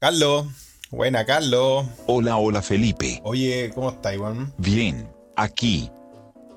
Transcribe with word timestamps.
Carlos, 0.00 0.46
buena 0.90 1.24
Carlos. 1.24 1.86
Hola, 2.06 2.36
hola 2.36 2.62
Felipe. 2.62 3.20
Oye, 3.24 3.70
¿cómo 3.74 3.90
estás, 3.90 4.14
Iván? 4.14 4.52
Bien, 4.58 5.08
aquí. 5.36 5.90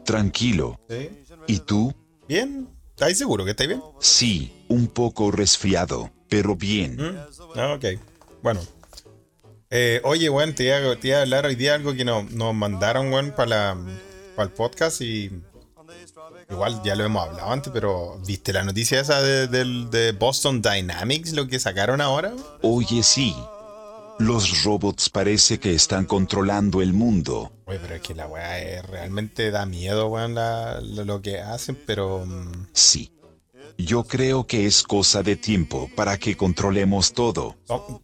Tranquilo. 0.05 0.79
¿Sí? 0.89 1.09
¿Y 1.47 1.59
tú? 1.59 1.93
¿Bien? 2.27 2.67
¿Estás 2.91 3.17
seguro 3.17 3.43
que 3.43 3.51
estás 3.51 3.67
bien? 3.67 3.81
Sí, 3.99 4.63
un 4.67 4.87
poco 4.87 5.31
resfriado, 5.31 6.11
pero 6.29 6.55
bien. 6.55 6.97
¿Mm? 6.97 7.17
Ah, 7.55 7.73
ok. 7.75 7.85
Bueno. 8.43 8.61
Eh, 9.71 10.01
oye, 10.03 10.29
weón, 10.29 10.53
te, 10.53 10.65
iba- 10.65 10.95
te 10.97 11.07
iba 11.07 11.17
a 11.17 11.21
hablar 11.21 11.45
hoy 11.45 11.55
día 11.55 11.73
algo 11.75 11.93
que 11.93 12.05
nos, 12.05 12.29
nos 12.31 12.53
mandaron, 12.53 13.11
weón, 13.11 13.31
para 13.31 13.75
el 14.37 14.49
podcast 14.51 15.01
y... 15.01 15.31
Igual 16.51 16.81
ya 16.83 16.95
lo 16.95 17.05
hemos 17.05 17.27
hablado 17.27 17.49
antes, 17.51 17.71
pero 17.73 18.19
¿viste 18.27 18.51
la 18.51 18.63
noticia 18.63 18.99
esa 18.99 19.21
de, 19.21 19.47
del- 19.47 19.89
de 19.89 20.11
Boston 20.11 20.61
Dynamics, 20.61 21.31
lo 21.33 21.47
que 21.47 21.59
sacaron 21.59 22.01
ahora? 22.01 22.33
Oye, 22.61 23.03
sí. 23.03 23.35
Los 24.19 24.63
robots 24.63 25.09
parece 25.09 25.59
que 25.59 25.73
están 25.73 26.05
controlando 26.05 26.81
el 26.81 26.93
mundo. 26.93 27.51
Oye, 27.65 27.79
pero 27.81 27.95
es 27.95 28.01
que 28.01 28.13
la 28.13 28.27
weá 28.27 28.81
realmente 28.83 29.49
da 29.49 29.65
miedo, 29.65 30.07
weón, 30.09 30.35
lo 30.35 31.21
que 31.21 31.39
hacen, 31.39 31.79
pero... 31.87 32.25
mm, 32.25 32.67
Sí. 32.73 33.11
Yo 33.77 34.03
creo 34.03 34.45
que 34.45 34.67
es 34.67 34.83
cosa 34.83 35.23
de 35.23 35.37
tiempo 35.37 35.89
para 35.95 36.17
que 36.19 36.37
controlemos 36.37 37.13
todo. 37.13 37.55
¿Cómo, 37.65 38.03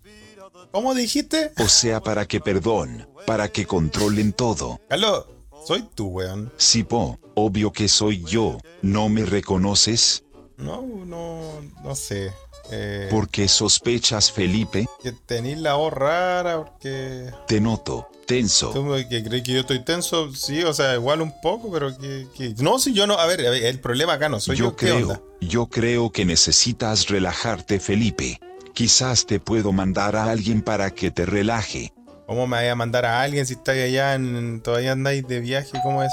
cómo 0.71 0.95
dijiste? 0.95 1.51
O 1.59 1.67
sea, 1.67 1.99
para 2.01 2.25
que, 2.25 2.39
perdón, 2.39 3.07
para 3.27 3.49
que 3.49 3.67
controlen 3.67 4.33
todo. 4.33 4.79
Carlos, 4.89 5.25
soy 5.67 5.83
tú, 5.95 6.07
weón. 6.07 6.51
Sí, 6.57 6.83
po, 6.83 7.19
obvio 7.35 7.71
que 7.73 7.87
soy 7.89 8.23
yo. 8.23 8.57
¿No 8.81 9.09
me 9.09 9.25
reconoces? 9.25 10.23
No, 10.57 10.81
no, 11.05 11.41
no 11.83 11.93
sé. 11.95 12.31
Eh, 12.71 13.07
¿Por 13.11 13.29
qué 13.29 13.47
sospechas, 13.47 14.31
Felipe? 14.31 14.87
que 15.03 15.11
tenéis 15.11 15.57
la 15.57 15.75
voz 15.75 15.93
rara, 15.93 16.63
porque... 16.65 17.31
Te 17.47 17.61
noto, 17.61 18.07
tenso. 18.25 18.71
¿Tú 18.71 18.89
que 19.09 19.23
crees 19.23 19.43
que 19.43 19.53
yo 19.53 19.59
estoy 19.61 19.83
tenso? 19.85 20.33
Sí, 20.33 20.63
o 20.63 20.73
sea, 20.73 20.95
igual 20.95 21.21
un 21.21 21.33
poco, 21.41 21.71
pero 21.71 21.97
que... 21.97 22.27
que- 22.35 22.55
No, 22.57 22.79
si 22.79 22.93
yo 22.93 23.05
no... 23.07 23.13
A 23.15 23.25
ver, 23.25 23.45
a 23.45 23.49
ver, 23.51 23.63
el 23.65 23.79
problema 23.79 24.13
acá 24.13 24.29
no 24.29 24.39
soy 24.39 24.55
yo. 24.57 24.65
Yo 24.65 24.75
creo, 24.75 25.23
yo 25.41 25.67
creo 25.67 26.11
que 26.11 26.25
necesitas 26.25 27.07
relajarte, 27.07 27.79
Felipe. 27.79 28.39
Quizás 28.73 29.25
te 29.25 29.39
puedo 29.39 29.71
mandar 29.71 30.15
a 30.15 30.25
alguien 30.31 30.61
para 30.61 30.91
que 30.91 31.09
te 31.11 31.25
relaje. 31.25 31.93
¿Cómo 32.27 32.45
me 32.45 32.57
vaya 32.57 32.73
a 32.73 32.75
mandar 32.75 33.05
a 33.05 33.21
alguien 33.21 33.45
si 33.45 33.53
estáis 33.53 33.85
allá 33.85 34.13
en... 34.15 34.61
Todavía 34.61 34.91
andáis 34.91 35.25
de 35.27 35.39
viaje? 35.39 35.71
¿Cómo 35.81 36.03
es? 36.03 36.11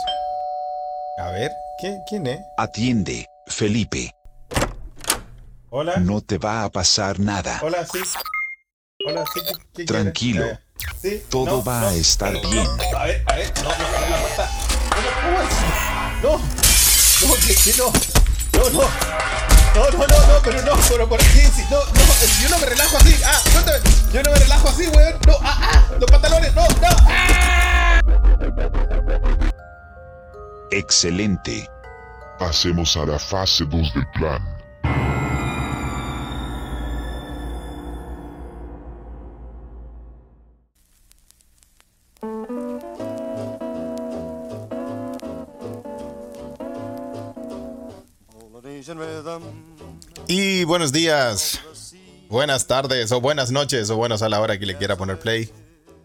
A 1.19 1.31
ver, 1.31 1.51
¿qué, 1.81 1.99
¿quién 2.09 2.27
es? 2.29 2.41
Atiende, 2.57 3.29
Felipe. 3.49 4.15
Hola. 5.71 5.97
No 5.97 6.21
te 6.21 6.39
va 6.39 6.63
a 6.65 6.71
pasar 6.71 7.19
nada. 7.19 7.59
Hola, 7.63 7.85
sí. 7.85 7.99
Hola, 9.07 9.25
sí. 9.35 9.41
¿qué- 9.45 9.55
qué 9.75 9.85
Tranquilo. 9.85 10.45
Sí, 11.03 11.23
Todo 11.31 11.47
no, 11.47 11.65
va 11.65 11.81
no. 11.81 11.87
a 11.89 11.95
estar 11.95 12.33
bien. 12.33 12.67
A 12.97 13.05
ver, 13.07 13.25
a 13.27 13.35
ver, 13.35 13.53
no, 13.57 13.71
no, 13.71 13.79
no. 16.23 16.39
No, 16.39 16.39
no, 17.29 17.35
que, 17.47 17.55
que 17.55 17.77
no. 17.77 17.93
No, 18.53 18.71
no. 18.71 18.89
No, 19.75 19.91
no, 19.91 19.99
no, 19.99 20.07
no, 20.07 20.43
pero 20.45 20.63
no, 20.63 20.73
pero 20.89 21.09
por 21.09 21.21
aquí, 21.21 21.43
no, 21.69 21.79
no, 21.79 22.41
yo 22.41 22.49
no 22.49 22.59
me 22.61 22.67
relajo 22.67 22.97
así. 22.97 23.15
Ah, 23.27 23.41
cuéntame, 23.53 23.79
yo 24.13 24.23
no 24.23 24.31
me 24.31 24.39
relajo 24.39 24.69
así, 24.69 24.87
weón. 24.87 25.15
No, 25.27 25.35
ah, 25.43 25.59
ah, 25.61 25.85
los 25.99 26.11
pantalones, 26.11 26.55
no, 26.55 26.63
no. 26.63 26.89
Ah. 27.09 28.01
Excelente. 30.71 31.69
Pasemos 32.39 32.97
a 32.97 33.05
la 33.05 33.19
fase 33.19 33.65
2 33.65 33.95
del 33.95 34.07
plan. 34.11 34.54
Y 50.27 50.65
buenos 50.65 50.93
días, 50.93 51.61
buenas 52.29 52.67
tardes 52.67 53.13
o 53.13 53.21
buenas 53.21 53.51
noches 53.51 53.89
o 53.89 53.97
buenos 53.97 54.21
a 54.21 54.29
la 54.29 54.41
hora 54.41 54.59
que 54.59 54.67
le 54.67 54.77
quiera 54.77 54.97
poner 54.97 55.19
play 55.19 55.51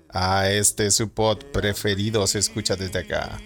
a 0.10 0.50
este 0.50 0.90
su 0.92 1.10
pod 1.10 1.40
preferido 1.52 2.26
se 2.26 2.40
escucha 2.40 2.76
desde 2.76 3.00
acá. 3.00 3.40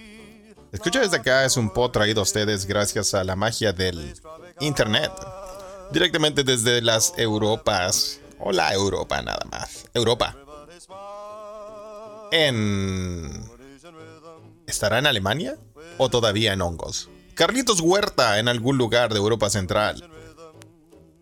Escucha 0.72 1.00
desde 1.00 1.16
acá 1.16 1.44
es 1.44 1.56
un 1.56 1.70
pod 1.70 1.90
traído 1.90 2.20
a 2.20 2.22
ustedes 2.22 2.66
gracias 2.66 3.14
a 3.14 3.24
la 3.24 3.36
magia 3.36 3.72
del 3.72 4.14
internet. 4.60 5.10
Directamente 5.92 6.44
desde 6.44 6.80
las 6.80 7.12
Europas. 7.16 8.20
O 8.38 8.52
la 8.52 8.72
Europa 8.72 9.22
nada 9.22 9.44
más. 9.50 9.86
Europa. 9.94 10.36
En... 12.30 13.50
¿Estará 14.66 14.98
en 14.98 15.06
Alemania? 15.06 15.56
¿O 15.98 16.08
todavía 16.08 16.52
en 16.52 16.62
hongos? 16.62 17.08
Carlitos 17.34 17.80
Huerta 17.80 18.38
en 18.38 18.46
algún 18.46 18.78
lugar 18.78 19.12
de 19.12 19.18
Europa 19.18 19.50
Central. 19.50 20.08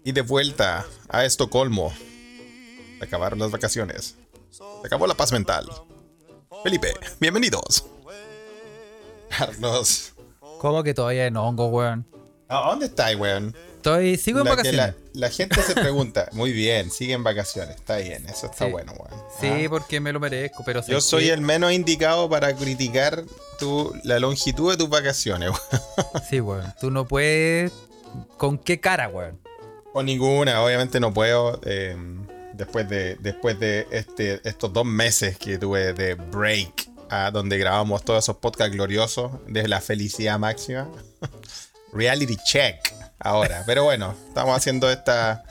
Y 0.04 0.12
de 0.12 0.20
vuelta 0.20 0.84
a 1.08 1.24
Estocolmo. 1.24 1.92
Se 2.98 3.04
acabaron 3.04 3.38
las 3.38 3.50
vacaciones. 3.50 4.16
Se 4.50 4.62
acabó 4.86 5.06
la 5.06 5.14
paz 5.14 5.32
mental. 5.32 5.66
Felipe, 6.62 6.92
bienvenidos. 7.18 7.86
Carlos. 9.30 10.12
¿Cómo 10.60 10.82
que 10.82 10.92
todavía 10.92 11.26
en 11.26 11.36
hongo, 11.36 11.68
weón? 11.68 12.06
¿A 12.48 12.68
dónde 12.68 12.86
estáis, 12.86 13.18
weón? 13.18 13.56
Estoy, 13.82 14.16
sigo 14.16 14.38
en 14.38 14.44
La, 14.44 14.50
vacaciones. 14.52 14.78
la, 14.80 14.94
la 15.12 15.30
gente 15.30 15.60
se 15.62 15.74
pregunta. 15.74 16.28
Muy 16.32 16.52
bien, 16.52 16.90
sigue 16.92 17.14
en 17.14 17.24
vacaciones. 17.24 17.74
Está 17.76 17.96
bien, 17.96 18.24
eso 18.28 18.46
está 18.46 18.66
Sí. 18.66 18.70
bueno, 18.70 18.92
weón. 18.92 19.22
Sí, 19.40 19.64
Ah. 19.66 19.68
porque 19.68 19.98
me 19.98 20.12
lo 20.12 20.20
merezco, 20.20 20.62
pero 20.64 20.86
Yo 20.86 21.00
soy 21.00 21.24
que- 21.24 21.32
el 21.32 21.40
menos 21.40 21.72
indicado 21.72 22.28
para 22.30 22.54
criticar 22.54 23.24
tu, 23.58 23.92
la 24.04 24.20
longitud 24.20 24.70
de 24.70 24.76
tus 24.76 24.88
vacaciones, 24.88 25.50
weón. 25.50 26.22
Sí, 26.30 26.40
weón. 26.40 26.72
Tú 26.80 26.90
no 26.92 27.06
puedes... 27.08 27.72
¿Con 28.36 28.56
qué 28.58 28.78
cara, 28.78 29.08
weón? 29.08 29.40
O 29.94 30.02
ninguna, 30.02 30.62
obviamente 30.62 31.00
no 31.00 31.12
puedo. 31.12 31.60
eh, 31.64 31.96
después 32.54 32.88
de, 32.88 33.16
después 33.16 33.58
de 33.58 33.88
este, 33.90 34.40
estos 34.48 34.72
dos 34.72 34.84
meses 34.84 35.36
que 35.38 35.58
tuve 35.58 35.92
de 35.94 36.14
break, 36.14 36.88
ah, 37.10 37.30
donde 37.32 37.58
grabamos 37.58 38.04
todos 38.04 38.22
esos 38.22 38.36
podcasts 38.36 38.72
gloriosos, 38.74 39.32
de 39.48 39.66
la 39.66 39.80
felicidad 39.80 40.38
máxima. 40.38 40.88
Reality 41.92 42.36
check 42.44 42.76
ahora. 43.22 43.62
Pero 43.66 43.84
bueno, 43.84 44.14
estamos 44.28 44.56
haciendo 44.56 44.90
esta 44.90 45.44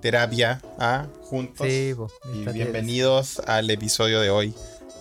terapia 0.00 0.60
ah, 0.78 1.06
juntos. 1.22 1.66
Sí, 1.66 1.92
po. 1.96 2.10
y 2.32 2.44
bienvenidos 2.52 3.40
al 3.40 3.70
episodio 3.70 4.20
de 4.20 4.30
hoy. 4.30 4.54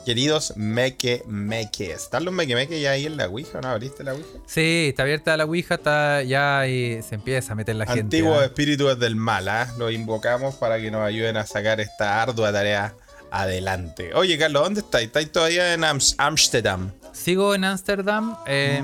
Queridos 0.05 0.53
meque 0.55 1.21
meques. 1.27 2.03
¿Están 2.03 2.23
los 2.23 2.33
meque 2.33 2.55
meques 2.55 2.81
ya 2.81 2.91
ahí 2.91 3.05
en 3.05 3.17
la 3.17 3.27
Ouija? 3.27 3.59
¿No 3.59 3.67
abriste 3.67 4.05
la 4.05 4.13
Ouija? 4.13 4.39
Sí, 4.45 4.87
está 4.89 5.03
abierta 5.03 5.35
la 5.35 5.43
Ouija, 5.43 5.75
está 5.75 6.23
ya 6.23 6.65
y 6.65 7.03
se 7.03 7.15
empieza 7.15 7.51
a 7.51 7.55
meter 7.57 7.75
la 7.75 7.85
gente. 7.85 8.01
Antiguos 8.01 8.39
¿ah? 8.41 8.45
espíritus 8.45 8.97
del 8.97 9.17
mal, 9.17 9.49
¿ah? 9.49 9.67
Los 9.77 9.91
invocamos 9.91 10.55
para 10.55 10.79
que 10.79 10.89
nos 10.91 11.01
ayuden 11.01 11.35
a 11.35 11.45
sacar 11.45 11.81
esta 11.81 12.21
ardua 12.21 12.53
tarea 12.53 12.95
adelante. 13.31 14.13
Oye, 14.13 14.37
Carlos, 14.37 14.63
¿dónde 14.63 14.79
estáis? 14.79 15.07
¿Estáis 15.07 15.29
todavía 15.29 15.73
en 15.73 15.83
Amsterdam? 15.83 16.91
Sigo 17.11 17.53
en 17.53 17.65
Ámsterdam 17.65 18.37
eh, 18.45 18.81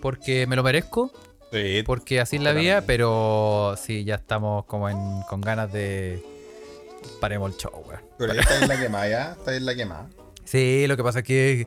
porque 0.00 0.46
me 0.46 0.54
lo 0.54 0.62
merezco, 0.62 1.12
Sí. 1.54 1.82
porque 1.84 2.20
así 2.20 2.36
es 2.36 2.42
la 2.42 2.52
vida, 2.52 2.82
pero 2.86 3.76
sí, 3.82 4.04
ya 4.04 4.16
estamos 4.16 4.64
como 4.66 4.88
en, 4.88 5.22
con 5.28 5.40
ganas 5.40 5.72
de... 5.72 6.22
Paremos 7.20 7.52
el 7.52 7.58
show, 7.58 7.82
weón. 7.86 8.00
Pero 8.18 8.34
ya 8.34 8.40
estáis 8.40 8.62
en 8.62 8.68
la 8.68 8.80
quemada, 8.80 9.08
¿ya? 9.08 9.32
Estáis 9.38 9.58
en 9.58 9.66
la 9.66 9.74
quemada. 9.74 10.06
Sí, 10.44 10.86
lo 10.86 10.96
que 10.96 11.02
pasa 11.04 11.18
es 11.20 11.24
que 11.24 11.66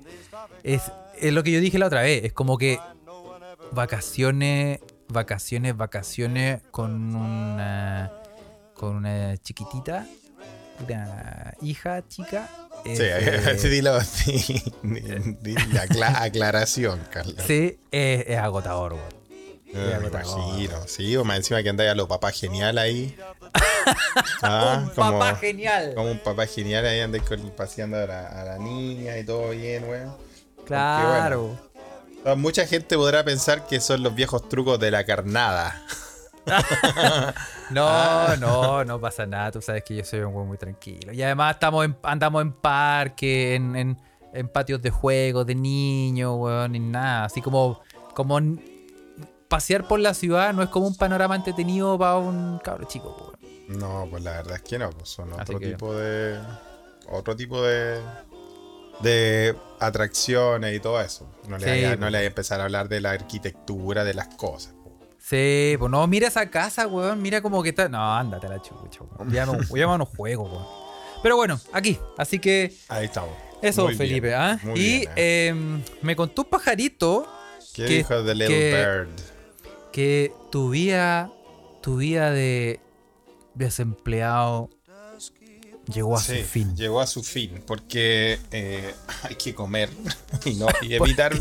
es, 0.63 0.81
es 1.19 1.31
lo 1.33 1.43
que 1.43 1.51
yo 1.51 1.59
dije 1.59 1.77
la 1.79 1.87
otra 1.87 2.01
vez. 2.01 2.23
Es 2.25 2.33
como 2.33 2.57
que 2.57 2.79
vacaciones, 3.71 4.79
vacaciones, 5.09 5.75
vacaciones 5.77 6.61
con 6.71 7.15
una 7.15 8.11
con 8.73 8.95
una 8.95 9.35
chiquitita, 9.37 10.05
una 10.85 11.53
hija 11.61 12.07
chica. 12.07 12.49
es, 12.85 12.97
Sí, 12.97 13.03
eh, 13.07 13.55
sí, 13.59 13.69
dilo, 13.69 14.01
sí, 14.01 14.63
di 14.83 15.53
la 15.73 15.83
acla- 15.83 16.21
aclaración, 16.23 16.99
Carlos. 17.11 17.35
sí, 17.45 17.77
es, 17.91 18.25
es 18.27 18.37
agotador, 18.37 18.93
weón. 18.93 19.17
Eh, 19.73 19.97
me 20.01 20.07
imagino, 20.07 20.87
sí, 20.87 21.15
o 21.17 21.23
más 21.25 21.37
encima 21.37 21.61
que 21.61 21.69
andáis 21.69 21.91
a 21.91 21.95
los 21.95 22.07
papás 22.07 22.39
genial 22.39 22.77
ahí. 22.77 23.15
Ah, 24.41 24.81
Un 24.83 24.89
como, 24.89 25.11
papá 25.19 25.35
genial. 25.37 25.93
como 25.95 26.11
un 26.11 26.19
papá 26.19 26.45
genial 26.45 26.85
ahí 26.85 26.99
andáis 26.99 27.23
paseando 27.55 27.95
a 27.97 28.05
la, 28.05 28.27
a 28.27 28.43
la 28.43 28.57
niña 28.57 29.17
y 29.17 29.23
todo 29.23 29.51
bien, 29.51 29.87
weón. 29.87 30.13
Claro. 30.65 31.57
Ah, 32.25 32.35
Mucha 32.35 32.67
gente 32.67 32.97
podrá 32.97 33.23
pensar 33.23 33.65
que 33.65 33.79
son 33.79 34.03
los 34.03 34.13
viejos 34.13 34.49
trucos 34.49 34.77
de 34.79 34.91
la 34.91 35.05
carnada. 35.05 35.81
No, 37.69 37.85
Ah. 37.87 38.35
no, 38.39 38.83
no 38.85 38.99
pasa 38.99 39.25
nada. 39.25 39.51
Tú 39.51 39.61
sabes 39.61 39.83
que 39.83 39.95
yo 39.97 40.03
soy 40.05 40.21
un 40.21 40.33
güey 40.33 40.45
muy 40.45 40.57
tranquilo. 40.57 41.11
Y 41.11 41.21
además 41.21 41.55
estamos 41.55 41.83
en- 41.85 41.97
andamos 42.03 42.41
en 42.41 42.53
parque, 42.53 43.55
en, 43.55 43.75
en- 43.75 44.01
en 44.33 44.47
patios 44.47 44.81
de 44.81 44.89
juegos 44.89 45.45
de 45.45 45.55
niños, 45.55 46.33
weón, 46.37 46.71
ni 46.71 46.79
nada. 46.79 47.25
Así 47.25 47.41
como, 47.41 47.81
como 48.13 48.39
pasear 49.47 49.87
por 49.87 49.99
la 49.99 50.13
ciudad 50.13 50.53
no 50.53 50.61
es 50.63 50.69
como 50.69 50.87
un 50.87 50.95
panorama 50.95 51.35
entretenido 51.35 51.97
para 51.97 52.17
un 52.17 52.59
cabro 52.59 52.85
chico, 52.87 53.15
weón. 53.19 53.79
No, 53.79 54.07
pues 54.09 54.23
la 54.23 54.31
verdad 54.31 54.55
es 54.55 54.61
que 54.61 54.77
no, 54.79 54.89
pues 54.91 55.09
son 55.09 55.29
Así 55.33 55.41
otro 55.41 55.59
que- 55.59 55.67
tipo 55.67 55.93
de. 55.93 56.39
Otro 57.09 57.35
tipo 57.35 57.61
de. 57.61 58.01
de 59.01 59.55
atracciones 59.79 60.75
y 60.75 60.79
todo 60.79 60.99
eso. 61.01 61.29
No 61.47 61.57
le, 61.57 61.65
Sí, 61.81 61.85
pues. 61.85 61.99
no 61.99 62.09
le 62.09 62.17
vaya 62.17 62.25
a 62.25 62.29
empezar 62.29 62.59
a 62.61 62.63
hablar 62.65 62.89
de 62.89 62.99
la 63.01 63.11
arquitectura 63.11 64.03
de 64.03 64.13
las 64.13 64.27
cosas. 64.35 64.73
Sí, 65.19 65.75
pues 65.77 65.91
no, 65.91 66.07
mira 66.07 66.27
esa 66.29 66.49
casa, 66.49 66.87
weón. 66.87 67.21
Mira 67.21 67.41
como 67.41 67.61
que 67.63 67.69
está. 67.69 67.89
No, 67.89 68.15
ándate 68.15 68.47
a 68.47 68.49
la 68.51 68.61
chucha, 68.61 69.01
weón. 69.03 69.31
Ya 69.31 69.45
no, 69.45 69.57
ya 69.75 69.97
no 69.97 70.05
juego, 70.05 70.43
weón. 70.45 70.65
Pero 71.23 71.35
bueno, 71.35 71.59
aquí. 71.73 71.97
Así 72.17 72.39
que 72.39 72.73
Ahí 72.89 73.05
estamos. 73.05 73.31
eso, 73.61 73.83
Muy 73.83 73.95
bien, 73.95 73.97
Felipe. 74.07 74.35
¿ah? 74.35 74.59
muy 74.63 74.79
Y 74.79 74.99
bien, 74.99 75.11
eh. 75.15 75.47
em, 75.47 75.83
me 76.01 76.15
contó 76.15 76.43
un 76.43 76.49
pajarito 76.49 77.27
¿Qué 77.73 77.85
que- 77.85 77.93
dijo 77.97 78.21
de 78.23 78.35
Little 78.35 78.47
que- 78.55 78.75
Bird? 78.75 79.09
Que 79.97 80.31
tu 80.51 80.69
vida, 80.69 81.31
tu 81.81 81.97
vida 81.97 82.29
de 82.29 82.79
desempleado 83.55 84.69
llegó 85.91 86.15
a 86.15 86.21
Sí, 86.21 86.37
su 86.41 86.43
fin. 86.45 86.75
Llegó 86.75 87.01
a 87.01 87.07
su 87.07 87.23
fin, 87.23 87.63
porque 87.65 88.37
eh, 88.51 88.93
hay 89.23 89.33
que 89.37 89.55
comer 89.55 89.89
y, 90.45 90.53
no, 90.53 90.67
y 90.83 90.93
evitar. 90.93 91.33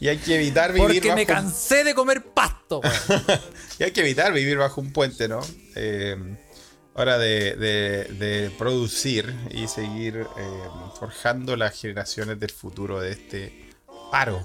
y 0.00 0.08
hay 0.08 0.16
que 0.16 0.36
evitar 0.36 0.72
vivir 0.72 1.02
Porque 1.02 1.14
me 1.14 1.26
cansé 1.26 1.84
de 1.84 1.94
comer 1.94 2.24
pasto. 2.24 2.80
Y 3.78 3.82
hay 3.82 3.90
que 3.92 4.00
evitar 4.00 4.32
vivir 4.32 4.56
bajo 4.56 4.80
un 4.80 4.94
puente, 4.94 5.28
¿no? 5.28 5.40
Eh, 5.74 6.16
hora 6.94 7.18
de, 7.18 7.54
de- 7.56 8.04
de 8.14 8.50
producir 8.56 9.34
y 9.50 9.68
seguir 9.68 10.26
eh, 10.38 10.62
forjando 10.98 11.54
las 11.54 11.78
generaciones 11.78 12.40
del 12.40 12.50
futuro 12.50 12.98
de 12.98 13.12
este 13.12 13.70
paro 14.10 14.42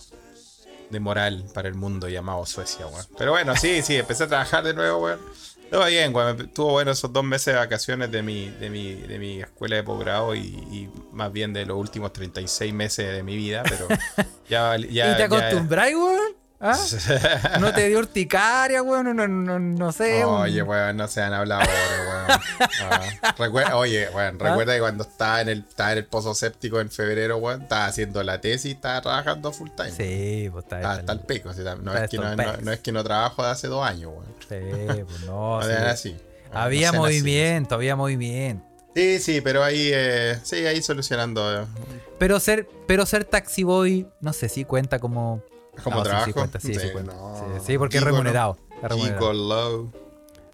de 0.90 1.00
moral 1.00 1.46
para 1.54 1.68
el 1.68 1.76
mundo 1.76 2.08
llamado 2.08 2.46
Suecia, 2.46 2.86
weón. 2.88 3.06
Pero 3.18 3.32
bueno, 3.32 3.56
sí, 3.56 3.82
sí, 3.82 3.96
empecé 3.98 4.26
a 4.26 4.28
trabajar 4.28 4.64
de 4.64 4.74
nuevo, 4.74 5.04
weón. 5.04 5.20
Todo 5.72 5.86
bien, 5.88 6.16
weón. 6.16 6.40
Estuvo 6.42 6.72
bueno 6.72 6.92
esos 6.92 7.12
dos 7.12 7.24
meses 7.24 7.54
de 7.54 7.60
vacaciones 7.60 8.12
de 8.12 8.22
mi, 8.22 8.50
de 8.50 8.70
mi, 8.70 8.94
de 8.94 9.18
mi 9.20 9.42
escuela 9.42 9.76
de 9.78 9.84
posgrado 9.84 10.36
y, 10.36 10.40
y 10.40 10.90
más 11.12 11.32
bien 11.32 11.54
de 11.54 11.66
los 11.66 11.78
últimos 11.78 12.14
36 12.14 12.74
meses 12.74 13.12
de 13.12 13.24
mi 13.24 13.36
vida, 13.36 13.64
pero 13.64 13.88
ya... 14.50 14.78
ya 14.78 15.14
¿Y 15.14 15.18
te 15.18 15.24
acostumbráis, 15.24 15.96
weón? 15.96 16.36
¿Ah? 16.62 16.78
¿No 17.60 17.74
te 17.74 17.88
dio 17.90 18.00
urticaria, 18.00 18.82
weón? 18.82 19.16
No, 19.16 19.28
no, 19.28 19.60
no 19.60 19.92
sé. 19.92 20.26
un- 20.26 20.36
Oye, 20.42 20.62
weón, 20.64 20.96
no 20.98 21.08
se 21.08 21.22
han 21.22 21.34
hablado 21.34 21.62
weón. 21.62 22.15
Ah, 22.28 23.76
oye, 23.78 24.10
weón, 24.10 24.40
recuerda 24.40 24.74
que 24.74 24.80
cuando 24.80 25.04
estaba 25.04 25.42
en 25.42 25.50
el, 25.50 25.60
estaba 25.68 25.92
en 25.94 25.98
el 26.00 26.06
pozo 26.06 26.34
séptico 26.34 26.80
en 26.80 26.90
febrero, 26.92 27.38
weón, 27.38 27.64
estaba 27.64 27.86
haciendo 27.86 28.24
la 28.24 28.42
tesis 28.42 28.66
y 28.66 28.72
estaba 28.72 29.02
trabajando 29.02 29.52
full 29.52 29.70
time. 29.76 29.92
Sí, 29.92 30.50
pues 30.52 30.66
está 30.66 30.92
hasta 30.92 31.12
el 31.14 31.20
pico. 31.22 31.50
no, 31.82 31.94
es 31.96 32.10
que 32.10 32.18
no, 32.18 32.24
hasta 32.24 32.32
el 32.44 32.48
no- 32.48 32.54
pez. 32.56 32.62
no 32.66 32.72
es 32.72 32.80
que 32.80 32.92
no 32.92 33.04
trabajo 33.04 33.44
de 33.44 33.50
hace 33.50 33.68
dos 33.68 33.86
años, 33.86 34.12
weón. 34.14 34.26
Sí, 34.48 35.04
pues 35.06 35.20
no. 35.26 35.60
Sí. 35.64 35.72
así. 35.72 36.18
Había 36.54 36.90
así. 36.90 36.98
movimiento, 36.98 37.76
había 37.76 37.96
movimiento. 37.96 38.64
Sí, 38.96 39.20
sí, 39.20 39.42
pero 39.42 39.62
ahí, 39.64 39.90
eh, 39.94 40.40
sí, 40.44 40.66
ahí 40.66 40.82
solucionando. 40.82 41.64
eh, 41.64 41.66
Pero 42.18 42.40
ser, 42.40 42.68
pero 42.88 43.06
ser 43.06 43.26
taxi 43.26 43.64
boy, 43.64 44.08
no 44.22 44.32
sé 44.32 44.48
si 44.48 44.64
cuenta 44.64 45.00
como. 45.00 45.44
Como 45.84 45.98
No, 45.98 46.04
sí, 46.04 46.08
trabajo. 46.10 46.26
Sí, 46.28 46.34
cuenta, 46.34 46.60
sí, 46.62 46.74
sí, 46.74 46.80
Sí, 46.80 46.92
cuenta. 46.94 47.14
no. 47.14 47.36
Sí, 47.60 47.66
sí, 47.68 47.78
porque 47.78 47.98
es 47.98 48.04
remunerado. 48.04 48.58
es 48.82 48.90
remunerado. 48.90 49.34
Low. 49.34 49.92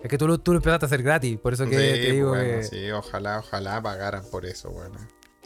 Es 0.03 0.09
que 0.09 0.17
tú, 0.17 0.27
lo- 0.27 0.39
tú 0.39 0.51
lo 0.53 0.57
empezaste 0.57 0.85
a 0.85 0.87
hacer 0.87 1.03
gratis, 1.03 1.37
por 1.39 1.53
eso 1.53 1.65
que 1.65 1.71
Sí, 1.71 2.01
te 2.01 2.11
digo 2.13 2.29
bueno, 2.29 2.43
que. 2.43 2.63
sí, 2.63 2.89
ojalá, 2.91 3.39
ojalá 3.39 3.81
pagaran 3.81 4.23
por 4.31 4.45
eso, 4.45 4.71
bueno. 4.71 4.97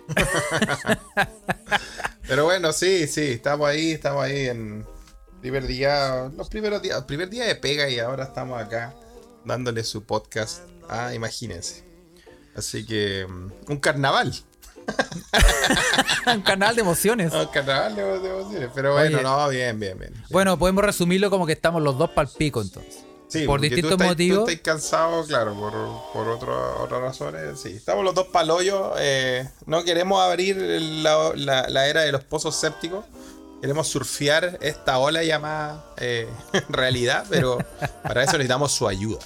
Pero 2.28 2.46
bueno, 2.46 2.72
sí, 2.74 3.08
sí, 3.08 3.22
estamos 3.34 3.68
ahí, 3.68 3.92
estamos 3.92 4.24
ahí 4.24 4.48
en 4.48 4.86
primer 5.42 5.68
día, 5.68 6.32
los 6.36 6.50
primeros 6.50 6.82
días, 6.82 7.04
primer 7.04 7.30
día 7.30 7.46
de 7.46 7.56
pega 7.56 7.88
y 7.90 8.00
ahora 8.00 8.24
estamos 8.26 8.60
acá 8.62 8.96
dándole 9.44 9.84
su 9.84 10.04
podcast. 10.06 10.64
Ah, 10.90 11.14
imagínense. 11.14 11.84
Así 12.56 12.86
que 12.86 13.28
mm, 13.28 13.72
un 13.72 13.78
carnaval, 13.78 14.34
Un 16.34 16.42
canal 16.42 16.76
de 16.76 16.82
emociones. 16.82 17.34
un 17.34 17.48
carnaval 17.48 17.96
de, 17.96 18.04
de 18.20 18.30
emociones. 18.30 18.70
Pero 18.74 18.94
bueno, 18.94 19.18
Oye. 19.18 19.24
no, 19.24 19.50
bien, 19.50 19.80
bien, 19.80 19.98
bien. 20.00 20.14
Bueno, 20.30 20.58
podemos 20.58 20.84
resumirlo 20.84 21.30
como 21.30 21.46
que 21.46 21.54
estamos 21.54 21.82
los 21.82 21.98
dos 21.98 22.10
pal 22.12 22.30
pico 22.38 22.62
entonces. 22.62 23.04
Sí, 23.40 23.46
por 23.46 23.56
porque 23.60 23.70
tú 23.70 23.76
distintos 23.76 23.92
estás- 23.94 24.08
motivos. 24.08 24.46
Tú 24.46 24.52
estás 24.52 24.64
cansado, 24.74 25.26
claro, 25.26 25.54
por, 25.56 25.74
por 26.14 26.28
otro- 26.34 26.84
otras 26.84 27.02
razones. 27.02 27.60
Sí, 27.60 27.70
estamos 27.70 28.04
los 28.04 28.14
dos 28.16 28.28
palollos. 28.28 28.94
eh, 29.00 29.50
no 29.66 29.84
queremos 29.84 30.22
abrir 30.22 30.58
la, 30.58 31.32
la- 31.36 31.68
la 31.70 31.88
era 31.88 32.02
de 32.02 32.12
los 32.12 32.24
pozos 32.24 32.56
sépticos. 32.56 33.06
Queremos 33.62 33.88
surfear 33.88 34.58
esta 34.62 35.00
ola 35.00 35.24
llamada 35.24 35.86
eh, 35.98 36.28
realidad, 36.70 37.26
pero 37.30 37.58
para 38.04 38.24
eso 38.24 38.34
necesitamos 38.34 38.72
su 38.74 38.88
ayuda. 38.88 39.20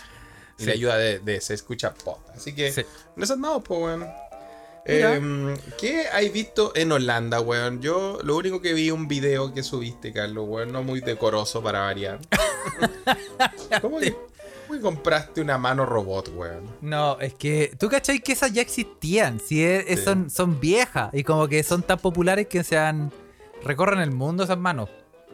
Y 0.58 0.66
la 0.66 0.74
Sí. 0.74 0.78
ayuda 0.80 0.98
de, 0.98 1.20
de 1.20 1.42
Se 1.42 1.54
Escucha 1.54 1.94
Pod. 1.94 2.18
Así 2.36 2.54
que 2.54 2.72
Sí. 2.72 2.82
en 3.16 3.24
eso 3.24 3.34
andamos, 3.34 3.64
pues, 3.66 3.80
weón. 3.82 4.08
Em, 4.92 5.58
¿Qué 5.80 6.06
hay 6.12 6.30
visto 6.30 6.72
en 6.76 6.92
Holanda, 6.92 7.40
weón? 7.42 7.82
Yo 7.82 8.20
lo 8.24 8.36
único 8.38 8.62
que 8.62 8.74
vi 8.74 8.92
un 8.92 9.08
video 9.08 9.54
que 9.54 9.64
subiste, 9.64 10.12
Carlos, 10.14 10.46
weón, 10.48 10.72
no 10.72 10.84
muy 10.84 11.02
decoroso 11.02 11.62
para 11.62 11.80
variar. 11.82 12.20
¿Cómo 13.82 14.00
que, 14.00 14.16
cómo 14.68 14.82
compraste 14.82 15.42
una 15.42 15.58
mano 15.58 15.86
robot, 15.86 16.32
weón? 16.36 16.64
No, 16.82 17.20
es 17.20 17.34
que. 17.34 17.74
¿Tú 17.80 17.90
cachai 17.90 18.20
que 18.20 18.34
esas 18.34 18.52
ya 18.54 18.62
existían? 18.62 19.40
Si 19.40 19.64
es- 19.64 19.86
es- 19.88 20.00
Sí. 20.00 20.06
son, 20.06 20.30
son 20.30 20.60
viejas 20.60 21.10
y 21.14 21.24
como 21.24 21.48
que 21.48 21.64
son 21.64 21.84
tan 21.84 22.00
populares 22.00 22.48
que 22.48 22.64
se 22.64 22.78
han. 22.78 23.12
recorren 23.64 24.00
el 24.00 24.12
mundo 24.12 24.44
esas 24.46 24.58
manos. 24.58 24.90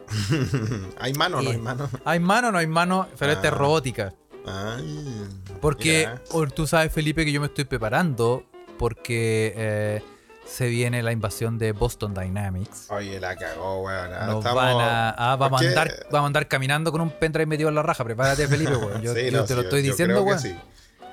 ¿Hay 0.98 1.12
mano 1.14 1.38
o 1.38 1.42
no 1.42 1.50
hay 1.50 1.58
mano? 1.58 1.90
Hay 2.04 2.20
mano 2.20 2.48
o 2.48 2.52
no 2.52 2.58
hay 2.58 2.66
mano, 2.66 3.08
pero 3.18 3.32
esta 3.32 3.48
es 3.48 3.52
Ah. 3.54 3.56
robótica. 3.56 4.14
Ay, 4.44 5.24
Porque 5.60 6.08
mira. 6.32 6.48
tú 6.54 6.66
sabes, 6.66 6.92
Felipe, 6.92 7.24
que 7.24 7.32
yo 7.32 7.40
me 7.40 7.46
estoy 7.48 7.64
preparando 7.64 8.44
porque 8.78 9.52
eh, 9.56 10.02
se 10.46 10.68
viene 10.68 11.02
la 11.02 11.12
invasión 11.12 11.58
de 11.58 11.72
Boston 11.72 12.14
Dynamics. 12.14 12.86
Oye, 12.90 13.18
la 13.20 13.36
cagó, 13.36 13.82
weón. 13.82 14.10
Nos 14.10 14.38
estamos- 14.38 14.54
van 14.54 14.80
a, 14.80 15.10
ah, 15.10 15.36
vamos, 15.36 15.60
a 15.62 15.64
andar, 15.66 15.90
vamos 16.10 16.24
a 16.24 16.26
andar 16.26 16.48
caminando 16.48 16.92
con 16.92 17.00
un 17.00 17.10
pendrive 17.10 17.46
metido 17.46 17.68
en 17.68 17.74
la 17.74 17.82
raja. 17.82 18.04
Prepárate, 18.04 18.46
Felipe, 18.48 18.76
weón. 18.76 19.02
Yo, 19.02 19.14
Sí, 19.14 19.30
yo 19.30 19.38
no, 19.38 19.42
te 19.42 19.48
sí, 19.48 19.54
lo 19.54 19.60
estoy 19.62 19.82
yo 19.82 19.90
diciendo, 19.90 20.14
creo 20.14 20.24
que 20.24 20.28
weón. 20.30 20.40
sí. 20.40 20.56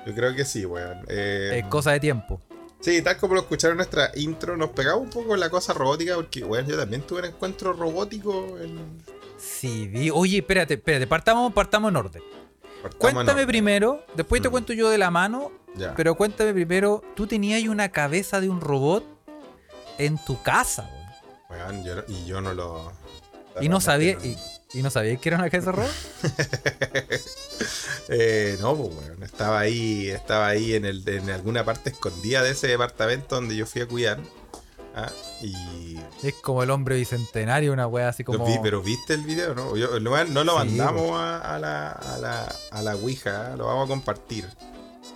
Yo 0.06 0.14
creo 0.14 0.34
que 0.34 0.44
sí, 0.44 0.64
weón. 0.66 0.98
Eh, 1.08 1.60
Es 1.62 1.66
cosa 1.68 1.92
de 1.92 2.00
tiempo. 2.00 2.40
Sí, 2.80 3.00
tal 3.00 3.16
como 3.16 3.34
lo 3.34 3.40
escucharon 3.40 3.72
en 3.74 3.76
nuestra 3.78 4.10
intro, 4.16 4.56
nos 4.58 4.68
pegaba 4.70 4.98
un 4.98 5.08
poco 5.08 5.32
en 5.34 5.40
la 5.40 5.48
cosa 5.48 5.72
robótica, 5.72 6.14
porque, 6.16 6.44
weón, 6.44 6.66
yo 6.66 6.76
también 6.76 7.00
tuve 7.02 7.20
un 7.20 7.24
encuentro 7.26 7.72
robótico 7.72 8.58
en... 8.60 8.78
Sí, 9.38 9.88
vi- 9.88 10.10
oye, 10.10 10.38
espérate, 10.38 10.74
espérate, 10.74 11.06
partamos, 11.06 11.52
partamos 11.54 11.90
en 11.90 11.96
orden. 11.96 12.22
Partamos 12.82 12.92
en 12.92 12.98
Cuéntame 12.98 13.30
orden. 13.40 13.46
primero, 13.46 14.04
después 14.14 14.42
te 14.42 14.48
Mm. 14.48 14.52
cuento 14.52 14.72
yo 14.74 14.90
de 14.90 14.98
la 14.98 15.10
mano, 15.10 15.50
Ya. 15.76 15.94
pero 15.94 16.14
cuéntame 16.14 16.52
primero, 16.54 17.02
tú 17.16 17.26
tenías 17.26 17.62
una 17.64 17.88
cabeza 17.90 18.40
de 18.40 18.48
un 18.48 18.60
robot 18.60 19.04
en 19.98 20.18
tu 20.24 20.40
casa, 20.42 20.88
weón. 21.50 21.84
Yo 21.84 21.96
no- 21.96 22.04
y 22.08 22.24
yo 22.26 22.40
no 22.40 22.54
lo... 22.54 22.92
Y 23.60 23.68
no 23.68 23.80
sabía, 23.80 24.14
realmente 24.14 24.40
y, 24.74 24.78
y 24.78 24.82
no 24.82 24.90
sabías 24.90 25.20
que 25.20 25.28
era 25.28 25.38
una 25.38 25.50
cabeza 25.50 25.70
de 25.72 25.76
robot. 25.76 25.92
Eh, 28.08 28.58
no, 28.60 28.76
pues, 28.76 28.90
weón, 28.96 29.22
estaba 29.22 29.60
ahí, 29.60 30.08
estaba 30.10 30.48
ahí 30.48 30.74
en, 30.74 30.84
el, 30.84 31.08
en 31.08 31.30
alguna 31.30 31.64
parte 31.64 31.90
escondida 31.90 32.42
de 32.42 32.50
ese 32.50 32.66
departamento 32.66 33.36
donde 33.36 33.56
yo 33.56 33.64
fui 33.64 33.80
a 33.80 33.86
cuidar. 33.86 34.18
Ah, 34.94 35.10
y 35.40 35.96
Es 36.22 36.34
como 36.34 36.62
el 36.62 36.70
hombre 36.70 36.96
bicentenario, 36.96 37.72
una 37.72 37.86
wea 37.86 38.08
así 38.08 38.22
como. 38.22 38.44
Vi, 38.46 38.58
pero 38.62 38.82
viste 38.82 39.14
el 39.14 39.22
video, 39.22 39.54
¿no? 39.54 39.76
Yo- 39.76 39.98
no, 40.00 40.24
no 40.24 40.44
lo 40.44 40.52
Sí, 40.52 40.58
mandamos 40.68 41.12
a, 41.18 41.54
a 41.54 41.58
la, 41.58 41.90
a, 41.92 42.18
la, 42.18 42.54
a 42.72 42.82
la 42.82 42.94
Ouija, 42.96 43.56
lo 43.56 43.66
vamos 43.66 43.86
a 43.86 43.88
compartir. 43.88 44.46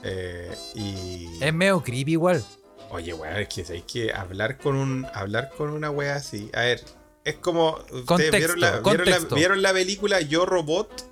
Eh, 0.02 0.54
y. 0.74 1.28
Es 1.42 1.54
medio 1.54 1.82
creepy 1.82 2.12
igual. 2.12 2.44
Oye, 2.90 3.12
weón, 3.12 3.36
es 3.36 3.48
que 3.48 3.64
hay 3.72 3.82
que 3.82 4.12
hablar 4.12 4.58
con 4.58 4.76
un. 4.76 5.06
Hablar 5.14 5.50
con 5.56 5.70
una 5.70 5.90
wea 5.90 6.16
así. 6.16 6.50
A 6.54 6.60
ver, 6.60 6.84
es 7.24 7.36
como. 7.36 7.72
¿Ustedes 7.90 8.04
Contexto, 8.04 8.36
vieron, 8.38 8.60
la, 8.60 8.70
vieron, 8.70 8.84
la, 8.84 8.92
contexto. 9.12 9.34
vieron 9.34 9.62
la 9.62 9.72
película 9.72 10.20
Yo 10.20 10.46
Robot? 10.46 11.04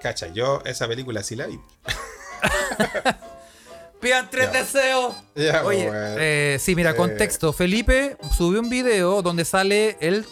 Cacha, 0.00 0.28
yo 0.28 0.62
esa 0.64 0.88
película 0.88 1.22
sí 1.22 1.36
la 1.36 1.46
vi. 1.46 1.60
Pidan 4.00 4.30
tres 4.30 4.50
Ya. 4.50 4.58
deseos. 4.60 5.14
Ya, 5.34 5.64
Oye, 5.64 5.90
eh, 5.92 6.56
sí, 6.58 6.74
mira, 6.74 6.92
Eh. 6.92 6.96
contexto. 6.96 7.52
Felipe 7.52 8.16
subió 8.36 8.60
un 8.60 8.70
video 8.70 9.20
donde 9.20 9.44
sale 9.44 9.98
él, 10.00 10.24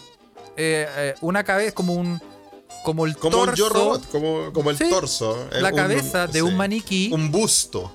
eh, 0.57 1.13
una 1.21 1.43
cabeza, 1.43 1.73
como 1.75 1.93
un. 1.93 2.19
Como 2.83 3.05
el 3.05 3.17
como 3.17 3.37
torso. 3.37 3.51
un 3.51 3.55
Yo 3.57 3.69
Robot, 3.69 4.09
como, 4.09 4.53
como 4.53 4.69
el 4.71 4.77
Sí, 4.77 4.89
torso. 4.89 5.37
eh, 5.51 5.61
La 5.61 5.69
un- 5.69 5.75
cabeza 5.75 6.27
de 6.27 6.33
sí. 6.33 6.41
un 6.41 6.55
maniquí. 6.57 7.11
Un 7.13 7.31
busto. 7.31 7.91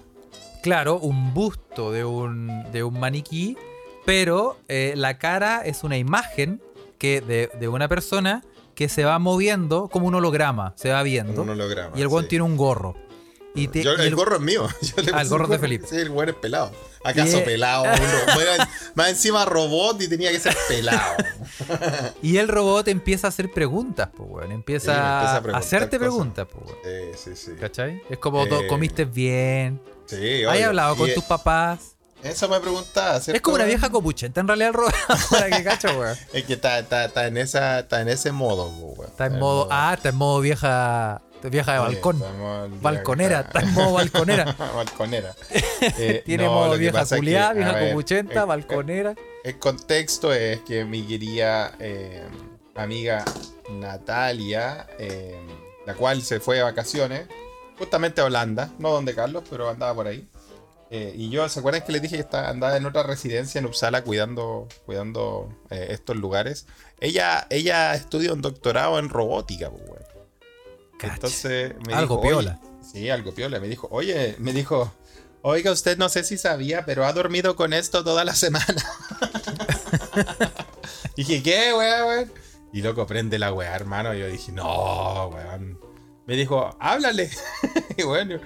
Claro, 0.63 0.99
un 0.99 1.35
busto 1.35 1.91
de 1.93 2.05
un, 2.05 2.71
de 2.73 2.83
un 2.85 2.99
maniquí. 2.99 3.57
Pero 4.05 4.59
eh, 4.69 4.93
la 4.97 5.19
cara 5.19 5.63
es 5.65 5.83
una 5.85 5.97
imagen 5.97 6.61
que 6.99 7.21
de, 7.23 7.51
de 7.59 7.69
una 7.69 7.89
persona 7.89 8.43
que 8.75 8.89
se 8.89 9.05
va 9.05 9.19
moviendo 9.19 9.89
como 9.89 10.07
un 10.09 10.15
holograma. 10.15 10.75
Se 10.77 10.91
va 10.91 11.03
viendo. 11.03 11.43
Un 11.43 11.51
holograma. 11.51 11.97
y 11.97 12.03
el 12.03 12.09
weón 12.09 12.25
sí. 12.25 12.31
tiene 12.31 12.45
un 12.45 12.57
gorro. 12.57 12.97
Y 13.55 13.69
te- 13.69 13.83
Yo- 13.85 13.93
y 13.93 13.95
el, 13.95 14.01
el- 14.09 14.15
gorro 14.17 14.37
es 14.37 14.43
mío. 14.43 14.69
Yo 14.83 15.03
le 15.03 15.13
Ah, 15.15 15.21
el 15.23 15.29
gorro 15.29 15.47
de 15.47 15.59
Felipe. 15.59 15.87
Sí, 15.89 15.97
el 15.97 16.11
güey 16.11 16.29
es 16.31 16.35
pelado. 16.35 16.73
¿Acaso 17.05 17.45
pelado? 17.45 17.85
Bueno, 18.35 18.65
más 18.95 19.11
encima 19.11 19.45
robot 19.45 20.01
y 20.03 20.09
tenía 20.09 20.33
que 20.33 20.41
ser 20.41 20.57
pelado. 20.69 21.15
Y 22.23 22.39
el 22.39 22.49
robot 22.49 22.89
empieza 22.89 23.27
a 23.27 23.31
hacer 23.31 23.51
preguntas, 23.53 24.09
pues, 24.17 24.29
weón. 24.31 24.53
Empieza, 24.53 24.93
Sí, 24.93 25.37
empieza 25.37 25.57
a 25.57 25.59
hacerte 25.61 25.99
cosas. 25.99 25.99
preguntas, 26.01 26.47
pues, 26.51 26.65
weón. 26.67 27.13
Sí, 27.15 27.19
sí, 27.35 27.37
sí. 27.37 27.53
¿Cachai? 27.61 28.03
Es 28.11 28.19
como, 28.19 28.47
¿to- 28.49 28.61
Eh, 28.63 28.67
¿comiste 28.67 29.05
bien? 29.05 29.81
Sí, 30.07 30.45
¿Has 30.45 30.63
hablado 30.63 30.97
con 30.97 31.09
Y, 31.11 31.15
tus 31.15 31.25
papás? 31.25 31.79
Eso 32.23 32.49
me 32.49 32.59
preguntaba. 32.59 33.19
Es 33.19 33.41
como 33.43 33.57
una 33.57 33.67
vieja 33.67 33.91
copuchenta 33.91 34.41
en 34.41 34.49
realidad 34.49 34.69
el 34.69 34.75
robot. 34.75 34.95
Para 35.31 35.51
que 35.51 35.63
cacho, 35.63 35.89
weón. 35.99 36.17
Es 36.33 36.45
que 36.45 36.55
está, 36.55 36.79
está, 36.79 37.05
está 37.05 37.27
en 37.27 37.37
esa, 37.37 37.81
está 37.81 38.01
en 38.01 38.09
ese 38.09 38.33
modo, 38.33 38.69
weón. 38.71 39.11
Está 39.11 39.27
en 39.27 39.39
modo. 39.39 39.69
Ah, 39.71 39.93
está 39.95 40.09
en 40.09 40.17
modo 40.17 40.41
vieja. 40.41 41.21
Vieja 41.51 41.75
de 41.75 41.79
balcón. 41.79 42.23
Balconera, 42.81 43.41
está 43.41 43.61
en 43.61 43.75
modo 43.75 43.93
balconera. 43.93 44.45
balconera. 44.75 45.35
Eh, 45.99 46.23
Tiene 46.27 46.45
no, 46.45 46.53
modo 46.53 46.79
vieja 46.79 47.01
a 47.01 47.17
vieja 47.21 47.53
ver, 47.53 47.91
copuchenta, 47.91 48.43
eh, 48.43 48.47
balconera. 48.47 49.15
El 49.45 49.59
contexto 49.59 50.33
es 50.33 50.61
que 50.61 50.87
mi 50.87 51.03
querida 51.03 51.73
eh, 51.79 52.23
amiga 52.75 53.25
Natalia, 53.71 54.87
eh, 54.99 55.39
la 55.85 55.95
cual 55.95 56.23
se 56.23 56.41
fue 56.41 56.57
de 56.57 56.63
vacaciones, 56.63 57.27
justamente 57.79 58.23
a 58.23 58.25
Holanda, 58.25 58.71
no 58.79 58.91
donde 58.91 59.15
Carlos, 59.15 59.45
pero 59.51 59.69
andaba 59.69 59.95
por 59.95 60.07
ahí. 60.07 60.27
Y 60.91 61.29
yo, 61.29 61.49
¿se 61.49 61.59
acuerdan 61.59 61.83
que 61.83 61.91
les 61.91 62.03
dije 62.03 62.15
que 62.15 62.23
estaba, 62.23 62.49
andaba 62.49 62.77
en 62.77 62.87
otra 62.87 63.03
residencia 63.03 63.59
en 63.59 63.67
Uppsala 63.67 64.05
cuidando, 64.05 64.69
cuidando 64.87 65.49
estos 65.69 66.15
lugares? 66.15 66.69
Ella, 67.01 67.49
ella 67.51 67.97
estudia 67.97 68.33
un 68.33 68.41
doctorado 68.41 69.01
en 69.01 69.09
robótica, 69.09 69.71
pues, 69.71 70.04
Entonces 71.13 71.75
me 71.87 71.95
Algo 71.95 72.17
dijo, 72.17 72.29
piola. 72.29 72.61
Sí, 72.83 73.11
algo 73.11 73.35
piola. 73.35 73.61
Me 73.61 73.69
dijo, 73.69 73.89
oye, 73.91 74.37
me 74.39 74.53
dijo, 74.53 74.93
oiga, 75.43 75.73
usted 75.73 75.99
no 75.99 76.09
sé 76.09 76.25
si 76.25 76.39
sabía, 76.39 76.85
pero 76.85 77.05
ha 77.05 77.13
dormido 77.13 77.57
con 77.57 77.73
esto 77.73 78.05
toda 78.05 78.25
la 78.25 78.35
semana. 78.35 78.67
dije, 81.17 81.43
¿qué, 81.43 81.73
weón? 81.75 82.33
Y 82.73 82.83
loco, 82.83 83.07
prende 83.07 83.39
la 83.39 83.53
weá, 83.53 83.75
hermano. 83.75 84.15
Y 84.15 84.21
yo 84.21 84.29
dije, 84.29 84.53
no, 84.53 85.29
weón. 85.29 85.79
Me 86.27 86.37
dijo, 86.37 86.77
háblale. 86.81 87.31
y 87.97 88.03
bueno, 88.03 88.41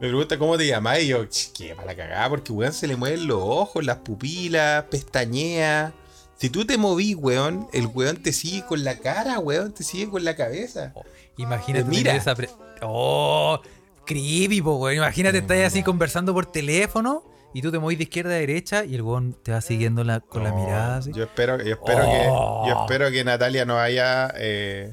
me 0.00 0.08
pregunta 0.08 0.38
cómo 0.38 0.56
te 0.56 0.66
llamas. 0.66 1.00
Y 1.00 1.08
yo, 1.08 1.24
"Ch, 1.26 1.52
qué 1.52 1.74
para 1.74 1.94
cagada, 1.94 2.28
porque 2.28 2.52
weón 2.52 2.72
se 2.72 2.86
le 2.86 2.96
mueven 2.96 3.26
los 3.26 3.40
ojos, 3.42 3.84
las 3.84 3.98
pupilas, 3.98 4.84
pestañea. 4.84 5.92
Si 6.36 6.48
tú 6.48 6.64
te 6.64 6.78
movís, 6.78 7.16
weón, 7.16 7.68
el 7.74 7.86
weón 7.86 8.22
te 8.22 8.32
sigue 8.32 8.64
con 8.64 8.82
la 8.82 8.98
cara, 8.98 9.38
weón, 9.38 9.72
te 9.72 9.84
sigue 9.84 10.08
con 10.08 10.24
la 10.24 10.36
cabeza. 10.36 10.94
Imagínate 11.42 11.84
Eh, 11.86 11.88
mira. 11.88 12.14
esa 12.14 12.34
pre- 12.34 12.48
Oh, 12.82 13.60
creepy, 14.06 14.62
po, 14.62 14.76
weón. 14.76 14.96
Imagínate, 14.96 15.38
estás 15.38 15.58
así 15.60 15.82
conversando 15.82 16.32
por 16.32 16.46
teléfono 16.46 17.24
y 17.52 17.62
tú 17.62 17.70
te 17.70 17.78
movís 17.78 17.98
de 17.98 18.04
izquierda 18.04 18.30
a 18.30 18.34
derecha 18.38 18.84
y 18.84 18.94
el 18.94 19.02
weón 19.02 19.34
te 19.42 19.52
va 19.52 19.60
siguiendo 19.60 20.02
la- 20.04 20.20
con 20.20 20.44
la 20.44 20.52
mirada 20.52 20.96
así. 20.98 21.12
Yo 21.12 21.24
espero, 21.24 21.58
yo 21.62 21.74
espero 21.74 22.04
Oh. 22.32 22.62
que 22.64 22.70
yo 22.70 22.80
espero 22.82 23.10
que 23.10 23.24
Natalia 23.24 23.64
no 23.64 23.78
haya 23.78 24.32
eh, 24.36 24.92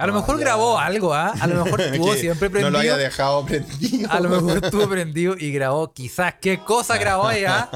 A 0.00 0.06
lo 0.06 0.12
no, 0.14 0.20
mejor 0.20 0.38
grabó 0.38 0.78
algo, 0.78 1.14
¿ah? 1.14 1.32
A 1.40 1.46
lo 1.46 1.64
mejor 1.64 1.80
estuvo 1.80 2.14
siempre 2.14 2.48
no 2.48 2.52
prendido. 2.52 2.70
lo 2.70 2.78
haya 2.78 2.96
dejado 2.96 3.44
prendido. 3.44 4.10
a 4.10 4.20
lo 4.20 4.28
mejor 4.28 4.64
estuvo 4.64 4.88
prendido 4.88 5.34
y 5.38 5.52
grabó 5.52 5.92
quizás 5.92 6.34
qué 6.40 6.60
cosa 6.64 6.96
grabó 6.98 7.30
ella. 7.30 7.68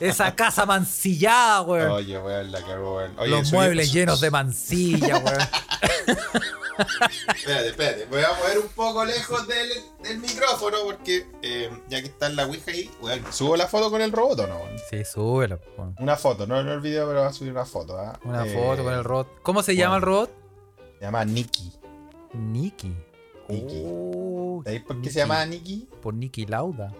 Esa 0.00 0.34
casa 0.34 0.66
mancillada, 0.66 1.62
weón. 1.62 1.90
Oye, 1.92 2.18
weón, 2.18 2.50
la 2.52 2.60
cago, 2.62 2.96
weón. 2.96 3.18
Oye, 3.18 3.30
Los 3.30 3.52
muebles 3.52 3.92
llenos 3.92 4.20
de 4.20 4.30
mancilla, 4.30 5.18
weón. 5.18 5.38
Espérate, 7.36 7.68
espérate. 7.68 8.06
Voy 8.06 8.22
a 8.22 8.28
mover 8.38 8.58
un 8.58 8.68
poco 8.68 9.04
lejos 9.04 9.46
del, 9.46 9.68
del 10.02 10.18
micrófono 10.18 10.78
porque 10.84 11.26
eh, 11.42 11.70
ya 11.88 12.00
que 12.00 12.06
está 12.08 12.26
en 12.26 12.36
la 12.36 12.46
Ouija 12.46 12.70
ahí, 12.70 12.90
weón, 13.00 13.22
¿subo 13.30 13.56
la 13.56 13.66
foto 13.68 13.90
con 13.90 14.00
el 14.00 14.10
robot 14.10 14.40
o 14.40 14.46
no? 14.46 14.56
weón? 14.56 14.76
Sí, 14.90 15.04
súbelo. 15.04 15.60
weón. 15.76 15.94
Una 15.98 16.16
foto, 16.16 16.46
no, 16.46 16.62
no 16.62 16.72
el 16.72 16.80
video, 16.80 17.06
pero 17.06 17.20
va 17.20 17.26
a 17.28 17.32
subir 17.32 17.52
una 17.52 17.66
foto. 17.66 17.98
¿ah? 17.98 18.18
Una 18.24 18.46
Eh, 18.46 18.54
foto 18.54 18.82
con 18.84 18.94
el 18.94 19.04
robot. 19.04 19.28
¿Cómo 19.42 19.62
se 19.62 19.76
llama 19.76 19.96
el 19.96 20.02
robot? 20.02 20.30
Se 21.02 21.06
llama 21.06 21.24
Nikki. 21.24 21.72
Nicky. 22.32 22.94
Nicky. 23.48 23.82
Oh, 23.84 24.62
¿Sabéis 24.62 24.82
por 24.84 24.94
qué 24.94 25.00
Nicky. 25.00 25.10
se 25.12 25.18
llama 25.18 25.44
Nikki? 25.46 25.88
Por 26.00 26.14
Nicky 26.14 26.46
Lauda. 26.46 26.94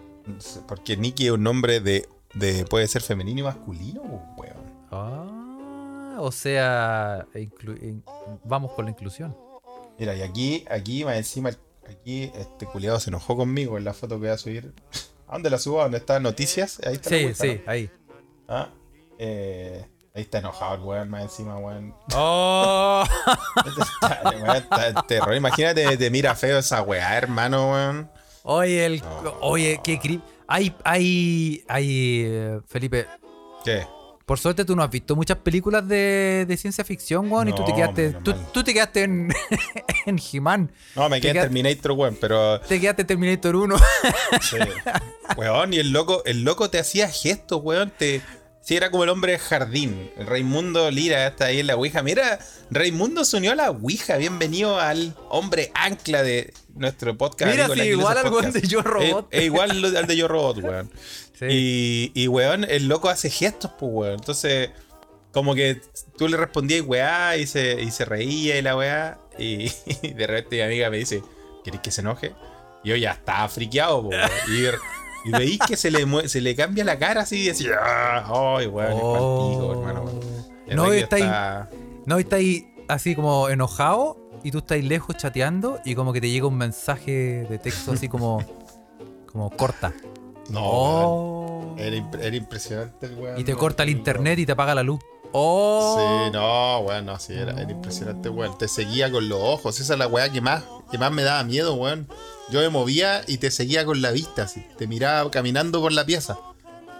Porque 0.67 0.97
Nikki 0.97 1.27
es 1.27 1.31
un 1.31 1.43
nombre 1.43 1.79
de, 1.79 2.05
de 2.33 2.65
puede 2.65 2.85
ser 2.89 3.01
femenino 3.01 3.39
y 3.39 3.43
masculino, 3.43 4.01
weón. 4.35 4.57
Ah, 4.91 6.17
o 6.19 6.33
sea, 6.33 7.25
vamos 8.43 8.73
con 8.73 8.83
la 8.83 8.91
inclusión. 8.91 9.37
Mira, 9.97 10.13
y 10.17 10.21
aquí, 10.21 10.65
aquí 10.69 11.05
más 11.05 11.15
encima, 11.15 11.51
aquí 11.89 12.29
este 12.35 12.65
culiado 12.65 12.99
se 12.99 13.09
enojó 13.09 13.37
conmigo 13.37 13.77
en 13.77 13.85
la 13.85 13.93
foto 13.93 14.15
que 14.15 14.19
voy 14.19 14.29
a 14.31 14.37
subir. 14.37 14.73
¿A 15.29 15.35
dónde 15.35 15.49
la 15.49 15.59
subo? 15.59 15.79
¿A 15.79 15.83
dónde 15.83 15.99
está 15.99 16.19
Noticias? 16.19 16.81
Ahí 16.85 16.95
está. 16.95 17.09
la 17.09 17.17
Sí, 17.17 17.23
Ouija, 17.23 17.41
sí, 17.41 17.61
ahí. 17.65 17.89
¿no? 18.49 18.53
Ah, 18.53 18.69
eh, 19.17 19.85
ahí 20.15 20.21
está 20.23 20.39
enojado 20.39 20.75
el 20.75 20.81
weón, 20.81 21.09
más 21.09 21.23
encima, 21.23 21.57
weón. 21.57 21.93
Oh, 22.13 23.03
Está, 23.65 24.21
weón, 24.25 24.55
está 24.57 24.87
en 24.89 24.95
terror. 25.07 25.35
Imagínate, 25.35 25.97
te 25.97 26.09
mira 26.11 26.35
feo 26.35 26.59
esa 26.59 26.81
weá, 26.81 27.17
hermano, 27.17 27.71
weón. 27.71 28.11
oye, 28.43 28.85
el, 28.85 29.03
oye, 29.41 29.79
qué 29.83 29.99
cri... 29.99 30.21
Hay, 30.47 30.75
hay, 30.83 31.63
hay, 31.67 32.23
eh, 32.25 32.59
Felipe, 32.67 33.07
¿Qué? 33.63 33.87
por 34.25 34.37
suerte 34.39 34.65
tú 34.65 34.75
no 34.75 34.83
has 34.83 34.89
visto 34.89 35.15
muchas 35.15 35.37
películas 35.37 35.87
de, 35.87 36.45
de 36.47 36.57
ciencia 36.57 36.83
ficción, 36.83 37.31
weón, 37.31 37.49
y 37.49 37.53
tú 37.53 37.63
te 37.65 37.73
quedaste, 37.73 38.11
tú, 38.53 38.63
te 38.63 38.73
quedaste 38.73 39.03
en, 39.03 39.33
en 40.05 40.19
He-Man, 40.31 40.71
No, 40.95 41.09
me 41.09 41.19
Te 41.19 41.29
quedé 41.29 41.39
en 41.39 41.45
Terminator, 41.45 41.91
weón, 41.93 42.17
pero. 42.21 42.59
te 42.59 42.79
quedaste 42.79 43.01
en 43.01 43.07
Terminator 43.07 43.55
1. 43.55 43.77
Sí. 44.41 44.57
Weón, 45.37 45.73
y 45.73 45.79
el 45.79 45.91
loco, 45.91 46.21
el 46.25 46.43
loco 46.43 46.69
te 46.69 46.77
hacía 46.77 47.09
gestos, 47.09 47.61
weón. 47.63 47.91
Te, 47.97 48.21
sí, 48.63 48.75
era 48.75 48.89
como 48.89 49.03
el 49.03 49.09
hombre 49.09 49.33
de 49.33 49.39
jardín. 49.39 50.09
El 50.17 50.25
Raimundo 50.25 50.89
Lira 50.89 51.27
está 51.27 51.45
ahí 51.45 51.59
en 51.59 51.67
la 51.67 51.75
Ouija. 51.75 52.01
Mira, 52.01 52.39
Raimundo 52.71 53.25
se 53.25 53.37
unió 53.37 53.51
a 53.51 53.55
la 53.55 53.71
Ouija. 53.71 54.17
Bienvenido 54.17 54.79
al 54.79 55.15
hombre 55.29 55.71
ancla 55.75 56.23
de 56.23 56.53
nuestro 56.75 57.17
podcast. 57.17 57.51
Mira, 57.51 57.67
sí, 57.67 57.81
igual 57.81 58.17
al 58.17 58.31
weón 58.31 58.51
de 58.51 58.61
Yo 58.61 58.81
Robot. 58.81 59.27
Es, 59.29 59.39
es 59.39 59.45
igual 59.45 59.71
al 59.71 59.97
al 59.97 60.07
de 60.07 60.17
Yo 60.17 60.27
Robot, 60.27 60.57
weón. 60.57 60.89
Sí. 61.33 61.47
Y, 61.49 62.11
y, 62.13 62.27
weón, 62.27 62.63
el 62.63 62.87
loco 62.87 63.09
hace 63.09 63.27
gestos, 63.27 63.71
pues, 63.79 63.91
weón. 63.91 64.13
Entonces, 64.13 64.69
como 65.31 65.55
que 65.55 65.81
tú 66.15 66.27
le 66.27 66.37
respondías, 66.37 66.85
weá, 66.85 67.35
y 67.37 67.47
se, 67.47 67.81
y 67.81 67.89
se 67.89 68.05
reía 68.05 68.57
y 68.57 68.61
la 68.61 68.77
weá. 68.77 69.19
Y, 69.39 69.71
y 70.03 70.13
de 70.13 70.27
repente 70.27 70.57
mi 70.57 70.61
amiga 70.61 70.91
me 70.91 70.97
dice, 70.97 71.23
¿querés 71.63 71.81
que 71.81 71.89
se 71.89 72.01
enoje? 72.01 72.33
Y 72.83 72.89
yo 72.89 72.95
ya 72.95 73.13
estaba 73.13 73.49
friqueado, 73.49 74.03
po, 74.03 74.09
weón. 74.09 74.29
Y, 74.47 74.67
y 75.25 75.31
veis 75.31 75.59
que 75.67 75.75
se 75.77 75.89
le, 75.91 76.27
se 76.29 76.41
le 76.41 76.55
cambia 76.55 76.83
la 76.83 76.97
cara 76.99 77.21
así 77.21 77.41
y 77.41 77.47
decía, 77.47 77.77
¡ay, 77.83 78.67
weón! 78.67 78.91
palpico, 78.91 79.71
hermano, 79.71 80.03
weón. 80.03 80.19
Oh. 80.69 80.75
No, 80.75 80.85
rey 80.89 80.99
está 81.01 81.15
ahí- 81.17 81.21
está- 81.23 81.69
No, 82.05 82.19
y 82.19 82.21
está 82.23 82.35
ahí 82.37 82.73
así 82.87 83.15
como 83.15 83.49
enojado 83.49 84.17
y 84.43 84.51
tú 84.51 84.57
estás 84.59 84.83
lejos 84.83 85.15
chateando 85.17 85.79
y 85.85 85.95
como 85.95 86.11
que 86.13 86.19
te 86.21 86.29
llega 86.29 86.47
un 86.47 86.57
mensaje 86.57 87.45
de 87.49 87.57
texto 87.59 87.91
así 87.93 88.09
como, 88.09 88.39
como 89.31 89.49
corta. 89.51 89.93
No, 90.49 90.59
Oh. 90.63 91.59
weón. 91.75 91.79
Era, 91.79 91.95
imp- 91.95 92.19
era 92.21 92.35
impresionante 92.35 93.05
el 93.05 93.15
weón. 93.15 93.39
Y 93.39 93.43
te 93.43 93.55
corta 93.55 93.83
el 93.83 93.89
internet 93.89 94.39
y 94.39 94.45
te 94.45 94.51
apaga 94.51 94.75
la 94.75 94.83
luz. 94.83 94.99
Oh. 95.31 95.95
Sí, 95.97 96.31
no, 96.33 96.79
weón, 96.81 97.05
no, 97.05 97.17
sí, 97.19 97.33
era, 97.33 97.53
era 97.53 97.71
impresionante, 97.71 98.29
weón. 98.29 98.57
Te 98.57 98.67
seguía 98.67 99.11
con 99.11 99.27
los 99.29 99.39
ojos, 99.41 99.79
esa 99.79 99.93
es 99.93 99.99
la 99.99 100.07
weá 100.07 100.29
que 100.31 100.41
más, 100.41 100.63
que 100.91 100.97
más 100.97 101.11
me 101.11 101.23
daba 101.23 101.43
miedo, 101.43 101.73
weón. 101.75 102.07
Yo 102.49 102.59
me 102.59 102.69
movía 102.69 103.23
y 103.27 103.37
te 103.37 103.49
seguía 103.51 103.85
con 103.85 104.01
la 104.01 104.11
vista, 104.11 104.43
así. 104.43 104.65
Te 104.77 104.85
miraba 104.87 105.29
caminando 105.31 105.81
por 105.81 105.91
la 105.91 106.05
pieza. 106.05 106.37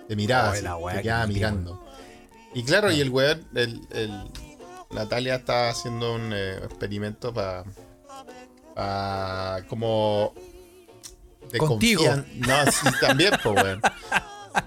Te 0.08 0.16
miraba, 0.16 0.50
Oh, 0.50 0.52
así, 0.54 0.62
la 0.64 0.76
weá 0.78 0.96
te 0.96 1.00
que 1.02 1.04
quedaba 1.04 1.28
mirando. 1.28 1.86
Y 2.54 2.64
claro, 2.64 2.92
y 2.92 3.02
el 3.02 3.10
weón, 3.10 3.46
el, 3.56 3.82
el- 3.92 4.24
Natalia 4.92 5.36
estaba 5.36 5.70
haciendo 5.70 6.14
un 6.16 6.32
eh, 6.34 6.58
experimento 6.64 7.34
para. 7.34 7.64
como. 9.68 10.34
De 11.52 11.58
Contigo. 11.60 12.04
No, 12.36 12.66
sí, 12.72 12.88
también, 13.00 13.32
pues, 13.44 13.56
weón. 13.64 13.82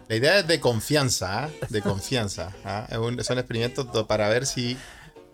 La 0.09 0.17
idea 0.17 0.39
es 0.41 0.47
de 0.49 0.59
confianza, 0.61 1.45
¿ah? 1.45 1.51
De 1.69 1.81
confianza. 1.81 2.53
¿ah? 2.65 2.87
Es 2.91 2.99
un- 2.99 3.23
son 3.23 3.39
experimentos 3.39 3.87
para 4.07 4.29
ver 4.29 4.47
si 4.47 4.77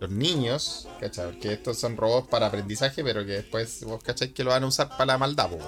los 0.03 0.11
niños, 0.11 0.87
¿cachai? 0.99 1.31
Porque 1.31 1.53
estos 1.53 1.79
son 1.79 1.95
robots 1.95 2.27
para 2.27 2.47
aprendizaje, 2.47 3.03
pero 3.03 3.25
que 3.25 3.31
después 3.31 3.83
vos, 3.85 4.03
¿cachai? 4.03 4.33
Que 4.33 4.43
lo 4.43 4.49
van 4.49 4.63
a 4.63 4.67
usar 4.67 4.89
para 4.89 5.05
la 5.05 5.17
maldad, 5.17 5.49
pues. 5.49 5.63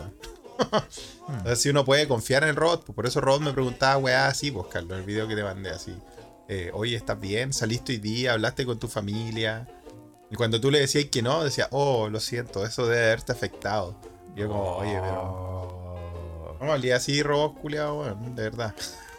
Entonces, 1.30 1.62
si 1.62 1.70
uno 1.70 1.86
puede 1.86 2.06
confiar 2.08 2.44
en 2.44 2.50
el 2.50 2.56
robot, 2.58 2.84
pues 2.86 2.96
por 2.96 3.06
eso 3.06 3.20
el 3.20 3.26
robot 3.26 3.42
me 3.42 3.54
preguntaba, 3.54 3.98
weá, 3.98 4.28
así, 4.28 4.52
pues, 4.52 4.68
Carlos, 4.68 5.00
el 5.00 5.06
video 5.06 5.26
que 5.28 5.36
te 5.36 5.44
mandé, 5.44 5.70
así. 5.70 5.94
Eh, 6.50 6.70
Oye, 6.74 6.98
¿estás 6.98 7.18
bien? 7.18 7.54
¿Saliste 7.54 7.94
hoy 7.94 8.00
día? 8.00 8.34
¿Hablaste 8.34 8.66
con 8.66 8.78
tu 8.78 8.90
familia? 8.90 9.68
Y 10.30 10.36
cuando 10.36 10.60
tú 10.60 10.70
le 10.70 10.80
decías 10.80 11.06
que 11.06 11.22
no, 11.22 11.44
decía, 11.44 11.70
oh, 11.72 12.10
lo 12.10 12.20
siento, 12.20 12.66
eso 12.66 12.86
debe 12.88 13.06
haberte 13.06 13.32
afectado. 13.32 13.96
Y 14.36 14.42
yo 14.42 14.50
como, 14.50 14.76
oye, 14.76 15.00
pero... 15.02 16.58
No 16.60 16.66
me 16.66 16.72
hablé 16.74 16.94
así, 16.94 17.24
robot 17.24 17.58
culiado, 17.62 18.04
de 18.04 18.44
verdad. 18.44 18.76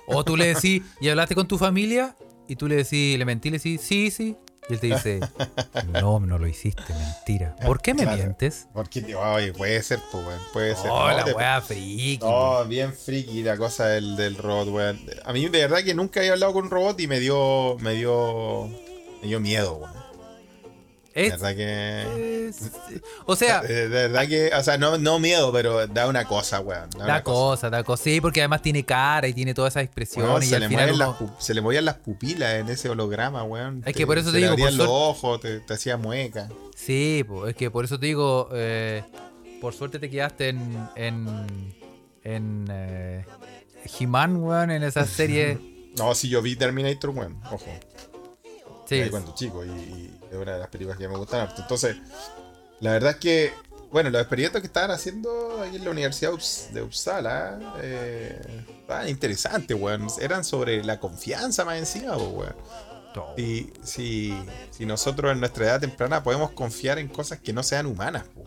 O 0.06 0.24
tú 0.24 0.36
le 0.36 0.54
decís, 0.54 0.82
¿y 1.00 1.08
hablaste 1.08 1.34
con 1.34 1.48
tu 1.48 1.56
familia? 1.56 2.14
Y 2.48 2.56
tú 2.56 2.68
le 2.68 2.76
decís, 2.76 3.18
le 3.18 3.24
mentí, 3.24 3.48
le 3.50 3.56
decís, 3.56 3.80
sí, 3.80 4.10
sí. 4.10 4.36
Y 4.68 4.72
él 4.74 4.80
te 4.80 4.86
dice, 4.88 5.20
no, 5.92 6.18
no 6.20 6.38
lo 6.38 6.46
hiciste, 6.48 6.82
mentira. 6.92 7.54
¿Por 7.64 7.80
qué 7.80 7.94
me 7.94 8.02
Claro. 8.02 8.16
mientes? 8.16 8.66
Porque, 8.72 9.14
oye, 9.14 9.52
puede 9.52 9.82
ser, 9.82 10.00
pues, 10.10 10.26
weón. 10.26 10.40
Puede 10.52 10.74
ser. 10.74 10.90
Oh, 10.90 11.08
No, 11.08 11.16
la 11.16 11.24
te- 11.24 11.32
weá 11.34 11.60
friki. 11.62 12.18
No, 12.24 12.64
bien 12.64 12.92
friki 12.92 13.42
la 13.42 13.56
cosa 13.56 13.86
del, 13.88 14.16
del 14.16 14.36
robot, 14.36 14.68
weón. 14.68 15.00
A 15.24 15.32
mí 15.32 15.48
de 15.48 15.60
verdad 15.60 15.84
que 15.84 15.94
nunca 15.94 16.20
había 16.20 16.32
hablado 16.32 16.52
con 16.52 16.64
un 16.64 16.70
robot 16.70 16.98
y 17.00 17.06
me 17.06 17.20
dio. 17.20 17.76
me 17.80 17.92
dio. 17.94 18.68
me 19.22 19.28
dio 19.28 19.40
miedo, 19.40 19.74
weón. 19.76 20.05
De 21.16 21.26
Es- 21.26 21.30
verdad 21.32 21.56
que. 21.56 22.46
es- 22.48 22.70
o 23.24 23.34
sea, 23.34 23.62
De, 23.62 23.88
de 23.88 24.08
verdad 24.08 24.28
que. 24.28 24.50
O 24.54 24.62
sea, 24.62 24.76
no, 24.76 24.98
no 24.98 25.18
miedo, 25.18 25.50
pero 25.52 25.86
da 25.86 26.06
una 26.08 26.26
cosa, 26.26 26.60
weón. 26.60 26.90
Da 26.90 26.98
da 26.98 27.04
una 27.04 27.22
cosa, 27.22 27.70
da 27.70 27.82
cosa. 27.82 28.04
Sí, 28.04 28.20
porque 28.20 28.40
además 28.42 28.60
tiene 28.62 28.84
cara 28.84 29.26
y 29.26 29.32
tiene 29.32 29.54
todas 29.54 29.72
esas 29.72 29.80
Weón, 29.84 29.86
expresiones. 29.86 30.44
y 30.44 30.48
se, 30.48 30.54
al 30.56 30.60
le 30.62 30.68
final 30.68 30.98
las 30.98 31.16
se 31.38 31.54
le 31.54 31.60
movían 31.62 31.84
las 31.86 31.94
pupilas 31.96 32.54
en 32.56 32.68
ese 32.68 32.90
holograma, 32.90 33.42
weón. 33.44 33.82
Es 33.86 33.96
que 33.96 34.06
por 34.06 34.18
eso 34.18 34.28
te 34.30 34.34
le 34.34 34.40
digo, 34.42 34.52
abrían 34.52 34.76
por 34.76 34.86
los 34.86 34.88
ojos, 34.88 35.40
te, 35.40 35.60
te 35.60 35.72
hacía 35.74 35.96
mueca. 35.96 36.48
Sí, 36.76 37.24
po, 37.26 37.46
es 37.48 37.56
que 37.56 37.70
por 37.70 37.86
eso 37.86 37.98
te 37.98 38.06
digo, 38.06 38.50
eh, 38.52 39.02
por 39.62 39.72
suerte 39.72 39.98
te 39.98 40.10
quedaste 40.10 40.50
en. 40.50 40.88
en. 40.96 41.74
en. 42.24 42.68
Eh, 42.70 43.24
He-Man, 43.98 44.36
weón, 44.36 44.70
en 44.70 44.82
esa 44.82 45.06
serie. 45.06 45.58
No, 45.96 46.14
si 46.14 46.28
yo 46.28 46.42
vi 46.42 46.56
Terminator, 46.56 47.08
weón, 47.08 47.40
ojo. 47.50 47.64
Sí, 48.86 49.00
ahí 49.00 49.10
cuando 49.10 49.34
chico 49.34 49.64
y, 49.64 49.68
y 49.68 50.18
es 50.30 50.36
una 50.36 50.54
de 50.54 50.58
las 50.60 50.68
películas 50.68 50.98
que 50.98 51.08
me 51.08 51.16
gustan. 51.16 51.48
Entonces, 51.58 51.96
la 52.80 52.92
verdad 52.92 53.12
es 53.12 53.16
que, 53.16 53.52
bueno, 53.90 54.10
los 54.10 54.20
experimentos 54.20 54.60
que 54.60 54.66
estaban 54.66 54.90
haciendo 54.90 55.60
ahí 55.62 55.76
en 55.76 55.84
la 55.84 55.90
Universidad 55.90 56.32
de 56.72 56.82
Uppsala 56.82 57.58
eh, 57.82 58.64
estaban 58.80 59.08
interesantes, 59.08 59.76
weón. 59.78 60.08
Eran 60.20 60.44
sobre 60.44 60.84
la 60.84 61.00
confianza 61.00 61.64
más 61.64 61.78
encima, 61.78 62.16
po, 62.16 62.28
weón. 62.28 62.56
Si, 63.34 63.72
si, 63.82 64.38
si 64.70 64.84
nosotros 64.84 65.32
en 65.32 65.40
nuestra 65.40 65.64
edad 65.64 65.80
temprana 65.80 66.22
podemos 66.22 66.50
confiar 66.50 66.98
en 66.98 67.08
cosas 67.08 67.40
que 67.40 67.52
no 67.54 67.62
sean 67.62 67.86
humanas, 67.86 68.24
po. 68.24 68.44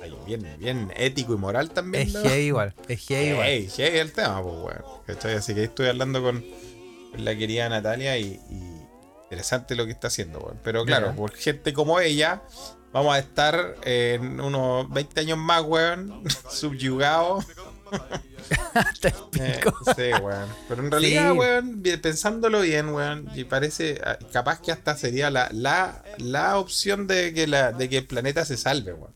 Ahí, 0.00 0.16
bien, 0.24 0.46
bien 0.58 0.92
ético 0.96 1.34
y 1.34 1.38
moral 1.38 1.70
también. 1.70 2.06
Es 2.06 2.14
¿no? 2.14 2.22
gay 2.22 2.46
igual, 2.46 2.72
es 2.86 3.04
gay 3.08 3.30
igual. 3.30 3.46
Hey, 3.48 3.68
hey, 3.76 3.90
el 3.94 4.12
tema, 4.12 4.40
pues, 4.42 4.54
weón. 4.54 5.36
Así 5.36 5.54
que 5.54 5.60
ahí 5.60 5.66
estoy 5.66 5.88
hablando 5.88 6.22
con 6.22 6.44
la 7.16 7.36
querida 7.36 7.68
Natalia 7.68 8.16
y, 8.16 8.40
y 8.48 8.77
interesante 9.30 9.74
lo 9.74 9.84
que 9.84 9.92
está 9.92 10.06
haciendo, 10.08 10.38
weón. 10.40 10.58
Pero 10.64 10.84
claro, 10.84 11.14
por 11.14 11.32
gente 11.34 11.72
como 11.74 12.00
ella, 12.00 12.42
vamos 12.92 13.14
a 13.14 13.18
estar 13.18 13.76
en 13.82 14.40
unos 14.40 14.88
20 14.90 15.20
años 15.20 15.38
más, 15.38 15.62
weón, 15.62 16.22
subyugados. 16.50 17.44
Hasta 18.74 19.08
el 19.08 19.14
Eh, 19.40 19.60
sí, 19.96 20.22
weón. 20.22 20.48
Pero 20.68 20.82
en 20.84 20.90
realidad, 20.90 21.32
Sí. 21.32 21.38
weón, 21.38 21.82
pensándolo 22.02 22.60
bien, 22.62 22.88
weón, 22.90 23.28
y 23.34 23.44
parece, 23.44 24.00
ah, 24.04 24.18
capaz 24.32 24.60
que 24.60 24.72
hasta 24.72 24.96
sería 24.96 25.30
la, 25.30 25.48
la, 25.52 26.02
la 26.18 26.58
opción 26.58 27.06
de 27.06 27.32
que, 27.34 27.46
la, 27.46 27.72
de 27.72 27.88
que 27.88 27.98
el 27.98 28.06
planeta 28.06 28.44
se 28.44 28.56
salve, 28.56 28.92
weón. 28.94 29.12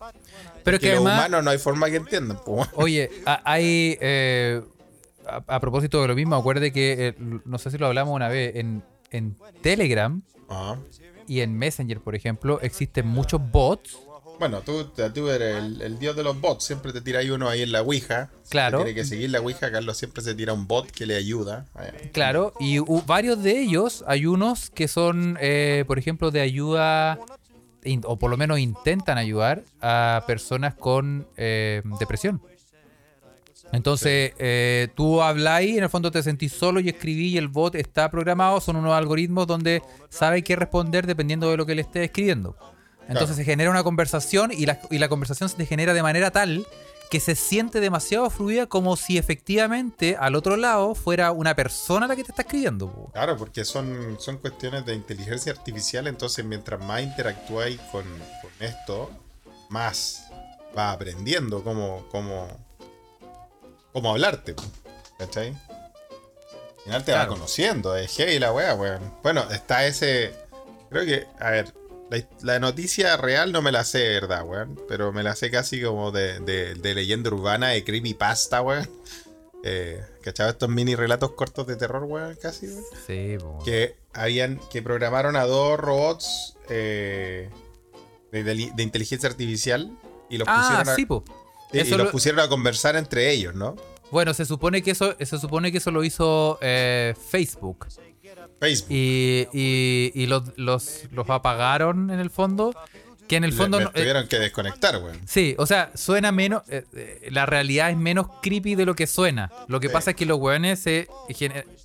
Pero 0.65 0.79
Que 0.79 0.89
que 0.89 0.93
los 0.93 1.01
humanos 1.01 1.43
no 1.43 1.51
hay 1.51 1.59
forma 1.59 1.89
que 1.91 1.97
entiendan, 1.97 2.39
pues, 2.45 2.57
weón. 2.57 2.69
oye, 2.75 3.11
hay. 3.27 3.97
eh, 4.01 4.63
a, 5.27 5.43
a 5.47 5.61
propósito 5.61 6.01
de 6.03 6.09
lo 6.09 6.15
mismo, 6.17 6.35
acuerde 6.37 6.73
que, 6.73 7.09
eh, 7.09 7.15
no 7.19 7.57
sé 7.59 7.71
si 7.71 7.79
lo 7.79 7.87
hablamos 7.87 8.15
una 8.15 8.29
vez, 8.29 8.57
en, 8.57 8.83
en 9.13 9.37
Telegram 9.63 10.23
Ajá. 10.49 10.79
y 11.27 11.41
en 11.41 11.57
Messenger, 11.57 12.01
por 12.01 12.15
ejemplo, 12.15 12.61
existen 12.61 13.07
muchos 13.07 13.41
bots. 13.51 13.99
Bueno, 14.39 14.61
tú, 14.63 14.91
tú 15.15 15.29
eres 15.29 15.57
el, 15.57 15.83
el 15.83 15.99
dios 16.01 16.17
de 16.17 16.25
los 16.25 16.41
bots, 16.41 16.65
siempre 16.65 16.93
te 16.93 17.01
tira 17.01 17.21
ahí 17.21 17.31
uno 17.31 17.49
ahí 17.49 17.63
en 17.63 17.71
la 17.71 17.83
Ouija. 17.83 18.31
Claro. 18.49 18.79
Tiene 18.79 18.95
que 18.95 19.05
seguir 19.05 19.31
la 19.31 19.41
Ouija, 19.41 19.71
Carlos 19.71 19.97
siempre 19.97 20.23
se 20.23 20.35
tira 20.35 20.53
un 20.53 20.67
bot 20.67 20.91
que 20.91 21.07
le 21.07 21.15
ayuda. 21.17 21.67
Eh, 21.81 22.11
Claro, 22.13 22.53
y 22.59 22.79
varios 23.07 23.43
de 23.43 23.61
ellos, 23.61 24.03
hay 24.09 24.27
unos 24.27 24.71
que 24.71 24.89
son, 24.89 25.39
eh, 25.41 25.85
por 25.87 25.99
ejemplo, 25.99 26.31
de 26.33 26.41
ayuda, 26.41 27.21
o 28.05 28.19
por 28.19 28.31
lo 28.31 28.37
menos 28.37 28.59
intentan 28.59 29.17
ayudar 29.17 29.63
a 29.81 30.25
personas 30.27 30.75
con 30.75 31.29
eh, 31.37 31.83
depresión. 32.01 32.43
Entonces, 33.73 34.33
eh, 34.39 34.89
tú 34.95 35.23
hablas 35.23 35.63
y 35.63 35.79
en 35.79 35.85
el 35.85 35.91
fondo 35.91 36.11
te 36.11 36.23
sentís 36.23 36.53
solo 36.53 36.79
y 36.81 36.89
escribí 36.91 37.29
y 37.29 37.39
el 37.39 37.49
bot 37.49 37.75
está 37.75 38.11
programado, 38.11 38.61
son 38.61 38.77
unos 38.77 38.93
algoritmos 38.93 39.47
donde 39.47 39.83
sabe 40.11 40.43
qué 40.43 40.57
responder 40.57 41.07
dependiendo 41.07 41.51
de 41.51 41.57
lo 41.57 41.65
que 41.65 41.75
le 41.75 41.83
esté 41.83 42.05
escribiendo. 42.05 42.57
Entonces 43.09 43.29
Claro. 43.29 43.35
se 43.35 43.45
genera 43.45 43.71
una 43.71 43.83
conversación 43.83 44.53
y 44.53 44.67
la, 44.67 44.79
y 44.91 44.99
la 44.99 45.09
conversación 45.09 45.49
se 45.49 45.57
te 45.57 45.67
genera 45.67 45.95
de 45.95 46.03
manera 46.03 46.31
tal 46.31 46.67
que 47.11 47.21
se 47.21 47.35
siente 47.35 47.81
demasiado 47.81 48.31
fluida 48.31 48.67
como 48.67 48.97
si 48.97 49.19
efectivamente 49.19 50.17
al 50.19 50.35
otro 50.35 50.57
lado 50.57 50.95
fuera 50.95 51.31
una 51.33 51.55
persona 51.55 52.07
la 52.07 52.17
que 52.17 52.25
te 52.25 52.31
está 52.33 52.41
escribiendo. 52.43 52.91
po. 52.91 53.11
Claro, 53.13 53.37
porque 53.37 53.67
son, 53.67 54.17
son 54.19 54.39
cuestiones 54.39 54.87
de 54.87 54.95
inteligencia 54.95 55.53
artificial, 55.53 56.07
entonces 56.07 56.43
mientras 56.43 56.83
más 56.83 57.03
interactúas 57.03 57.71
con, 57.91 58.05
con 58.05 58.51
esto, 58.61 59.11
más 59.69 60.25
vas 60.75 60.95
aprendiendo 60.95 61.63
cómo, 61.63 62.07
cómo, 62.11 62.49
cómo 63.93 64.11
hablarte. 64.11 64.55
¿Cachai? 65.19 65.49
Al 65.51 66.85
final 66.85 67.05
te 67.05 67.13
va 67.13 67.19
Claro. 67.19 67.33
conociendo, 67.35 67.97
es 67.97 68.13
hey 68.17 68.39
la 68.39 68.53
wea, 68.53 68.75
weón. 68.75 69.15
Bueno, 69.23 69.45
está 69.53 69.87
ese. 69.87 70.35
Creo 70.91 71.05
que, 71.05 71.27
a 71.39 71.51
ver, 71.51 71.73
la, 72.11 72.23
la 72.43 72.59
noticia 72.59 73.17
real 73.17 73.53
no 73.53 73.63
me 73.63 73.71
la 73.73 73.85
sé, 73.85 73.99
de 73.99 74.15
¿verdad, 74.21 74.45
weón? 74.45 74.81
Pero 74.89 75.13
me 75.13 75.23
la 75.23 75.37
sé 75.37 75.51
casi 75.51 75.81
como 75.83 76.11
de, 76.11 76.41
de, 76.41 76.75
de 76.75 76.95
leyenda 76.95 77.31
urbana, 77.31 77.69
de 77.69 77.85
creepypasta, 77.85 78.63
weón. 78.63 78.89
Eh, 79.65 80.05
¿Cachai? 80.23 80.49
Estos 80.51 80.69
mini 80.71 80.97
relatos 80.97 81.35
cortos 81.35 81.69
de 81.69 81.77
terror, 81.77 82.03
weón, 82.03 82.35
casi, 82.43 82.67
weón 82.67 82.83
Sí, 83.07 83.37
po. 83.39 83.63
que 83.65 83.95
habían 84.13 84.59
que 84.73 84.83
programaron 84.83 85.37
a 85.37 85.45
dos 85.45 85.79
robots 85.79 86.57
eh, 86.69 87.49
de 88.33 88.83
inteligencia 88.83 89.29
artificial 89.29 89.97
y 90.29 90.39
los 90.39 90.49
Ah, 90.49 90.57
pusieron 90.61 90.89
a, 90.89 90.97
sí, 90.97 91.07
po. 91.07 91.23
Y- 91.73 91.91
los 91.91 91.99
lo- 92.07 92.11
pusieron 92.11 92.41
a 92.41 92.49
conversar 92.49 92.97
entre 92.97 93.31
ellos, 93.33 93.55
¿no? 93.55 93.77
Bueno, 94.11 94.35
se 94.35 94.45
supone 94.45 94.83
que 94.83 94.91
eso, 94.91 95.17
se 95.19 95.39
supone 95.39 95.73
que 95.73 95.79
eso 95.79 95.91
lo 95.91 96.05
hizo 96.05 96.59
eh, 96.61 97.15
Facebook. 97.31 97.87
Facebook. 98.61 98.89
Y, 98.91 99.49
y- 99.53 100.13
y 100.15 100.27
los, 100.27 100.45
los, 100.57 101.05
los 101.11 101.29
apagaron 101.31 102.11
en 102.11 102.21
el 102.21 102.31
fondo. 102.31 102.75
Que 103.29 103.37
en 103.37 103.45
el 103.45 103.53
fondo. 103.55 103.79
le 103.79 103.85
no- 103.85 103.91
eh, 103.91 104.01
tuvieron 104.01 104.29
que 104.29 104.39
desconectar, 104.39 105.03
weón. 105.03 105.19
Sí, 105.27 105.55
o 105.57 105.65
sea, 105.65 105.91
suena 105.95 106.31
menos. 106.33 106.63
eh, 106.69 107.29
la 107.31 107.47
realidad 107.47 107.89
es 107.91 107.97
menos 107.97 108.27
creepy 108.43 108.75
de 108.75 108.85
lo 108.85 108.95
que 108.95 109.07
suena. 109.07 109.51
Lo 109.69 109.81
que 109.81 109.87
Sí. 109.89 109.93
pasa 109.93 110.11
es 110.11 110.17
que 110.17 110.27
los 110.27 110.39
weones 110.39 110.81
se 110.81 111.09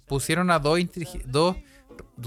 pusieron 0.08 0.52
a 0.52 0.60
dos, 0.60 0.80
dos 1.26 1.56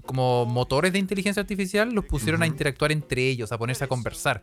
como 0.06 0.46
motores 0.46 0.92
de 0.92 0.98
inteligencia 0.98 1.40
artificial, 1.42 1.92
los 1.92 2.04
pusieron 2.06 2.42
a 2.42 2.46
interactuar 2.46 2.92
entre 2.92 3.28
ellos, 3.28 3.52
a 3.52 3.58
ponerse 3.58 3.84
a 3.84 3.88
conversar. 3.88 4.42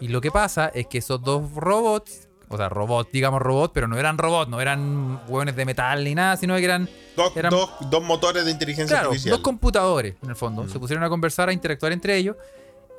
Y 0.00 0.08
lo 0.08 0.20
que 0.20 0.30
pasa 0.30 0.68
es 0.68 0.86
que 0.86 0.98
esos 0.98 1.22
dos 1.22 1.52
robots, 1.54 2.28
o 2.48 2.56
sea, 2.56 2.68
robots, 2.68 3.10
digamos 3.12 3.40
robots, 3.42 3.72
pero 3.74 3.88
no 3.88 3.96
eran 3.98 4.16
robots, 4.18 4.48
no 4.50 4.60
eran 4.60 5.20
hueones 5.28 5.54
de 5.56 5.64
metal 5.64 6.02
ni 6.04 6.14
nada, 6.14 6.36
sino 6.36 6.56
que 6.56 6.64
eran 6.64 6.88
Dos, 7.16 7.36
eran- 7.36 7.50
dos- 7.50 7.70
dos 7.90 8.02
motores 8.04 8.44
de 8.44 8.50
inteligencia 8.50 8.96
Claro, 8.96 9.08
artificial. 9.10 9.32
dos 9.32 9.40
computadores, 9.40 10.14
en 10.22 10.30
el 10.30 10.36
fondo. 10.36 10.64
Mm. 10.64 10.68
Se 10.70 10.78
pusieron 10.78 11.04
a 11.04 11.08
conversar, 11.08 11.48
a 11.48 11.52
interactuar 11.52 11.92
entre 11.92 12.16
ellos. 12.16 12.36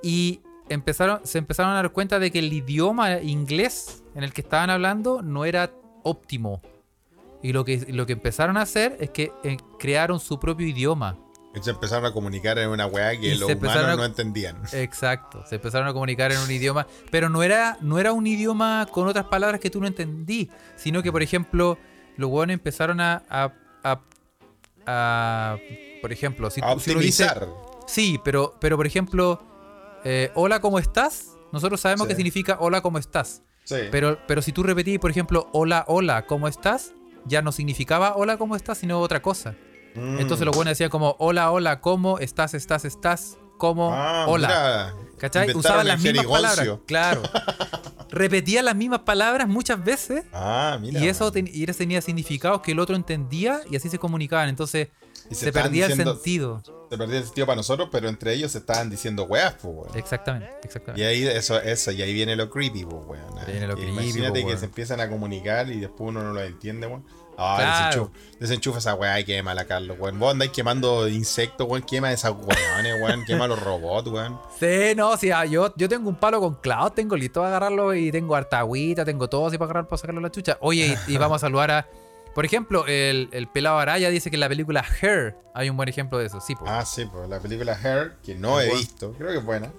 Y 0.03 0.41
empezaron, 0.69 1.21
se 1.23 1.37
empezaron 1.39 1.71
a 1.71 1.75
dar 1.75 1.91
cuenta 1.91 2.19
de 2.19 2.31
que 2.31 2.39
el 2.39 2.51
idioma 2.53 3.19
inglés 3.21 4.03
en 4.15 4.23
el 4.23 4.33
que 4.33 4.41
estaban 4.41 4.69
hablando 4.69 5.21
no 5.21 5.45
era 5.45 5.71
óptimo. 6.03 6.61
Y 7.41 7.53
lo 7.53 7.63
que, 7.65 7.85
lo 7.89 8.05
que 8.05 8.13
empezaron 8.13 8.57
a 8.57 8.61
hacer 8.63 8.97
es 8.99 9.09
que 9.11 9.31
eh, 9.43 9.57
crearon 9.79 10.19
su 10.19 10.39
propio 10.39 10.67
idioma. 10.67 11.17
Y 11.55 11.63
se 11.63 11.71
empezaron 11.71 12.05
a 12.05 12.13
comunicar 12.13 12.59
en 12.59 12.69
una 12.69 12.85
weá 12.85 13.11
que 13.19 13.27
Y 13.27 13.35
los 13.35 13.49
humanos 13.51 13.75
a- 13.75 13.95
no 13.95 14.05
entendían. 14.05 14.61
Exacto. 14.71 15.43
Se 15.47 15.55
empezaron 15.55 15.87
a 15.87 15.93
comunicar 15.93 16.31
en 16.31 16.37
un 16.39 16.51
idioma. 16.51 16.85
Pero 17.11 17.27
no 17.29 17.41
era, 17.41 17.77
no 17.81 17.97
era 17.99 18.13
un 18.13 18.27
idioma 18.27 18.87
con 18.91 19.07
otras 19.07 19.25
palabras 19.25 19.59
que 19.59 19.69
tú 19.71 19.81
no 19.81 19.87
entendí. 19.87 20.49
Sino 20.75 21.01
que, 21.01 21.11
por 21.11 21.23
ejemplo, 21.23 21.77
los 22.17 22.29
hueones 22.29 22.53
empezaron 22.55 23.01
a. 23.01 23.23
a- 23.29 23.51
a- 23.83 23.99
a- 24.85 25.57
por 26.01 26.11
ejemplo, 26.13 26.49
si, 26.49 26.61
A 26.63 26.73
tú- 26.73 26.79
si 26.79 26.93
lo 26.93 26.99
dices. 26.99 27.27
optimizar. 27.27 27.49
Sí, 27.87 28.19
pero, 28.23 28.55
pero 28.61 28.77
por 28.77 28.85
ejemplo, 28.85 29.41
eh, 30.03 30.31
hola, 30.35 30.61
¿cómo 30.61 30.77
estás? 30.79 31.31
Nosotros 31.51 31.81
sabemos 31.81 32.05
Sí. 32.05 32.09
que 32.09 32.15
significa 32.15 32.57
hola, 32.59 32.81
¿cómo 32.81 32.99
estás? 32.99 33.41
Sí. 33.63 33.75
Pero, 33.91 34.19
pero 34.27 34.41
si 34.43 34.51
tú 34.51 34.61
repetís, 34.63 34.99
por 34.99 35.09
ejemplo, 35.11 35.49
hola, 35.51 35.83
hola, 35.87 36.25
¿cómo 36.27 36.47
estás? 36.47 36.93
Ya 37.25 37.41
no 37.41 37.51
significaba 37.51 38.15
hola, 38.15 38.37
¿cómo 38.37 38.55
estás? 38.55 38.77
Sino 38.77 38.99
otra 38.99 39.21
cosa. 39.21 39.55
Mm. 39.99 40.19
Entonces 40.19 40.45
los 40.45 40.55
buenos 40.55 40.71
decían 40.71 40.89
como 40.89 41.15
hola, 41.19 41.51
hola, 41.51 41.81
¿cómo 41.81 42.19
estás, 42.19 42.53
estás, 42.53 42.85
estás? 42.85 43.37
¿Cómo? 43.57 43.91
Ah, 43.93 44.25
hola. 44.27 44.47
mira, 44.47 44.93
¿Cachai? 45.17 45.53
Usaban 45.53 45.87
las 45.87 46.01
mismas 46.01 46.25
palabras. 46.25 46.69
Claro. 46.85 47.21
Repetían 48.11 48.65
las 48.65 48.75
mismas 48.75 48.99
palabras 49.01 49.47
muchas 49.47 49.83
veces. 49.83 50.23
Ah, 50.33 50.77
mira. 50.81 50.99
y 50.99 51.07
eso 51.07 51.31
ten- 51.31 51.49
y 51.51 51.65
tenía 51.67 52.01
significados 52.01 52.61
que 52.61 52.71
el 52.71 52.79
otro 52.79 52.95
entendía 52.95 53.61
y 53.69 53.75
así 53.75 53.89
se 53.89 53.99
comunicaban. 53.99 54.49
Entonces 54.49 54.87
Y 55.29 55.35
se, 55.35 55.51
perdía 55.51 55.87
diciendo- 55.87 56.11
el 56.11 56.17
sentido. 56.17 56.63
Se 56.89 56.97
perdió 56.97 57.17
el 57.19 57.23
sentido 57.25 57.45
para 57.45 57.57
nosotros, 57.57 57.89
pero 57.91 58.09
entre 58.09 58.33
ellos 58.33 58.51
se 58.53 58.57
estaban 58.59 58.89
diciendo 58.89 59.25
weas, 59.25 59.53
pues, 59.61 59.75
weón. 59.75 59.95
Exactamente, 59.97 60.55
exactamente. 60.63 61.01
Y 61.01 61.05
ahí, 61.05 61.27
eso, 61.27 61.59
eso, 61.61 61.91
y 61.91 62.01
ahí 62.01 62.13
viene 62.13 62.35
lo 62.35 62.49
creepy, 62.49 62.83
pues, 62.85 63.05
weón. 63.05 63.35
Viene 63.45 63.67
lo 63.67 63.75
creepy, 63.75 63.91
Imagínate 63.91 64.39
que 64.39 64.45
weón. 64.47 64.57
se 64.59 64.65
empiezan 64.65 64.99
a 65.01 65.07
comunicar 65.07 65.69
y 65.69 65.79
después 65.81 66.09
uno 66.09 66.23
no 66.23 66.33
lo 66.33 66.41
entiende, 66.41 66.87
weón. 66.87 67.05
Ah, 67.41 67.55
Claro. 67.57 68.11
desenchufa, 68.11 68.37
desenchufa 68.39 68.77
esa 68.79 68.95
weá 68.95 69.19
y 69.19 69.23
quémala, 69.23 69.65
Carlos, 69.65 69.97
weón. 69.99 70.19
Vos 70.19 70.31
andáis 70.33 70.51
quemando 70.51 71.07
insectos, 71.07 71.67
weón. 71.69 71.83
Quema 71.83 72.11
esas 72.11 72.33
weones, 72.33 73.01
weón. 73.01 73.23
Quema 73.25 73.47
los 73.47 73.61
robots, 73.63 74.09
weón. 74.09 74.39
Sí, 74.59 74.93
no, 74.95 75.15
sí, 75.17 75.31
ah, 75.31 75.45
yo, 75.45 75.73
yo 75.77 75.87
tengo 75.87 76.09
un 76.09 76.15
palo 76.15 76.39
con 76.41 76.55
clavos, 76.55 76.93
tengo 76.95 77.15
listo 77.15 77.39
para 77.41 77.55
agarrarlo 77.57 77.93
y 77.93 78.11
tengo 78.11 78.35
harta 78.35 78.59
agüita, 78.59 79.05
tengo 79.05 79.29
todo 79.29 79.47
así 79.47 79.57
para 79.57 79.67
agarrar 79.71 79.87
para 79.87 79.97
sacarlo 79.97 80.19
a 80.19 80.23
la 80.23 80.31
chucha. 80.31 80.57
Oye, 80.61 80.97
y, 81.07 81.13
y 81.13 81.17
vamos 81.17 81.37
a 81.37 81.39
saludar 81.47 81.71
a. 81.71 81.87
Por 82.35 82.45
ejemplo, 82.45 82.85
el, 82.87 83.27
el 83.31 83.47
pelado 83.47 83.79
Araya 83.79 84.09
dice 84.09 84.29
que 84.29 84.35
en 84.35 84.41
la 84.41 84.47
película 84.49 84.85
Her 85.01 85.35
hay 85.53 85.69
un 85.69 85.75
buen 85.77 85.89
ejemplo 85.89 86.17
de 86.19 86.27
eso. 86.27 86.39
Sí, 86.39 86.55
pues, 86.55 86.71
Ah, 86.71 86.85
sí, 86.85 87.05
pues 87.11 87.27
la 87.27 87.39
película 87.39 87.73
Hair, 87.73 88.13
que 88.23 88.35
no 88.35 88.61
he 88.61 88.71
visto, 88.73 89.13
creo 89.17 89.31
que 89.31 89.37
es 89.39 89.43
buena. 89.45 89.71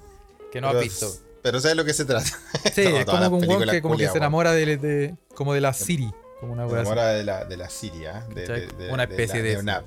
que 0.53 0.61
no 0.61 0.69
has 0.69 0.81
visto. 0.81 1.07
Pero 1.43 1.59
sabes 1.61 1.77
lo 1.77 1.85
que 1.87 1.95
se 1.95 2.05
trata. 2.05 2.27
Sí, 2.75 2.83
es 2.83 3.05
como 3.07 3.37
un 3.39 3.65
que 3.71 3.81
como 3.81 3.97
que 3.97 4.09
se 4.09 4.19
enamora 4.19 4.53
de, 4.53 4.77
de- 4.77 5.15
como 5.35 5.55
de 5.55 5.61
la 5.63 5.73
Siri, 5.73 6.11
como 6.41 6.53
una 6.55 6.67
wea 6.67 6.81
así. 6.83 6.91
enamora 6.91 7.09
de 7.09 7.25
la, 7.25 7.45
de 7.45 7.57
la 7.57 7.69
Siria, 7.71 8.25
de, 8.35 8.47
de- 8.47 8.67
de- 8.67 8.91
Una 8.93 9.07
de 9.07 9.13
especie 9.15 9.43
de 9.43 9.59
una, 9.59 9.83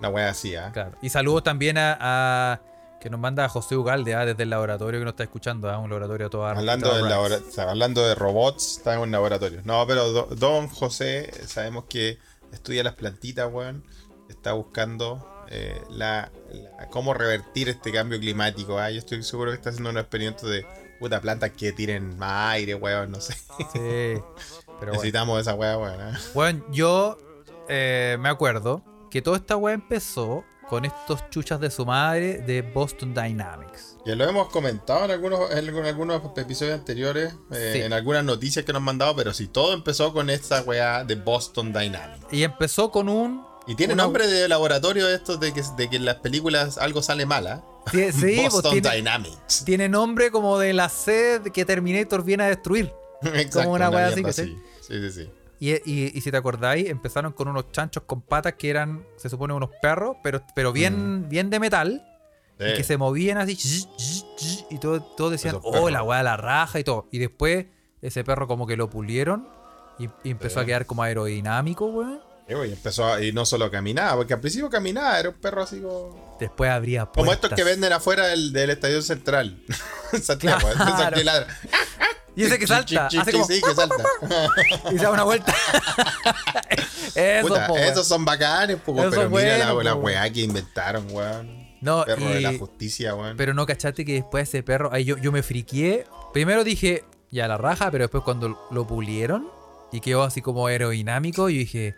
una 0.00 0.08
wea 0.08 0.28
así, 0.30 0.56
¿ah? 0.56 0.70
Claro. 0.72 0.92
Y 1.02 1.10
saludos 1.10 1.42
también 1.44 1.78
a, 1.78 1.96
a- 2.00 2.60
que 3.00 3.10
nos 3.10 3.20
manda 3.20 3.48
José 3.48 3.76
Ugalde 3.76 4.14
ah, 4.14 4.24
desde 4.24 4.42
el 4.44 4.50
laboratorio 4.50 4.98
que 5.00 5.04
nos 5.04 5.12
está 5.12 5.22
escuchando, 5.24 5.70
ah, 5.70 5.78
un 5.78 5.90
laboratorio 5.90 6.28
todo 6.30 6.46
Hablando, 6.46 6.92
labora- 7.06 7.40
o 7.46 7.50
sea, 7.52 7.70
hablando 7.70 8.06
de 8.06 8.14
robots, 8.14 8.78
está 8.78 8.94
en 8.94 9.00
un 9.00 9.10
laboratorio. 9.12 9.60
No, 9.64 9.86
pero 9.86 10.08
do- 10.10 10.28
Don 10.34 10.68
José, 10.68 11.30
sabemos 11.46 11.84
que 11.84 12.18
estudia 12.52 12.82
las 12.82 12.94
plantitas, 12.94 13.52
weón. 13.52 13.84
Está 14.28 14.52
buscando 14.54 15.44
eh, 15.50 15.80
la, 15.90 16.32
la- 16.50 16.86
cómo 16.88 17.14
revertir 17.14 17.68
este 17.68 17.92
cambio 17.92 18.18
climático. 18.18 18.78
¿ah? 18.78 18.90
Yo 18.90 18.98
estoy 18.98 19.22
seguro 19.22 19.52
que 19.52 19.56
está 19.56 19.70
haciendo 19.70 19.90
un 19.90 19.98
experimento 19.98 20.48
de 20.48 20.66
puta 20.98 21.20
plantas 21.20 21.50
que 21.52 21.70
tiren 21.72 22.16
más 22.18 22.54
aire, 22.54 22.74
weón. 22.74 23.12
No 23.12 23.20
sé. 23.20 23.34
Sí. 23.72 24.20
Pero 24.78 24.92
bueno. 24.92 24.92
Necesitamos 24.94 25.40
esa 25.40 25.54
weá, 25.54 25.78
weón. 25.78 25.98
Bueno, 26.34 26.64
yo 26.70 27.18
eh, 27.68 28.16
me 28.20 28.28
acuerdo 28.28 28.82
que 29.10 29.22
toda 29.22 29.36
esta 29.38 29.56
weá 29.56 29.74
empezó 29.74 30.44
con 30.68 30.84
estos 30.84 31.30
chuchas 31.30 31.60
de 31.60 31.70
su 31.70 31.86
madre 31.86 32.38
de 32.38 32.60
Boston 32.62 33.14
Dynamics. 33.14 33.96
Ya 34.04 34.16
lo 34.16 34.28
hemos 34.28 34.48
comentado 34.48 35.04
en 35.04 35.12
algunos, 35.12 35.50
en 35.52 35.84
algunos 35.86 36.20
episodios 36.36 36.74
anteriores, 36.74 37.34
eh, 37.52 37.70
Sí. 37.74 37.82
en 37.82 37.92
algunas 37.92 38.24
noticias 38.24 38.64
que 38.64 38.72
nos 38.72 38.80
han 38.80 38.84
mandado, 38.84 39.14
pero 39.14 39.32
sí, 39.32 39.46
todo 39.46 39.72
empezó 39.74 40.12
con 40.12 40.28
esta 40.28 40.62
weá 40.62 41.04
de 41.04 41.14
Boston 41.14 41.72
Dynamics. 41.72 42.26
Y 42.32 42.42
empezó 42.42 42.90
con 42.90 43.08
un. 43.08 43.44
Y 43.68 43.74
tiene 43.76 43.94
una- 43.94 44.04
nombre 44.04 44.26
de 44.26 44.48
laboratorio 44.48 45.08
esto 45.08 45.36
de 45.36 45.52
que, 45.52 45.62
de 45.76 45.88
que 45.88 45.96
en 45.96 46.04
las 46.04 46.16
películas 46.16 46.78
algo 46.78 47.00
sale 47.02 47.26
mal, 47.26 47.46
¿ah? 47.46 47.64
Sí, 47.90 48.12
sí, 48.12 48.36
pues 48.42 48.52
Boston 48.52 48.72
tiene, 48.72 48.90
Dynamics. 48.96 49.64
tiene 49.64 49.88
nombre 49.88 50.30
como 50.32 50.58
de 50.58 50.72
la 50.72 50.88
sed 50.88 51.42
que 51.52 51.64
Terminator 51.64 52.24
viene 52.24 52.44
a 52.44 52.48
destruir. 52.48 52.92
Exacto, 53.34 53.70
una 53.70 53.90
weá 53.90 54.08
así, 54.08 54.22
¿cachai? 54.22 54.56
Sí, 54.80 55.00
sí, 55.00 55.12
sí. 55.12 55.30
Y, 55.58 55.70
y- 55.90 56.12
y 56.14 56.20
si 56.20 56.30
te 56.30 56.36
acordáis, 56.36 56.88
empezaron 56.88 57.32
con 57.32 57.48
unos 57.48 57.72
chanchos 57.72 58.02
con 58.06 58.20
patas 58.20 58.54
que 58.54 58.68
eran, 58.70 59.04
se 59.16 59.28
supone, 59.30 59.54
unos 59.54 59.70
perros, 59.80 60.16
pero, 60.22 60.42
pero 60.54 60.72
bien, 60.72 61.28
bien 61.28 61.48
de 61.50 61.58
metal. 61.60 62.06
Y 62.58 62.74
que 62.74 62.84
se 62.84 62.96
movían 62.96 63.36
así. 63.38 63.58
Y 64.70 64.78
todos 64.78 65.14
todo 65.16 65.28
decían, 65.30 65.58
oh, 65.62 65.90
la 65.90 66.02
weá, 66.02 66.22
la 66.22 66.36
raja 66.38 66.78
y 66.78 66.84
todo. 66.84 67.06
Y 67.12 67.18
después 67.18 67.66
ese 68.00 68.24
perro 68.24 68.46
como 68.46 68.66
que 68.66 68.76
lo 68.76 68.88
pulieron 68.88 69.46
y, 69.98 70.04
y 70.24 70.30
empezó 70.30 70.60
Sí. 70.60 70.64
a 70.64 70.66
quedar 70.66 70.86
como 70.86 71.02
aerodinámico, 71.02 71.86
weón. 71.86 72.20
Y, 72.48 72.52
empezó 72.72 73.04
a- 73.12 73.22
y 73.22 73.32
no 73.32 73.44
solo 73.44 73.70
caminaba, 73.70 74.16
porque 74.16 74.32
al 74.34 74.40
principio 74.40 74.70
caminaba, 74.70 75.18
era 75.18 75.30
un 75.30 75.34
perro 75.34 75.62
así 75.62 75.80
como. 75.80 76.36
Después 76.40 76.70
habría 76.70 77.04
Como 77.06 77.32
estos 77.32 77.50
que 77.50 77.56
puertas. 77.56 77.74
venden 77.74 77.92
afuera 77.92 78.26
del, 78.28 78.52
del 78.52 78.70
estadio 78.70 79.02
central. 79.02 79.62
En 80.12 80.22
Santiago, 80.22 80.66
Claro. 80.76 81.46
Y 82.36 82.44
ese 82.44 82.58
que 82.58 82.66
salta, 82.66 83.06
hace 83.06 83.32
como 83.32 83.44
Sí, 83.46 83.60
que 83.62 83.74
salta. 83.74 83.96
y 84.92 84.98
se 84.98 85.02
da 85.04 85.10
una 85.10 85.22
vuelta. 85.24 85.54
Eso, 87.14 87.48
Puta, 87.48 87.66
po, 87.66 87.72
weón. 87.74 87.84
esos 87.86 88.06
son 88.06 88.24
bacanes, 88.24 88.76
po, 88.78 88.98
Esos 88.98 89.14
pero 89.14 89.30
mira 89.30 89.56
la, 89.58 89.72
buenos, 89.72 89.84
la 89.84 89.94
po. 89.94 90.00
weá 90.00 90.30
que 90.30 90.40
inventaron, 90.42 91.06
weón. 91.10 91.66
No, 91.80 92.04
Perro 92.04 92.28
de 92.30 92.40
la 92.40 92.58
justicia, 92.58 93.14
weón. 93.14 93.36
pero 93.36 93.54
no 93.54 93.64
cachaste 93.66 94.04
que 94.04 94.14
después 94.14 94.48
ese 94.48 94.62
perro, 94.62 94.90
ahí 94.92 95.04
yo, 95.04 95.16
yo 95.18 95.32
me 95.32 95.42
friqué. 95.42 96.04
Primero 96.32 96.64
dije, 96.64 97.04
ya 97.30 97.48
la 97.48 97.56
raja, 97.58 97.90
pero 97.90 98.04
después 98.04 98.22
cuando 98.24 98.66
lo 98.70 98.86
pulieron 98.86 99.48
y 99.92 100.00
quedó 100.00 100.22
así 100.24 100.42
como 100.42 100.66
aerodinámico, 100.66 101.48
yo 101.48 101.58
dije, 101.58 101.94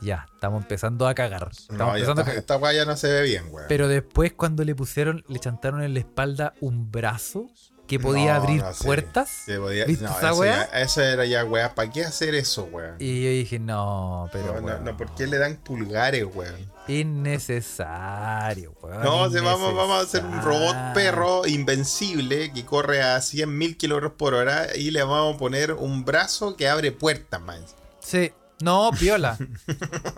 ya, 0.00 0.26
estamos 0.34 0.62
empezando 0.62 1.06
a 1.08 1.14
cagar. 1.14 1.50
Estamos 1.52 2.00
No, 2.16 2.22
a 2.22 2.32
esta 2.32 2.56
weá 2.56 2.72
ya 2.72 2.84
no 2.84 2.96
se 2.96 3.08
ve 3.08 3.22
bien, 3.22 3.44
weón. 3.50 3.66
Pero 3.68 3.88
después 3.88 4.32
cuando 4.32 4.64
le 4.64 4.74
pusieron, 4.74 5.24
le 5.28 5.38
chantaron 5.38 5.82
en 5.82 5.92
la 5.94 6.00
espalda 6.00 6.54
un 6.60 6.90
brazo 6.90 7.50
que 7.86 7.98
podía 8.00 8.34
No, 8.38 8.42
abrir 8.42 8.62
no, 8.62 8.72
sí. 8.74 8.84
puertas. 8.84 9.30
Sí, 9.46 9.52
podía- 9.58 9.84
¿Viste 9.84 10.04
no, 10.04 10.10
esa 10.10 10.30
eso, 10.30 10.40
weá? 10.40 10.70
ya- 10.72 10.80
eso 10.80 11.02
era 11.02 11.24
ya, 11.24 11.44
weá. 11.44 11.74
¿Para 11.74 11.90
qué 11.90 12.04
hacer 12.04 12.34
eso, 12.34 12.64
weón? 12.64 12.96
Y 12.98 13.22
yo 13.24 13.30
dije, 13.30 13.58
no, 13.58 14.28
pero 14.32 14.60
no, 14.60 14.78
no, 14.80 14.96
¿por 14.96 15.14
qué 15.14 15.26
le 15.26 15.38
dan 15.38 15.56
pulgares, 15.56 16.24
weón? 16.34 16.74
innecesario, 16.88 18.72
weón. 18.82 19.02
No, 19.02 19.30
si 19.30 19.40
vamos, 19.40 19.74
vamos 19.74 19.98
a 19.98 20.02
hacer 20.02 20.24
un 20.24 20.40
robot 20.42 20.70
innecesario. 20.74 20.94
perro 20.94 21.46
invencible 21.46 22.52
que 22.52 22.64
corre 22.64 23.02
a 23.02 23.20
100.000 23.20 23.76
kilómetros 23.76 24.12
por 24.16 24.34
hora 24.34 24.68
y 24.76 24.90
le 24.92 25.02
vamos 25.02 25.34
a 25.34 25.38
poner 25.38 25.72
un 25.72 26.04
brazo 26.04 26.56
que 26.56 26.68
abre 26.68 26.92
puertas, 26.92 27.40
man. 27.40 27.60
Sí, 28.00 28.32
no, 28.62 28.90
piola. 28.98 29.36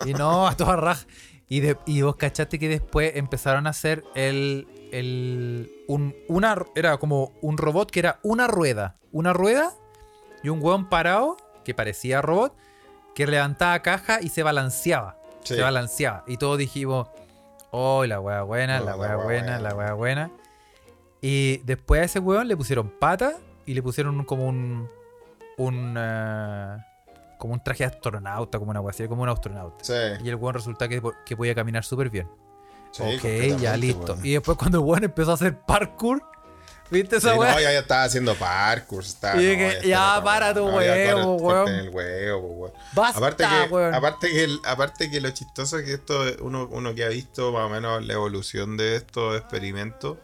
y 0.05 0.13
no, 0.13 0.47
a 0.47 0.55
toda 0.57 0.75
raja. 0.75 1.05
Y, 1.47 1.61
de- 1.61 1.77
y 1.85 2.01
vos 2.03 2.15
cachaste 2.15 2.59
que 2.59 2.69
después 2.69 3.15
empezaron 3.15 3.65
a 3.67 3.71
hacer 3.71 4.03
el. 4.15 4.67
el 4.91 5.71
un, 5.87 6.15
una, 6.27 6.55
era 6.75 6.97
como 6.97 7.33
un 7.41 7.57
robot 7.57 7.89
que 7.91 7.99
era 7.99 8.19
una 8.23 8.47
rueda. 8.47 8.97
Una 9.11 9.33
rueda 9.33 9.73
y 10.43 10.49
un 10.49 10.63
hueón 10.63 10.87
parado 10.89 11.37
que 11.65 11.73
parecía 11.73 12.21
robot 12.21 12.55
que 13.15 13.25
levantaba 13.27 13.81
caja 13.81 14.21
y 14.21 14.29
se 14.29 14.43
balanceaba. 14.43 15.17
Sí. 15.43 15.55
Se 15.55 15.61
balanceaba. 15.61 16.23
Y 16.27 16.37
todos 16.37 16.57
dijimos, 16.59 17.07
oh, 17.71 18.05
la 18.05 18.19
wea 18.21 18.43
buena, 18.43 18.79
Oh, 18.81 18.85
la 18.85 18.95
wea 18.95 19.15
buena, 19.15 19.23
buena. 19.23 19.59
la 19.59 19.75
wea 19.75 19.93
buena. 19.93 20.31
Y 21.21 21.57
después 21.65 22.01
a 22.01 22.05
ese 22.05 22.19
weón 22.19 22.47
le 22.47 22.55
pusieron 22.55 22.89
pata 22.99 23.33
y 23.65 23.73
le 23.73 23.81
pusieron 23.81 24.23
como 24.23 24.47
un. 24.47 24.87
un. 25.57 25.95
eh, 25.97 26.77
como 27.39 27.53
un 27.55 27.63
traje 27.63 27.83
de 27.85 27.89
astronauta, 27.95 28.59
como 28.59 28.69
una 28.69 28.87
así, 28.87 29.07
como 29.07 29.23
un 29.23 29.29
astronauta. 29.29 29.83
Sí. 29.83 29.93
Y 30.23 30.29
el 30.29 30.35
weón 30.35 30.53
resulta 30.53 30.87
que, 30.87 31.01
que 31.25 31.35
podía 31.35 31.55
caminar 31.55 31.83
súper 31.83 32.11
bien. 32.11 32.27
sí, 32.91 33.01
ok, 33.01 33.59
ya 33.59 33.75
listo. 33.75 34.13
weón. 34.13 34.25
Y 34.25 34.33
después 34.33 34.57
cuando 34.57 34.77
el 34.79 34.83
weón 34.85 35.03
empezó 35.05 35.31
a 35.31 35.33
hacer 35.35 35.57
parkour, 35.61 36.21
¿viste 36.91 37.19
Sí, 37.21 37.27
esa 37.27 37.35
wea? 37.37 37.53
no, 37.53 37.59
ya, 37.61 37.71
ya 37.71 37.79
estaba 37.79 38.03
haciendo 38.03 38.35
parkour. 38.35 39.03
Y 39.03 39.07
no, 39.07 39.11
está 39.11 39.81
ya, 39.87 40.11
otra 40.17 40.23
para 40.23 40.53
tu 40.53 40.65
No, 40.69 40.81
ya, 40.83 40.91
huevo, 40.91 41.35
weón. 41.37 41.67
el 41.69 41.89
huevo, 41.89 42.47
weón. 42.49 42.73
Basta, 42.93 43.17
Aparte 43.17 43.43
que, 43.47 43.73
weón. 43.73 43.93
aparte, 43.95 44.29
que 44.31 44.43
el- 44.43 44.59
aparte 44.65 45.09
que 45.09 45.21
lo 45.21 45.29
chistoso 45.31 45.77
es 45.79 45.85
que 45.85 45.93
esto, 45.93 46.21
uno, 46.41 46.67
uno 46.71 46.93
que 46.93 47.05
ha 47.05 47.09
visto 47.09 47.51
más 47.53 47.63
o 47.63 47.69
menos 47.69 48.05
la 48.05 48.13
evolución 48.13 48.75
de 48.75 48.97
estos 48.97 49.37
experimentos, 49.37 50.17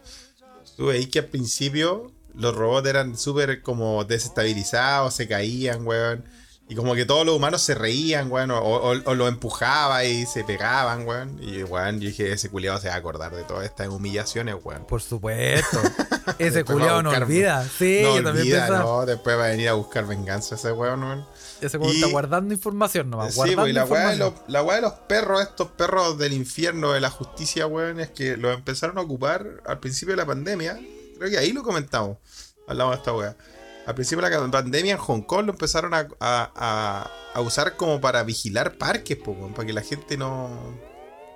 tú 0.76 0.86
veis 0.88 1.08
que 1.08 1.20
al 1.20 1.26
principio 1.26 2.12
los 2.34 2.54
robots 2.54 2.86
eran 2.88 3.16
súper 3.16 3.62
como 3.62 4.04
desestabilizados, 4.04 5.14
se 5.14 5.26
caían, 5.26 5.86
weón. 5.86 6.24
Y 6.68 6.74
como 6.74 6.96
que 6.96 7.04
todos 7.04 7.24
los 7.24 7.36
humanos 7.36 7.62
se 7.62 7.76
reían, 7.76 8.30
weón, 8.30 8.50
o, 8.50 8.58
o, 8.58 8.90
o 9.04 9.14
lo 9.14 9.28
empujaba 9.28 10.04
y 10.04 10.26
se 10.26 10.42
pegaban, 10.42 11.06
weón. 11.06 11.38
Y, 11.40 11.62
weón, 11.62 12.00
yo 12.00 12.08
dije, 12.08 12.32
ese 12.32 12.48
culiado 12.48 12.80
se 12.80 12.88
va 12.88 12.94
a 12.94 12.96
acordar 12.96 13.32
de 13.36 13.44
todas 13.44 13.64
estas 13.64 13.86
humillaciones, 13.88 14.56
weón. 14.64 14.84
Por 14.86 15.00
supuesto. 15.00 15.80
Ese 16.40 16.64
culiao 16.64 17.02
no 17.04 17.10
olvida. 17.10 17.64
Sí, 17.78 18.00
no 18.02 18.16
yo 18.16 18.24
también 18.24 18.38
olvida, 18.46 18.66
pensaba. 18.66 18.80
no, 18.82 19.06
después 19.06 19.38
va 19.38 19.44
a 19.44 19.48
venir 19.48 19.68
a 19.68 19.74
buscar 19.74 20.06
venganza 20.08 20.56
ese 20.56 20.72
weón, 20.72 21.04
weón. 21.04 21.24
Ese 21.60 21.78
weón 21.78 21.92
Y- 21.92 21.96
está 22.00 22.08
guardando 22.08 22.52
información 22.52 23.10
nomás. 23.10 23.32
Sí, 23.34 23.36
guardando 23.36 23.62
pues, 23.62 23.70
y 23.70 23.72
la 23.74 23.84
weá, 23.84 24.00
de 24.10 24.16
los, 24.16 24.28
información. 24.30 24.52
la 24.52 24.62
weá 24.64 24.76
de 24.76 24.82
los 24.82 24.92
perros, 24.92 25.42
estos 25.42 25.68
perros 25.68 26.18
del 26.18 26.32
infierno 26.32 26.92
de 26.92 27.00
la 27.00 27.10
justicia, 27.10 27.68
weón, 27.68 28.00
es 28.00 28.10
que 28.10 28.36
los 28.36 28.52
empezaron 28.52 28.98
a 28.98 29.02
ocupar 29.02 29.62
al 29.66 29.78
principio 29.78 30.14
de 30.14 30.16
la 30.16 30.26
pandemia. 30.26 30.80
Creo 31.16 31.30
que 31.30 31.38
ahí 31.38 31.52
lo 31.52 31.62
comentamos. 31.62 32.18
Hablamos 32.66 32.94
de 32.94 32.98
esta 32.98 33.12
weá. 33.12 33.36
Al 33.86 33.94
principio 33.94 34.24
de 34.24 34.30
la 34.30 34.50
pandemia 34.50 34.92
en 34.92 34.98
Hong 34.98 35.22
Kong 35.22 35.46
lo 35.46 35.52
empezaron 35.52 35.94
a, 35.94 36.08
a- 36.20 36.50
a- 36.56 37.10
a 37.34 37.40
usar 37.40 37.76
como 37.76 38.00
para 38.00 38.22
vigilar 38.24 38.76
parques, 38.78 39.16
po, 39.16 39.34
para 39.54 39.64
que 39.66 39.72
la 39.72 39.82
gente 39.82 40.16
no, 40.16 40.48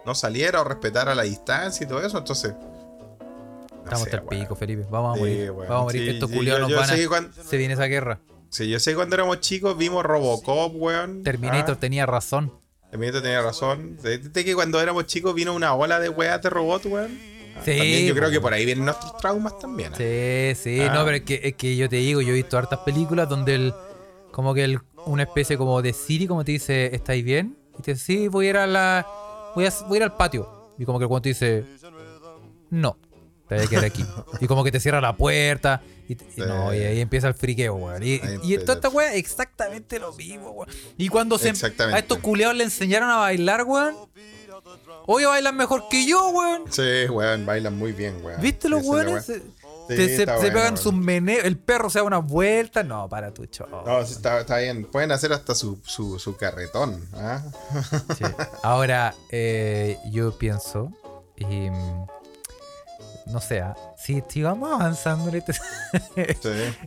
no 0.05 0.15
saliera 0.15 0.61
o 0.61 0.65
respetara 0.65 1.15
la 1.15 1.23
distancia 1.23 1.85
y 1.85 1.89
todo 1.89 2.05
eso. 2.05 2.19
Entonces. 2.19 2.53
no 2.55 3.85
Estamos 3.85 4.03
hasta 4.07 4.23
pico, 4.29 4.57
Felipe. 4.57 4.85
Vamos 4.91 5.13
a 5.13 5.15
Sí, 5.15 5.21
morir. 5.21 5.53
Vamos 5.53 5.71
a 5.71 5.83
morir. 5.85 6.03
Sí, 6.03 6.11
Estos 6.11 6.31
sí, 6.31 6.37
culiados 6.37 6.63
nos 6.69 6.73
van 6.79 6.91
a. 6.91 6.95
que 6.97 7.43
Se 7.45 7.57
viene 7.57 7.75
esa 7.75 7.85
guerra. 7.87 8.19
Sí, 8.49 8.69
yo 8.69 8.81
sé 8.81 8.91
que 8.91 8.97
cuando 8.97 9.15
éramos 9.15 9.39
chicos 9.41 9.77
vimos 9.77 10.05
Robocop, 10.05 10.73
weón. 10.75 11.23
Terminator 11.23 11.77
Ah. 11.77 11.81
tenía 11.81 12.05
razón. 12.07 12.53
Terminator 12.91 13.23
tenía 13.23 13.43
razón. 13.43 13.97
De 14.03 14.45
que 14.45 14.55
cuando 14.57 14.81
éramos 14.81 15.07
chicos 15.07 15.35
vino 15.37 15.55
una 15.55 15.73
ola 15.75 16.01
de 16.01 16.09
weas 16.09 16.43
de 16.43 16.51
robot, 16.51 16.85
weón. 16.87 17.17
Ah, 17.61 17.65
Sí, 17.65 17.77
también 17.77 18.07
yo 18.07 18.15
creo 18.15 18.31
que 18.31 18.41
por 18.41 18.53
ahí 18.53 18.65
vienen 18.65 18.85
nuestros 18.85 19.17
traumas 19.19 19.59
también. 19.59 19.93
¿eh? 19.99 20.55
Sí, 20.57 20.77
sí. 20.77 20.81
Ah. 20.83 20.93
No, 20.95 21.05
pero 21.05 21.17
es 21.19 21.23
que, 21.23 21.41
es 21.43 21.55
que 21.55 21.77
yo 21.77 21.89
te 21.89 21.97
digo, 21.97 22.21
yo 22.21 22.31
he 22.31 22.35
visto 22.35 22.59
hartas 22.59 22.81
películas 22.81 23.29
donde 23.29 23.55
el. 23.55 23.75
Como 24.33 24.55
que 24.55 24.65
el, 24.65 24.79
una 25.07 25.25
especie 25.25 25.57
como 25.59 25.83
de 25.83 25.93
Siri, 25.93 26.27
como 26.27 26.45
te 26.45 26.53
dice, 26.53 26.95
¿estáis 26.95 27.25
bien? 27.25 27.57
Y 27.79 27.83
te 27.83 27.93
dice, 27.95 28.05
sí, 28.05 28.29
voy 28.29 28.47
a 28.47 28.51
ir 28.51 28.57
a 28.57 28.67
la. 28.67 29.07
Voy 29.55 29.67
a, 29.67 29.73
voy 29.89 29.95
a 29.95 29.97
ir 29.99 30.03
al 30.05 30.17
patio. 30.17 30.71
Y 30.79 30.85
como 30.85 30.99
que 30.99 31.05
el 31.05 31.09
cuento 31.09 31.29
dice, 31.29 31.65
no. 32.71 32.97
Te 33.49 33.57
voy 33.57 33.65
a 33.65 33.69
quedar 33.69 33.85
aquí. 33.87 34.05
y 34.41 34.47
como 34.47 34.63
que 34.63 34.71
te 34.71 34.79
cierra 34.79 35.01
la 35.01 35.17
puerta. 35.17 35.83
Y, 36.09 36.15
te- 36.15 36.25
Sí. 36.33 36.41
no, 36.41 36.73
y 36.75 36.79
ahí 36.79 37.01
empieza 37.01 37.29
el 37.29 37.35
friqueo, 37.35 37.75
weón. 37.75 38.03
Y, 38.03 38.21
y 38.45 38.59
toda 38.59 38.75
esta 38.75 38.89
weá, 38.89 39.15
exactamente 39.15 39.99
lo 39.99 40.13
mismo, 40.13 40.51
weón. 40.53 40.69
Y 40.97 41.09
cuando 41.09 41.39
se, 41.39 41.49
Exactamente. 41.51 41.97
a 41.97 41.99
estos 42.01 42.19
culeados 42.19 42.57
le 42.57 42.65
enseñaron 42.65 43.11
a 43.11 43.17
bailar, 43.17 43.65
weón. 43.65 43.95
Oye, 45.07 45.27
bailan 45.27 45.57
mejor 45.57 45.89
que 45.89 46.07
yo, 46.07 46.29
weón. 46.31 46.65
Sí, 46.71 47.07
weón, 47.11 47.47
bailan 47.47 47.77
muy 47.77 47.93
bien, 47.93 48.25
weón. 48.25 48.41
¿Viste 48.41 48.69
los 48.69 48.85
weones? 48.85 49.25
Se, 49.25 49.43
Sí, 49.91 50.25
pegan 50.25 50.77
sus 50.77 50.93
meneos. 50.93 51.45
El 51.45 51.59
perro 51.59 51.91
se 51.91 51.99
da 51.99 52.05
una 52.05 52.19
vuelta. 52.19 52.85
No, 52.85 53.09
para 53.09 53.35
tu 53.35 53.45
show. 53.47 53.67
No, 53.85 54.07
sí, 54.07 54.13
está, 54.13 54.39
está 54.39 54.59
bien. 54.59 54.85
Pueden 54.85 55.11
hacer 55.11 55.33
hasta 55.33 55.53
su, 55.53 55.81
su, 55.85 56.17
su 56.21 56.37
carretón. 56.37 57.05
¿ah? 57.15 57.43
Sí. 58.17 58.25
Ahora, 58.63 59.15
eh, 59.31 59.99
yo 60.13 60.39
pienso, 60.39 60.93
y, 61.37 61.45
mm, 61.71 62.07
no 63.27 63.41
sé, 63.41 63.61
ah, 63.63 63.75
si, 63.99 64.23
si 64.29 64.43
vamos 64.43 64.71
avanzando 64.71 65.29
en, 65.35 65.37
este- 65.37 65.55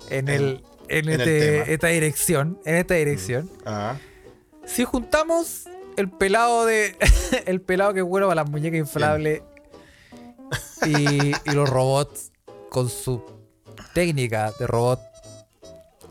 en, 0.09 0.29
el, 0.29 0.63
en, 0.87 1.09
este- 1.09 1.73
esta 1.73 1.87
dirección, 1.87 2.57
en 2.63 2.75
esta 2.75 2.93
dirección, 2.93 3.49
Ajá. 3.65 3.99
si 4.65 4.85
juntamos 4.85 5.63
el 5.97 6.09
pelado 6.09 6.65
de 6.65 6.95
el 7.45 7.61
pelado 7.61 7.93
que 7.93 8.01
vuela 8.01 8.27
para 8.27 8.41
las 8.43 8.49
muñecas 8.49 8.79
inflables 8.79 9.41
y, 10.85 11.31
y 11.45 11.51
los 11.53 11.69
robots 11.69 12.31
con 12.69 12.89
su 12.89 13.23
técnica 13.93 14.51
de 14.59 14.67
robot, 14.67 14.99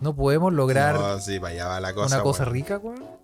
no 0.00 0.14
podemos 0.14 0.52
lograr 0.52 0.94
No, 0.94 1.20
sí, 1.20 1.38
para 1.40 1.52
allá 1.52 1.66
va 1.66 1.80
la 1.80 1.94
cosa. 1.94 2.14
una 2.14 2.22
cosa 2.22 2.44
rica, 2.44 2.78
weón. 2.78 3.21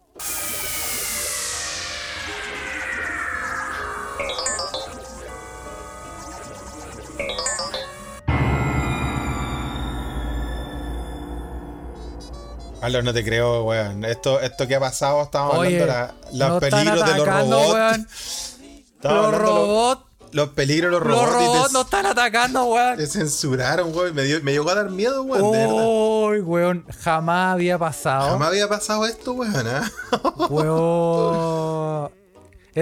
Carlos, 12.80 13.04
no 13.04 13.12
te 13.12 13.24
creo, 13.24 13.64
weón. 13.64 14.04
Esto, 14.04 14.40
esto 14.40 14.66
que 14.68 14.76
ha 14.76 14.80
pasado, 14.80 15.22
estábamos 15.22 15.58
Oye, 15.58 15.80
hablando 15.82 16.14
de 16.30 16.38
la- 16.38 16.48
los 16.48 16.60
peligros 16.60 17.06
de 17.06 17.16
los 17.18 17.26
robots. 17.26 18.56
Los 19.02 19.12
los- 19.30 19.34
robots, 19.40 20.02
Los 20.32 20.48
peligros 20.50 20.90
de 20.92 20.98
los 20.98 21.06
los 21.08 21.24
robots. 21.24 21.42
y 21.42 21.46
robots 21.46 21.72
nos 21.72 21.84
están 21.84 22.06
atacando, 22.06 22.64
weón. 22.64 22.96
te, 22.96 23.06
censuraron, 23.06 23.94
weón. 23.96 24.14
Me, 24.14 24.22
dio- 24.24 24.42
me 24.42 24.52
llegó 24.52 24.68
a 24.70 24.74
dar 24.74 24.90
miedo, 24.90 25.22
weón. 25.22 26.32
Uy, 26.34 26.40
weón, 26.40 26.84
jamás 27.02 27.54
había 27.54 27.78
pasado. 27.78 28.30
Jamás 28.30 28.48
había 28.48 28.68
pasado 28.68 29.06
esto, 29.06 29.32
weón. 29.32 29.66
¿ah? 29.68 29.90
Weón. 30.50 32.10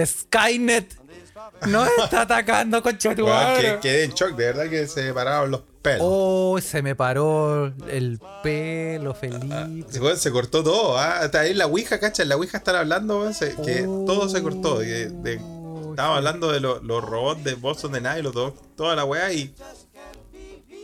Skynet 0.05 0.93
nos 1.67 1.87
está 2.03 2.21
atacando, 2.21 2.81
tu 2.81 3.25
Weón, 3.25 3.61
que- 3.61 3.79
quedé 3.81 4.03
en 4.05 4.11
shock, 4.13 4.31
de 4.35 4.45
verdad 4.45 4.69
que 4.69 4.87
se 4.87 5.13
pararon 5.13 5.51
los 5.51 5.61
Oh, 6.01 6.59
se 6.61 6.81
me 6.81 6.95
paró 6.95 7.73
el 7.89 8.19
pelo, 8.43 9.13
Felipe. 9.13 9.85
Se, 9.89 9.99
weón, 9.99 10.17
se 10.17 10.31
cortó 10.31 10.63
todo, 10.63 10.97
¿ah? 10.97 11.19
Hasta 11.19 11.41
ahí 11.41 11.51
en 11.51 11.57
la 11.57 11.67
Ouija, 11.67 11.99
cacha, 11.99 12.23
en 12.23 12.29
la 12.29 12.35
Ouija 12.37 12.57
están 12.57 12.75
hablando, 12.75 13.31
se- 13.33 13.55
que 13.55 13.83
todo 14.05 14.27
se 14.29 14.41
cortó. 14.43 14.79
de- 14.79 15.39
Oh, 15.99 16.01
hablando 16.13 16.51
de 16.51 16.59
lo- 16.59 16.79
los 16.83 17.03
robots 17.03 17.43
de 17.43 17.55
Boston 17.55 17.91
de 17.93 18.01
Night, 18.01 18.23
los 18.23 18.31
dos, 18.33 18.53
toda 18.75 18.95
la 18.95 19.03
weá 19.03 19.33
y. 19.33 19.55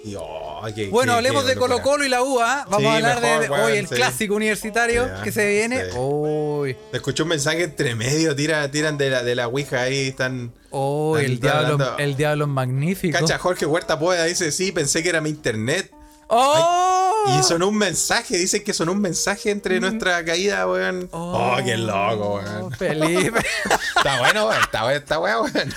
y 0.04 0.16
oh, 0.18 0.62
qué- 0.76 0.89
Bueno, 0.89 1.13
qué- 1.13 1.18
hablemos 1.18 1.44
qué 1.44 1.50
de. 1.52 1.56
Colo 1.56 1.82
Colo 1.82 2.04
y 2.06 2.10
la 2.10 2.22
UA. 2.22 2.66
Vamos 2.70 2.80
Sí, 2.82 2.86
a 2.88 2.96
hablar 2.96 3.22
mejor, 3.22 3.42
de, 3.42 3.50
hoy 3.50 3.78
el 3.78 3.88
sí. 3.88 3.96
clásico 3.96 4.36
universitario 4.36 5.10
que 5.24 5.32
se 5.32 5.48
viene. 5.48 5.86
sí. 5.92 5.98
Uy, 5.98 6.76
Te 6.92 6.98
escuché 6.98 7.24
un 7.24 7.30
mensaje 7.30 7.63
entre 7.63 7.96
medio, 7.96 8.36
tira, 8.36 8.70
tiran 8.70 8.98
de 8.98 9.10
la, 9.10 9.24
de 9.24 9.36
la 9.36 9.48
Ouija 9.48 9.82
ahí, 9.82 10.10
están. 10.10 10.52
oh, 10.72 11.18
el 11.18 11.34
Están 11.34 11.39
diablo, 11.42 11.74
hablando- 11.74 11.98
el 12.00 12.16
diablo 12.18 12.44
es 12.46 12.50
magnífico. 12.52 13.18
Cacha, 13.20 13.38
Jorge 13.38 13.66
Huerta 13.66 13.98
Poeda 14.00 14.26
dice, 14.26 14.52
sí, 14.52 14.72
pensé 14.72 15.02
que 15.04 15.10
era 15.10 15.22
mi 15.22 15.30
internet. 15.30 15.92
¡Oh! 16.28 17.38
Y 17.39 17.44
sonó 17.44 17.68
un 17.68 17.78
mensaje, 17.78 18.38
dicen 18.38 18.63
que 18.63 18.74
sonó 18.74 18.92
un 18.94 19.00
mensaje 19.02 19.52
entre 19.52 19.80
nuestra 19.80 20.24
caída, 20.26 20.68
weón. 20.68 21.08
Oh, 21.12 21.58
qué 21.63 21.78
loco, 21.78 22.36
weón. 22.36 22.72
Felipe. 22.72 23.39
Está 23.96 24.20
bueno, 24.20 24.48
weón. 24.48 24.62
Está 24.62 24.94
está 24.94 25.18
bueno, 25.18 25.42
weón. 25.44 25.74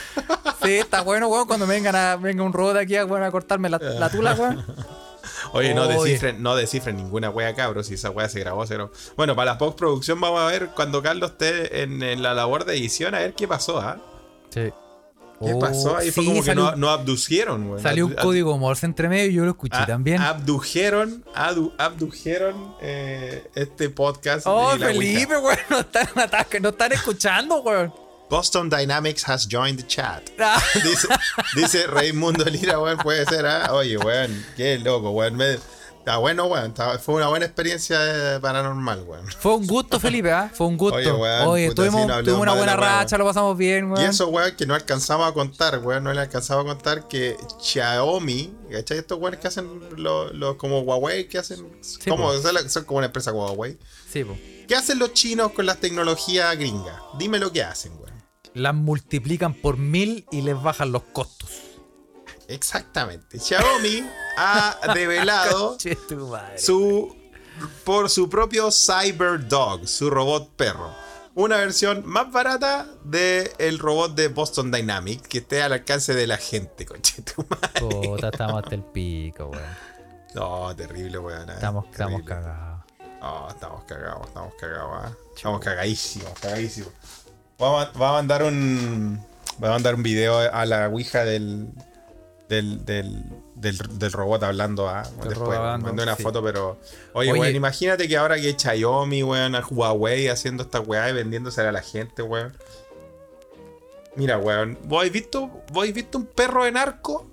sí, 0.63 0.75
está 0.79 1.01
bueno, 1.03 1.29
weón, 1.29 1.47
cuando 1.47 1.67
vengan 1.67 1.95
a, 1.97 2.17
venga 2.17 2.43
un 2.43 2.53
robot 2.53 2.77
aquí 2.77 2.97
a, 2.97 3.05
weón, 3.05 3.23
a 3.23 3.31
cortarme 3.31 3.69
la, 3.69 3.79
la 3.79 4.11
tula, 4.11 4.35
weón. 4.35 4.65
Oye, 5.53 5.75
no 5.75 5.87
descifren, 5.87 6.43
no 6.43 6.57
descifren 6.57 6.97
ninguna 6.97 7.31
wea, 7.31 7.55
cabros. 7.55 7.87
Si 7.87 7.95
esa 7.95 8.11
wea 8.11 8.29
se 8.29 8.41
grabó, 8.41 8.67
se 8.67 8.75
grabó. 8.75 8.91
Bueno, 9.17 9.35
para 9.37 9.53
la 9.53 9.59
postproducción 9.59 10.21
vamos 10.21 10.41
a 10.41 10.47
ver 10.47 10.69
cuando 10.75 11.03
Carlos 11.03 11.33
esté 11.33 11.83
en, 11.83 12.03
en 12.03 12.23
la 12.23 12.35
labor 12.35 12.65
de 12.65 12.75
edición, 12.77 13.15
a 13.15 13.19
ver 13.21 13.35
qué 13.35 13.47
pasó, 13.47 13.79
¿ah? 13.81 13.97
Sí. 14.51 14.71
¿Qué 15.45 15.53
Oh, 15.53 15.59
pasó? 15.59 15.97
Ahí 15.99 16.11
fue 16.11 16.25
como 16.25 16.43
que 16.43 16.55
no, 16.55 16.77
no 16.77 16.89
abducieron, 16.91 17.69
weón. 17.69 17.83
salió 17.83 18.07
un 18.07 18.13
Abdu- 18.17 18.23
código 18.23 18.57
Morse 18.59 18.87
entre 18.87 19.09
medio 19.09 19.31
y 19.31 19.35
yo 19.35 19.45
lo 19.45 19.51
escuché 19.51 19.77
a- 19.77 19.87
también. 19.87 20.21
Abdujeron, 20.23 21.25
adu- 21.35 21.73
abdujeron 21.79 22.75
eh, 22.81 23.47
este 23.55 23.91
podcast. 23.91 24.47
oh. 24.47 24.71
Felipe, 24.79 25.37
weón, 25.37 25.59
no 25.71 25.81
están, 25.81 26.09
no 26.63 26.69
están 26.71 26.93
escuchando, 26.93 27.61
weón. 27.63 27.93
Boston 28.29 28.69
Dynamics 28.69 29.23
has 29.29 29.47
joined 29.47 29.79
the 29.79 29.87
chat. 29.87 30.31
Ah, 30.39 30.61
Dice, 30.83 31.09
dice 31.55 31.87
Raimundo 31.87 32.45
Lira, 32.45 32.79
weón, 32.81 32.99
puede 32.99 33.25
ser, 33.27 33.47
¿ah? 33.47 33.73
Oye, 33.73 33.97
weón, 33.97 34.45
qué 34.57 34.79
loco, 34.79 35.11
weón. 35.11 35.37
Me- 35.37 35.59
Está 36.07 36.19
bueno, 36.19 36.47
weón. 36.47 36.67
está- 36.67 36.99
fue 37.01 37.17
una 37.17 37.27
buena 37.27 37.47
experiencia 37.47 37.99
paranormal, 38.41 39.03
weón. 39.03 39.27
Fue 39.41 39.57
un 39.57 39.67
gusto, 39.67 39.99
Felipe, 39.99 40.31
¿ah? 40.33 40.49
Fue 40.55 40.67
un 40.69 40.77
gusto. 40.77 40.97
Oye, 40.97 41.11
weón, 41.11 41.69
puta, 41.69 41.75
tuvimos, 41.75 42.03
sí, 42.03 42.23
tuvimos 42.25 42.43
una 42.43 42.53
buena 42.55 42.77
la 42.77 42.99
racha, 43.01 43.19
lo 43.19 43.25
pasamos 43.25 43.57
bien, 43.59 43.91
weón. 43.91 44.05
Y 44.05 44.09
eso, 44.09 44.29
weón, 44.29 44.55
que 44.55 44.67
no 44.67 44.75
alcanzamos 44.77 45.29
a 45.29 45.33
contar, 45.33 45.79
weón. 45.81 46.05
No 46.05 46.13
le 46.13 46.21
alcanzamos 46.21 46.65
a 46.65 46.69
contar 46.69 47.09
que 47.09 47.37
Xiaomi, 47.61 48.55
¿cachai? 48.71 48.99
Estos 48.99 49.19
weones 49.19 49.41
que 49.41 49.49
hacen 49.49 49.67
los 49.97 50.33
los 50.33 50.55
como 50.57 50.81
Huawei, 50.81 51.27
que 51.29 51.39
hacen. 51.39 51.67
como, 52.09 52.33
la- 52.33 52.69
son 52.69 52.85
como 52.85 52.99
una 52.99 53.07
empresa 53.07 53.33
Huawei. 53.33 53.77
Sí, 54.13 54.23
po. 54.25 54.37
¿Qué 54.69 54.75
hacen 54.77 54.99
los 55.01 55.13
chinos 55.13 55.53
con 55.53 55.67
las 55.67 55.79
tecnologías 55.79 56.57
gringas? 56.57 56.97
Dime 57.19 57.39
lo 57.41 57.51
que 57.53 57.63
hacen, 57.65 57.93
weón. 57.99 58.16
Las 58.57 58.75
multiplican 58.75 59.53
por 59.53 59.77
mil 59.77 60.25
y 60.33 60.41
les 60.41 60.61
bajan 60.61 60.91
los 60.91 61.03
costos. 61.03 61.51
Exactamente. 62.49 63.39
Xiaomi 63.39 64.03
ha 64.39 64.79
tu 66.09 66.27
madre. 66.29 66.59
su 66.59 67.15
por 67.85 68.09
su 68.09 68.31
propio 68.31 68.71
CyberDog, 68.71 69.87
su 69.87 70.09
robot 70.09 70.57
perro. 70.57 70.91
Una 71.35 71.59
versión 71.59 72.07
más 72.07 72.33
barata 72.33 72.87
del 73.05 73.79
robot 73.79 74.15
de 74.15 74.29
Boston 74.29 74.71
Dynamics 74.71 75.29
que 75.29 75.39
esté 75.39 75.63
al 75.63 75.75
alcance 75.75 76.15
de 76.15 76.27
la 76.27 76.39
gente, 76.39 76.87
conchetumare. 76.87 77.79
Puta, 77.79 78.29
estamos 78.33 78.63
hasta 78.63 78.75
el 78.75 78.85
pico, 78.85 79.49
weón. 79.49 79.77
No, 80.35 80.75
terrible, 80.75 81.19
weón. 81.19 81.51
eh. 81.51 81.55
Estamos, 81.57 81.85
estamos 81.91 82.23
cagados. 82.23 82.85
No, 83.21 83.49
estamos 83.51 83.85
cagados, 83.85 84.27
estamos 84.29 84.55
cagados, 84.59 84.91
ah. 84.95 85.13
Estamos 85.35 85.61
cagadísimos, 85.61 86.33
cagadísimos. 86.41 86.93
Vamos 87.59 87.89
a, 87.95 87.99
mandar 87.99 88.43
un. 88.43 89.21
Vamos 89.59 89.69
a 89.69 89.73
mandar 89.73 89.95
un 89.95 90.03
video 90.03 90.39
a 90.39 90.67
la 90.67 90.89
Ouija 90.89 91.25
del. 91.25 91.69
Del, 92.49 92.85
del, 92.85 93.25
del, 93.57 93.77
del 93.99 94.13
robot 94.13 94.45
hablando 94.45 94.89
a 94.89 95.03
Del 95.03 95.31
después 95.31 95.59
hablando, 95.59 95.89
mandé 95.89 96.05
una 96.05 96.15
sí. 96.15 96.23
foto 96.23 96.45
pero 96.45 96.79
oye, 97.13 97.33
Oye. 97.33 97.41
weón 97.41 97.57
imagínate 97.57 98.07
que 98.07 98.17
ahora 98.17 98.37
que 98.37 98.55
Xiaomi 98.57 99.25
weón 99.25 99.57
a 99.57 99.67
Huawei 99.67 100.29
haciendo 100.29 100.63
esta 100.63 100.79
weá 100.79 101.11
y 101.11 101.13
vendiéndosela 101.13 101.71
a 101.71 101.73
la 101.73 101.83
gente 101.83 102.23
weón 102.23 102.57
mira 104.15 104.39
weón 104.39 104.79
¿vos 104.85 104.99
habéis 105.01 105.13
visto, 105.13 105.49
vos 105.73 105.79
habéis 105.79 105.95
visto 105.97 106.19
un 106.19 106.27
perro 106.27 106.63
de 106.63 106.71
narco? 106.71 107.27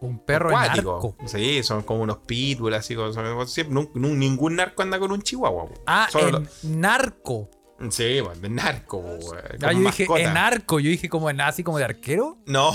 Un 0.00 0.18
perro 0.18 0.50
en 0.50 0.56
Acuático. 0.56 0.96
arco. 0.96 1.16
Sí, 1.28 1.62
son 1.62 1.82
como 1.84 2.02
unos 2.02 2.18
pitbull, 2.26 2.74
así 2.74 2.96
son- 2.96 3.90
ningún 3.94 4.56
narco 4.56 4.82
anda 4.82 4.98
con 4.98 5.12
un 5.12 5.22
chihuahua. 5.22 5.64
weón. 5.66 5.78
Ah, 5.86 6.08
Solo 6.10 6.38
en 6.38 6.80
narco. 6.80 7.48
Sí, 7.90 8.20
de 8.40 8.48
narco, 8.50 8.98
weón. 8.98 9.22
Ah, 9.62 9.72
yo 9.72 9.78
dije 9.80 10.06
en 10.16 10.36
arco. 10.36 10.80
Yo 10.80 10.90
dije 10.90 11.08
como 11.08 11.30
en 11.30 11.40
así 11.40 11.62
como 11.64 11.78
de 11.78 11.84
arquero. 11.84 12.36
No. 12.46 12.72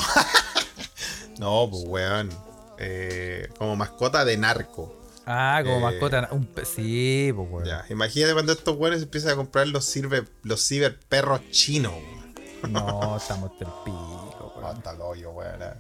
no, 1.40 1.68
pues 1.70 1.84
weón. 1.86 2.30
Eh, 2.78 3.48
como 3.58 3.76
mascota 3.76 4.26
de 4.26 4.38
narco. 4.38 4.96
Ah, 5.26 5.62
como 5.64 5.78
Eh, 5.78 5.82
mascota. 5.82 6.28
Un 6.32 6.50
sí, 6.64 7.32
pues, 7.36 7.48
weón. 7.50 7.66
Ya, 7.66 7.86
imagínate 7.90 8.34
cuando 8.34 8.52
estos 8.52 8.76
weones 8.78 9.04
empiezan 9.04 9.34
a 9.34 9.36
comprar 9.36 9.68
los 9.68 9.86
ciber, 9.86 10.28
los 10.44 10.62
ciber 10.66 11.00
perros 11.00 11.42
chinos. 11.52 11.94
No, 12.70 13.18
estamos 13.18 13.52
hasta 13.52 13.66
el 13.66 13.72
pico, 13.84 14.54
weón. 14.58 14.78
Hasta 14.78 14.92
el 14.92 15.02
hoyo, 15.02 15.32
weón. 15.32 15.62
eh. 15.62 15.74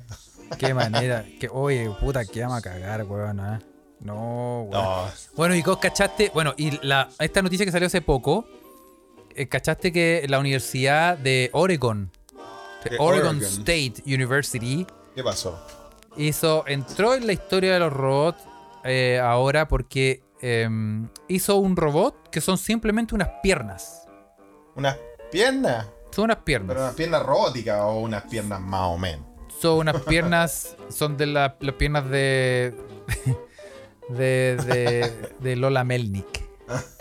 Qué 0.60 0.74
manera. 0.74 1.26
Que, 1.40 1.50
oye, 1.52 1.90
puta, 2.00 2.24
que 2.26 2.42
vamos 2.42 2.60
a 2.60 2.62
cagar, 2.62 3.04
weón. 3.06 3.40
ah. 3.40 3.60
No, 4.02 4.64
weón. 4.64 4.72
No, 4.72 5.08
Bueno, 5.36 5.56
y 5.56 5.62
vos 5.64 5.78
cachaste, 5.80 6.30
bueno, 6.34 6.54
y 6.58 6.78
la, 6.86 7.10
esta 7.20 7.42
noticia 7.42 7.66
que 7.66 7.72
salió 7.72 7.88
hace 7.88 8.02
poco, 8.02 8.46
eh, 8.48 8.65
cachaste 9.50 9.92
que 9.92 10.26
la 10.30 10.40
Universidad 10.40 11.18
de 11.18 11.50
Oregon, 11.54 12.12
de 12.84 12.96
Oregon, 13.00 13.38
Oregon. 13.38 13.44
State 13.44 13.96
University, 14.06 14.86
¿qué 15.16 15.24
pasó? 15.24 15.60
hizo, 16.18 16.64
entró 16.68 17.14
en 17.14 17.28
la 17.28 17.34
historia 17.34 17.74
de 17.74 17.80
los 17.80 17.92
robots 17.92 18.42
eh, 18.86 19.20
ahora 19.22 19.68
porque 19.68 20.22
em, 20.42 21.10
hizo 21.28 21.58
un 21.58 21.76
robot 21.76 22.30
que 22.30 22.40
son 22.42 22.58
simplemente 22.58 23.14
unas 23.16 23.30
piernas. 23.44 24.08
¿Unas 24.76 24.98
piernas? 25.32 25.88
Son 26.12 26.26
unas 26.26 26.38
piernas. 26.38 26.70
¿Pero 26.70 26.82
unas 26.86 26.96
piernas 26.96 27.24
robóticas 27.24 27.80
o 27.82 28.00
unas 28.00 28.24
piernas 28.24 28.62
más 28.62 28.82
o 28.84 28.98
menos? 28.98 29.26
Son 29.60 29.80
unas 29.80 30.02
piernas, 30.04 30.76
son 30.90 31.18
de 31.18 31.26
la- 31.26 31.58
las 31.60 31.76
piernas 31.76 32.10
de, 32.10 32.74
de, 34.10 34.58
de, 34.66 35.14
de 35.40 35.56
Lola 35.56 35.84
Melnick. 35.84 36.44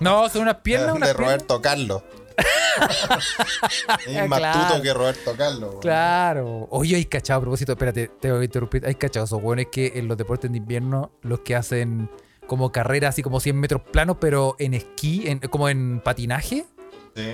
No, 0.00 0.28
son 0.28 0.42
unas 0.42 0.56
piernas, 0.56 0.88
de 0.88 0.92
unas 0.94 1.08
piernas. 1.10 1.26
Roberto 1.26 1.62
Carlos. 1.62 2.02
es 4.06 4.28
más 4.28 4.38
Claro. 4.38 4.60
tuto 4.68 4.82
que 4.82 4.94
Roberto 4.94 5.34
Carlos. 5.36 5.74
Claro. 5.80 6.68
Oye, 6.70 6.96
hay 6.96 7.04
cachado, 7.06 7.38
a 7.38 7.40
propósito, 7.42 7.72
espérate, 7.72 8.08
tengo 8.20 8.38
que 8.38 8.44
interrumpir. 8.44 8.86
Hay 8.86 8.94
cachado 8.94 9.24
esos 9.24 9.42
hueones 9.42 9.68
que 9.70 9.92
en 9.96 10.08
los 10.08 10.16
deportes 10.16 10.50
de 10.50 10.58
invierno, 10.58 11.12
los 11.22 11.40
que 11.40 11.56
hacen 11.56 12.10
como 12.46 12.70
carreras 12.72 13.10
así 13.14 13.22
como 13.22 13.40
100 13.40 13.58
metros 13.58 13.82
planos, 13.82 14.18
pero 14.20 14.54
en 14.58 14.74
esquí, 14.74 15.26
en- 15.26 15.38
como 15.40 15.68
en 15.68 16.00
patinaje. 16.04 16.66
Sí. 17.14 17.32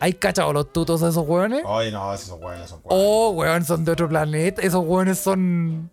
¿Hay 0.00 0.14
cachado 0.14 0.52
los 0.52 0.72
tutos 0.72 1.00
de 1.00 1.08
esos 1.10 1.26
hueones? 1.26 1.62
Ay, 1.66 1.90
no, 1.92 2.12
esos 2.14 2.38
hueones 2.40 2.68
son 2.70 2.80
Oh, 2.84 3.30
weón, 3.30 3.64
son 3.64 3.84
de 3.84 3.92
otro 3.92 4.08
planeta. 4.08 4.62
Esos 4.62 4.84
hueones 4.84 5.18
son. 5.18 5.90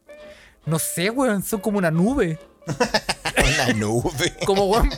No 0.66 0.80
sé, 0.80 1.10
weón, 1.10 1.44
son 1.44 1.60
como 1.60 1.78
una 1.78 1.92
nube. 1.92 2.40
Una 3.38 3.74
nube. 3.74 4.34
Como, 4.46 4.66
weón, 4.66 4.90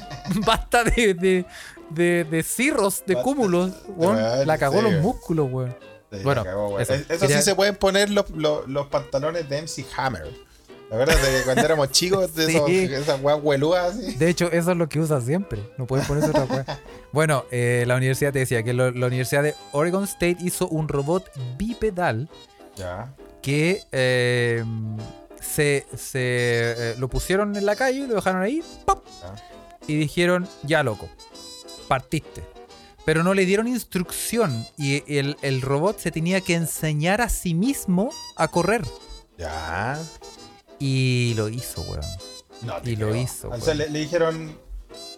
basta 0.45 0.83
de, 0.83 1.13
de, 1.13 1.45
de, 1.89 2.23
de 2.23 2.43
cirros, 2.43 3.03
de 3.05 3.15
Basta. 3.15 3.23
cúmulos. 3.29 3.71
Weón, 3.95 4.17
la 4.47 4.57
cagó 4.57 4.81
los 4.81 4.93
músculos, 5.01 5.47
weón. 5.51 5.75
Sí, 6.11 6.19
Bueno, 6.23 6.43
cagó, 6.43 6.79
eso. 6.79 6.93
Es- 6.93 7.09
Eso, 7.09 7.19
Quería- 7.21 7.37
sí 7.37 7.43
se 7.43 7.55
pueden 7.55 7.75
poner 7.75 8.09
los, 8.09 8.29
los, 8.29 8.67
los 8.67 8.87
pantalones 8.87 9.49
de 9.49 9.61
MC 9.61 9.85
Hammer. 9.97 10.25
La 10.89 10.95
verdad 10.95 11.17
de 11.17 11.39
que 11.39 11.43
cuando 11.43 11.65
éramos 11.65 11.91
chicos, 11.91 12.33
de 12.33 12.45
esos, 12.49 12.69
esas 12.69 13.21
weas 13.21 13.39
huelúas 13.43 13.93
así. 13.95 14.15
De 14.15 14.29
hecho, 14.29 14.49
eso 14.49 14.71
es 14.71 14.77
lo 14.77 14.87
que 14.87 14.99
usa 15.01 15.19
siempre. 15.19 15.59
No 15.77 15.85
puedes 15.85 16.07
ponerse 16.07 16.29
otra 16.29 16.45
cosa. 16.45 16.79
Bueno, 17.11 17.45
eh, 17.51 17.83
la 17.87 17.95
universidad 17.95 18.31
te 18.33 18.39
decía 18.39 18.63
que 18.63 18.73
lo- 18.73 18.91
la 18.91 19.07
Universidad 19.07 19.41
de 19.43 19.55
Oregon 19.71 20.03
State 20.05 20.37
hizo 20.41 20.67
un 20.67 20.87
robot 20.87 21.29
bipedal 21.57 22.29
Ya. 22.75 23.13
que 23.41 23.81
eh, 23.91 24.63
se, 25.47 25.85
se, 25.95 26.19
eh, 26.21 26.95
lo 26.97 27.07
pusieron 27.09 27.55
en 27.55 27.65
la 27.65 27.75
calle, 27.75 28.07
lo 28.07 28.15
dejaron 28.15 28.41
ahí, 28.41 28.63
¡pop! 28.85 29.05
Ya. 29.21 29.35
y 29.87 29.97
dijeron, 29.97 30.47
ya 30.63 30.83
loco, 30.83 31.09
partiste. 31.87 32.43
Pero 33.05 33.23
no 33.23 33.33
le 33.33 33.45
dieron 33.45 33.67
instrucción 33.67 34.67
y 34.77 35.01
el, 35.17 35.37
el 35.41 35.61
robot 35.61 35.97
se 35.97 36.11
tenía 36.11 36.41
que 36.41 36.55
enseñar 36.55 37.21
a 37.21 37.29
sí 37.29 37.53
mismo 37.53 38.09
a 38.35 38.49
correr. 38.49 38.81
Ya. 39.37 39.97
Y 40.79 41.33
lo 41.37 41.47
hizo, 41.47 41.81
weón. 41.83 42.03
No 42.63 42.75
Y 42.83 42.95
lo 42.95 43.15
hizo, 43.15 43.49
O 43.49 43.61
sea, 43.61 43.73
le 43.75 43.87
dijeron. 43.87 44.57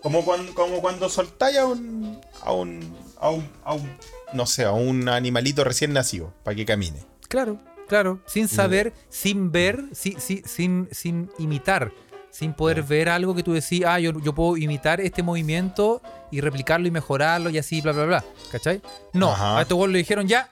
Como 0.02 0.24
cuando, 0.24 0.54
como 0.54 0.82
cuando 0.82 1.10
soltáis 1.10 1.58
a 1.58 1.66
un, 1.66 2.20
a 2.42 2.52
un. 2.54 2.96
a 3.18 3.30
un. 3.30 3.50
a 3.64 3.74
un. 3.74 3.98
no 4.34 4.46
sé, 4.46 4.66
a 4.66 4.72
un 4.72 5.10
animalito 5.10 5.64
recién 5.64 5.94
nacido. 5.94 6.34
Para 6.44 6.56
que 6.56 6.66
camine. 6.66 7.04
Claro, 7.28 7.60
claro. 7.90 8.20
Sin 8.26 8.48
saber, 8.48 8.94
sin 9.10 9.52
ver, 9.52 9.84
si- 9.92 10.16
si- 10.20 10.44
sin, 10.46 10.88
sin 10.92 11.30
imitar. 11.38 11.92
Sin 12.32 12.54
poder 12.54 12.84
ver 12.84 13.10
algo 13.10 13.34
que 13.36 13.42
tú 13.44 13.54
decís, 13.54 13.84
ah, 13.86 14.00
yo, 14.00 14.12
yo 14.22 14.34
puedo 14.36 14.56
imitar 14.56 15.02
este 15.02 15.24
movimiento 15.24 16.00
y 16.32 16.40
replicarlo 16.42 16.88
y 16.88 16.92
mejorarlo 16.92 17.50
y 17.50 17.58
así, 17.58 17.82
bla, 17.82 17.92
bla, 17.92 18.06
bla. 18.06 18.26
¿Cachai? 18.52 18.82
No, 19.14 19.32
Ajá. 19.32 19.58
a 19.58 19.62
este 19.64 19.74
weón 19.74 19.92
le 19.92 19.98
dijeron 19.98 20.28
ya, 20.28 20.50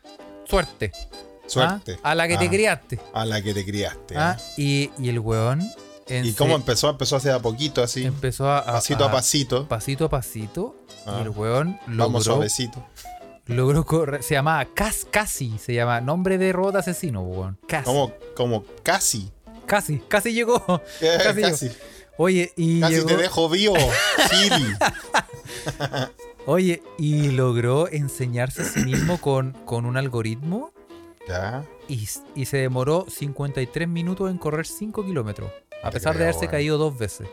suerte. 0.49 0.91
Suerte. 1.45 1.97
¿ah? 2.03 2.11
A 2.11 2.15
la 2.15 2.27
que 2.27 2.37
te 2.37 2.45
Ah, 2.47 2.49
criaste. 2.49 2.99
A 3.13 3.25
la 3.25 3.41
que 3.41 3.53
te 3.53 3.63
criaste. 3.63 4.17
¿ah? 4.17 4.37
¿eh? 4.57 4.61
Y, 4.61 4.91
y 5.05 5.09
el 5.09 5.19
weón. 5.19 5.61
¿Y 6.09 6.33
cómo 6.33 6.55
empezó? 6.55 6.89
Empezó 6.89 7.17
hace 7.17 7.31
a 7.31 7.39
poquito, 7.41 7.83
así. 7.83 8.05
empezó 8.05 8.49
a, 8.49 8.59
a- 8.59 8.65
pasito 8.73 9.03
a, 9.05 9.07
a- 9.07 9.11
pasito. 9.11 9.67
pasito 9.67 10.05
a 10.05 10.09
pasito. 10.09 10.75
Ah. 11.05 11.17
Y 11.19 11.21
el 11.23 11.29
weón 11.29 11.77
Vamos 11.85 11.97
logró, 11.97 12.21
suavecito. 12.21 12.83
Logró 13.47 13.85
correr. 13.85 14.23
Se 14.23 14.33
llamaba 14.35 14.65
Cas 14.65 15.05
Casi. 15.09 15.57
Se 15.57 15.73
llama 15.73 16.01
nombre 16.01 16.37
de 16.37 16.51
robot 16.53 16.75
asesino, 16.77 17.21
weón. 17.21 17.57
Casi. 17.67 17.85
Como, 17.85 18.13
como 18.35 18.65
casi. 18.83 19.31
Casi, 19.65 19.99
casi 20.07 20.33
llegó. 20.33 20.63
Eh, 21.01 21.17
Casi 21.23 21.41
Casi. 21.41 21.71
Oye, 22.17 22.51
y 22.55 22.79
Casi 22.81 22.93
llegó- 22.95 23.07
te 23.07 23.17
dejo 23.17 23.49
vivo, 23.49 23.75
Siri. 24.29 24.65
Oye, 26.45 26.81
y 26.97 27.31
logró 27.31 27.87
enseñarse 27.89 28.61
a 28.61 28.65
sí 28.65 28.79
mismo 28.85 29.19
con, 29.19 29.51
con 29.65 29.85
un 29.85 29.97
algoritmo 29.97 30.71
ya. 31.27 31.65
y, 31.89 32.07
y 32.35 32.45
se 32.45 32.57
demoró 32.57 33.05
53 33.09 33.87
minutos 33.87 34.31
en 34.31 34.37
correr 34.37 34.65
5 34.65 35.05
kilómetros. 35.05 35.51
A 35.83 35.91
pesar 35.91 36.17
de 36.17 36.23
haberse 36.23 36.47
caído 36.47 36.77
dos 36.77 36.97
veces. 36.97 37.27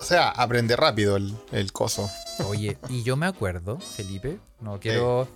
O 0.00 0.04
sea, 0.04 0.28
aprende 0.30 0.76
rápido 0.76 1.16
el, 1.16 1.34
el 1.52 1.72
coso. 1.72 2.08
Oye, 2.46 2.78
y 2.88 3.02
yo 3.02 3.16
me 3.16 3.26
acuerdo, 3.26 3.78
Felipe, 3.80 4.38
no 4.60 4.78
quiero. 4.80 5.26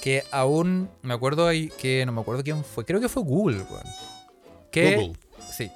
Que 0.00 0.24
aún. 0.30 0.88
Me 1.02 1.14
acuerdo 1.14 1.46
ahí 1.46 1.68
que. 1.78 2.04
No 2.06 2.12
me 2.12 2.20
acuerdo 2.20 2.42
quién 2.42 2.64
fue. 2.64 2.84
Creo 2.84 3.00
que 3.00 3.08
fue 3.08 3.22
Google, 3.22 3.58
weón. 3.70 3.84
Que. 4.70 4.96
Google. 4.96 5.12
Sí. 5.50 5.70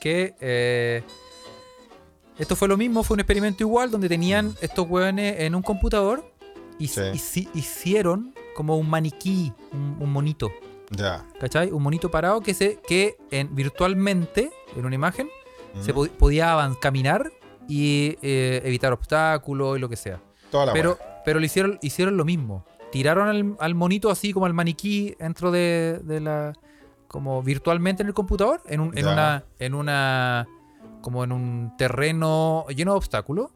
Que. 0.00 0.34
eh, 0.40 1.02
esto 2.38 2.56
fue 2.56 2.68
lo 2.68 2.78
mismo, 2.78 3.02
fue 3.02 3.14
un 3.16 3.20
experimento 3.20 3.62
igual 3.62 3.90
donde 3.90 4.08
tenían 4.08 4.56
estos 4.62 4.88
weones 4.88 5.40
en 5.40 5.54
un 5.54 5.60
computador 5.62 6.24
y, 6.78 6.88
Sí. 6.88 7.02
y 7.12 7.18
si- 7.18 7.48
hicieron 7.52 8.34
como 8.54 8.78
un 8.78 8.88
maniquí, 8.88 9.52
un, 9.72 9.98
un 10.00 10.10
monito, 10.10 10.50
Ya. 10.90 11.26
¿cachai? 11.38 11.70
Un 11.70 11.82
monito 11.82 12.10
parado 12.10 12.40
que 12.40 12.54
se 12.54 12.78
que 12.88 13.18
en, 13.30 13.54
virtualmente, 13.54 14.50
en 14.74 14.86
una 14.86 14.94
imagen, 14.94 15.28
se 15.82 15.92
Mm. 15.92 15.94
po- 15.94 16.06
podía 16.18 16.70
caminar 16.80 17.30
y 17.70 18.16
eh, 18.22 18.60
evitar 18.64 18.92
obstáculos 18.92 19.76
y 19.78 19.80
lo 19.80 19.88
que 19.88 19.96
sea. 19.96 20.20
Toda 20.50 20.66
la 20.66 20.72
Pero, 20.72 20.98
pero 21.24 21.38
lo 21.40 21.46
hicieron, 21.46 21.78
hicieron 21.82 22.16
lo 22.16 22.24
mismo. 22.24 22.64
Tiraron 22.92 23.28
al, 23.28 23.56
al 23.60 23.74
monito 23.74 24.10
así 24.10 24.32
como 24.32 24.46
al 24.46 24.54
maniquí 24.54 25.14
dentro 25.18 25.50
de, 25.50 26.00
de 26.02 26.20
la. 26.20 26.52
como 27.08 27.42
virtualmente 27.42 28.02
en 28.02 28.08
el 28.08 28.14
computador. 28.14 28.60
En, 28.66 28.80
un- 28.80 28.98
en 28.98 29.06
una. 29.06 29.44
en 29.58 29.74
una. 29.74 30.48
como 31.00 31.22
en 31.24 31.30
un 31.32 31.72
terreno 31.78 32.66
lleno 32.74 32.92
de 32.92 32.96
obstáculos. 32.98 33.50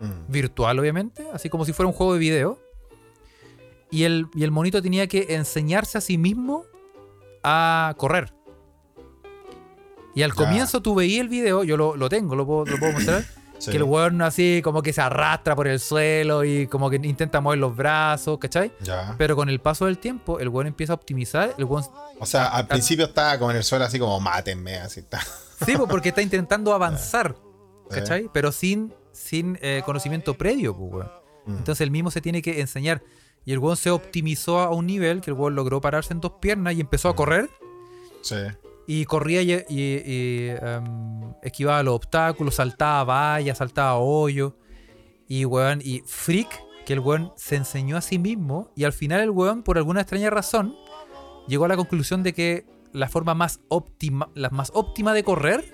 Mm. 0.00 0.32
Virtual, 0.32 0.78
obviamente. 0.78 1.26
Así 1.34 1.50
como 1.50 1.64
si 1.64 1.72
fuera 1.72 1.88
un 1.88 1.92
juego 1.92 2.14
de 2.14 2.18
video. 2.18 2.58
Y 3.90 4.04
el, 4.04 4.26
y 4.34 4.44
el 4.44 4.50
monito 4.50 4.80
tenía 4.82 5.06
que 5.06 5.34
enseñarse 5.34 5.98
a 5.98 6.00
sí 6.00 6.16
mismo 6.18 6.64
a 7.42 7.94
correr. 7.98 8.32
Y 10.14 10.22
al 10.22 10.30
Ya. 10.32 10.36
comienzo 10.36 10.80
tú 10.82 10.94
veías 10.94 11.20
el 11.22 11.28
video, 11.28 11.62
yo 11.64 11.76
lo, 11.76 11.96
lo 11.96 12.08
tengo, 12.08 12.34
lo 12.36 12.46
puedo, 12.46 12.64
lo 12.66 12.78
puedo 12.78 12.92
mostrar. 12.92 13.24
Sí. 13.58 13.72
Que 13.72 13.76
el 13.78 13.82
weón 13.82 14.22
así 14.22 14.60
como 14.62 14.82
que 14.82 14.92
se 14.92 15.00
arrastra 15.00 15.56
por 15.56 15.66
el 15.66 15.80
suelo 15.80 16.44
y 16.44 16.66
como 16.68 16.88
que 16.90 16.96
intenta 16.96 17.40
mover 17.40 17.58
los 17.58 17.74
brazos, 17.76 18.38
¿cachai? 18.38 18.72
Ya. 18.80 19.14
Pero 19.18 19.34
con 19.34 19.48
el 19.48 19.60
paso 19.60 19.86
del 19.86 19.98
tiempo, 19.98 20.38
el 20.38 20.48
weón 20.48 20.68
empieza 20.68 20.92
a 20.92 20.96
optimizar. 20.96 21.54
El 21.58 21.64
weón, 21.64 21.84
O 22.20 22.26
sea, 22.26 22.46
al 22.48 22.66
principio 22.68 23.06
estaba 23.06 23.36
como 23.38 23.50
en 23.50 23.56
el 23.56 23.64
suelo 23.64 23.84
así 23.84 23.98
como 23.98 24.20
mátenme, 24.20 24.76
así 24.76 25.00
está. 25.00 25.20
sí, 25.66 25.74
porque 25.88 26.10
está 26.10 26.22
intentando 26.22 26.72
avanzar, 26.74 27.34
Sí. 27.90 27.96
¿cachai? 27.96 28.30
Pero 28.32 28.52
sin, 28.52 28.94
sin 29.12 29.58
eh, 29.60 29.82
conocimiento 29.84 30.34
previo, 30.34 30.76
pues, 30.76 30.92
weón. 30.92 31.10
Mm. 31.46 31.56
Entonces 31.58 31.80
el 31.80 31.90
mismo 31.90 32.10
se 32.10 32.20
tiene 32.20 32.42
que 32.42 32.60
enseñar. 32.60 33.02
Y 33.44 33.52
el 33.52 33.58
weón 33.58 33.76
se 33.76 33.90
optimizó 33.90 34.60
a 34.60 34.70
un 34.70 34.86
nivel 34.86 35.20
que 35.20 35.30
el 35.30 35.36
weón 35.36 35.54
logró 35.54 35.80
pararse 35.80 36.12
en 36.12 36.20
dos 36.20 36.32
piernas 36.40 36.74
y 36.74 36.80
empezó 36.80 37.08
a 37.08 37.16
correr. 37.16 37.48
Sí. 38.22 38.36
Y 38.90 39.04
corría 39.04 39.42
y, 39.42 39.52
y- 39.68 40.02
y, 40.04 40.48
em, 40.48 41.34
esquivaba 41.42 41.82
los 41.82 41.94
obstáculos, 41.94 42.54
saltaba 42.54 43.04
vallas, 43.04 43.58
saltaba 43.58 43.96
hoyos. 43.98 44.54
Y 45.28 45.44
weón, 45.44 45.80
y 45.84 46.00
Freak, 46.06 46.48
que 46.86 46.94
el 46.94 47.00
weón 47.00 47.32
se 47.36 47.56
enseñó 47.56 47.98
a 47.98 48.00
sí 48.00 48.18
mismo. 48.18 48.70
Y 48.74 48.84
al 48.84 48.94
final 48.94 49.20
el 49.20 49.30
weón, 49.30 49.62
por 49.62 49.76
alguna 49.76 50.00
extraña 50.00 50.30
razón, 50.30 50.74
llegó 51.46 51.66
a 51.66 51.68
la 51.68 51.76
conclusión 51.76 52.22
de 52.22 52.32
que 52.32 52.66
la 52.92 53.08
forma 53.08 53.34
más 53.34 53.60
óptima, 53.68 54.30
la 54.34 54.48
más 54.48 54.70
óptima 54.74 55.12
de 55.12 55.22
correr 55.22 55.64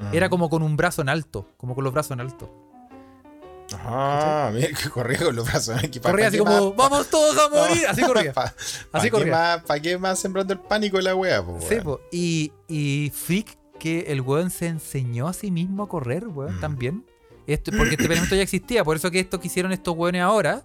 Mm. 0.00 0.14
era 0.14 0.28
como 0.28 0.48
con 0.50 0.62
un 0.64 0.76
brazo 0.76 1.02
en 1.02 1.08
alto, 1.08 1.46
como 1.56 1.74
con 1.76 1.84
los 1.84 1.92
brazos 1.92 2.12
en 2.12 2.20
alto. 2.20 2.69
Ah, 3.78 4.50
mira 4.52 4.68
que 4.68 4.88
corría 4.90 5.18
con 5.18 5.36
los 5.36 5.44
brazos. 5.46 5.74
¿Pa- 5.80 6.10
Corría 6.10 6.24
pa 6.26 6.28
así 6.28 6.38
como, 6.38 6.74
más? 6.74 6.76
¡vamos 6.76 7.08
todos 7.10 7.36
a 7.38 7.48
morir! 7.48 7.86
Así 7.86 8.02
corría. 8.06 8.32
Pa- 8.32 8.54
pa 8.90 8.98
Así 8.98 9.10
qué 9.10 9.24
más- 9.26 9.62
¿Para 9.64 9.80
qué 9.80 9.98
más 9.98 10.18
sembrando 10.18 10.52
el 10.52 10.60
pánico 10.60 10.98
en 10.98 11.04
la 11.04 11.14
wea, 11.14 11.42
po, 11.44 11.58
Sí, 11.68 11.76
po. 11.82 12.00
Y, 12.10 12.52
y 12.68 13.12
que 13.78 14.00
el 14.08 14.20
weón 14.20 14.50
se 14.50 14.66
enseñó 14.66 15.26
a 15.28 15.32
sí 15.32 15.50
mismo 15.50 15.82
a 15.84 15.88
correr, 15.88 16.26
weón, 16.28 16.56
Mm. 16.56 16.60
también. 16.60 17.06
Esto, 17.46 17.70
porque 17.72 17.90
este 17.92 18.02
experimento 18.04 18.34
ya 18.36 18.42
existía, 18.42 18.84
por 18.84 18.96
eso 18.96 19.10
que 19.10 19.20
esto 19.20 19.40
que 19.40 19.46
hicieron 19.48 19.72
estos 19.72 19.96
weones 19.96 20.22
ahora, 20.22 20.62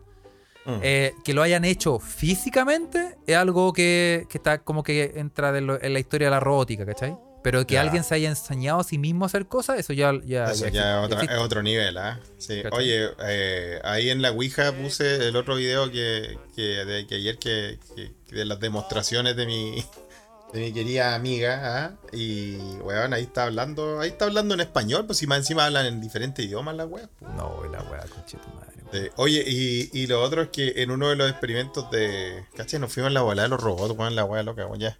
Mm. 0.65 0.79
eh, 0.81 1.13
que 1.23 1.33
lo 1.33 1.41
hayan 1.43 1.63
hecho 1.63 1.99
físicamente, 1.99 3.17
es 3.27 3.35
algo 3.37 3.71
que, 3.71 4.25
que 4.29 4.37
está 4.37 4.57
como 4.59 4.83
que 4.83 5.13
entra 5.15 5.51
de 5.51 5.61
lo- 5.61 5.81
en 5.81 5.93
la 5.93 5.99
historia 5.99 6.27
de 6.27 6.31
la 6.31 6.39
robótica, 6.39 6.85
¿cachai? 6.85 7.15
Pero 7.45 7.67
que 7.67 7.75
Ya. 7.75 7.81
alguien 7.81 8.03
se 8.03 8.15
haya 8.15 8.27
enseñado 8.29 8.79
a 8.79 8.83
sí 8.83 8.97
mismo 8.97 9.23
a 9.23 9.27
hacer 9.27 9.45
cosas, 9.45 9.77
eso 9.77 9.93
ya, 9.93 10.11
ya, 10.25 10.45
Eso 10.45 10.65
ya 10.65 10.71
ya 10.71 10.99
es 10.99 11.05
otro, 11.05 11.21
es 11.21 11.37
otro 11.37 11.61
nivel, 11.61 11.95
¿ah? 11.99 12.19
Sí. 12.39 12.63
Oye, 12.71 13.07
eh, 13.23 13.79
ahí 13.83 14.09
en 14.09 14.23
la 14.23 14.31
Ouija 14.31 14.71
puse 14.71 15.27
el 15.27 15.35
otro 15.35 15.55
video 15.55 15.91
que, 15.91 16.39
que, 16.55 16.61
de, 16.85 17.05
que 17.05 17.15
ayer 17.15 17.37
que, 17.37 17.77
que- 17.95 18.11
de 18.35 18.45
las 18.45 18.59
demostraciones 18.59 19.35
de 19.35 19.45
mi 19.45 19.75
de 20.53 20.59
mi 20.59 20.73
querida 20.73 21.13
amiga, 21.13 21.61
¿ah? 21.85 21.91
Y 22.11 22.55
weón, 22.81 23.13
ahí 23.13 23.21
está 23.23 23.43
hablando, 23.43 23.99
ahí 23.99 24.09
está 24.09 24.25
hablando 24.25 24.55
en 24.55 24.61
español, 24.61 25.05
pues 25.05 25.19
si 25.19 25.27
más 25.27 25.37
encima 25.37 25.65
hablan 25.67 25.85
en 25.85 26.01
diferentes 26.01 26.43
idiomas 26.43 26.75
la 26.75 26.85
wea. 26.87 27.07
pues. 27.19 27.31
No, 27.35 27.63
la 27.71 27.81
weá, 27.83 28.01
conche 28.07 28.37
tu 28.37 28.49
madre, 28.55 28.74
Sí. 28.91 29.09
Oye, 29.17 29.43
y, 29.45 29.89
y 29.93 30.07
lo 30.07 30.21
otro 30.21 30.43
es 30.43 30.49
que 30.49 30.73
en 30.77 30.91
uno 30.91 31.09
de 31.09 31.15
los 31.15 31.29
experimentos 31.29 31.89
de. 31.91 32.45
¿Cachai? 32.55 32.79
Nos 32.79 32.93
fuimos 32.93 33.09
en 33.09 33.15
la 33.15 33.21
bola 33.21 33.43
de 33.43 33.47
los 33.49 33.61
robots, 33.61 33.97
weón, 33.97 34.15
la 34.15 34.25
weá 34.25 34.43
loca, 34.43 34.65
weón, 34.65 34.79
ya. 34.79 34.97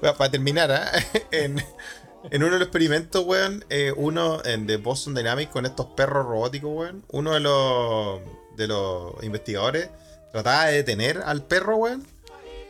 Para 0.00 0.30
terminar, 0.30 0.72
¿ah? 0.72 0.90
en, 1.30 1.62
en 2.30 2.42
uno 2.42 2.52
de 2.52 2.58
los 2.58 2.68
experimentos, 2.68 3.24
weón, 3.24 3.64
eh, 3.70 3.92
uno 3.96 4.44
en 4.44 4.66
de 4.66 4.76
Boston 4.78 5.14
Dynamics 5.14 5.52
con 5.52 5.66
estos 5.66 5.86
perros 5.86 6.26
robóticos, 6.26 6.70
weón, 6.72 7.04
uno 7.08 7.34
de 7.34 7.40
los, 7.40 8.20
de 8.56 8.66
los 8.66 9.22
investigadores 9.22 9.90
trataba 10.32 10.66
de 10.66 10.74
detener 10.74 11.22
al 11.24 11.44
perro, 11.44 11.76
weón. 11.76 12.06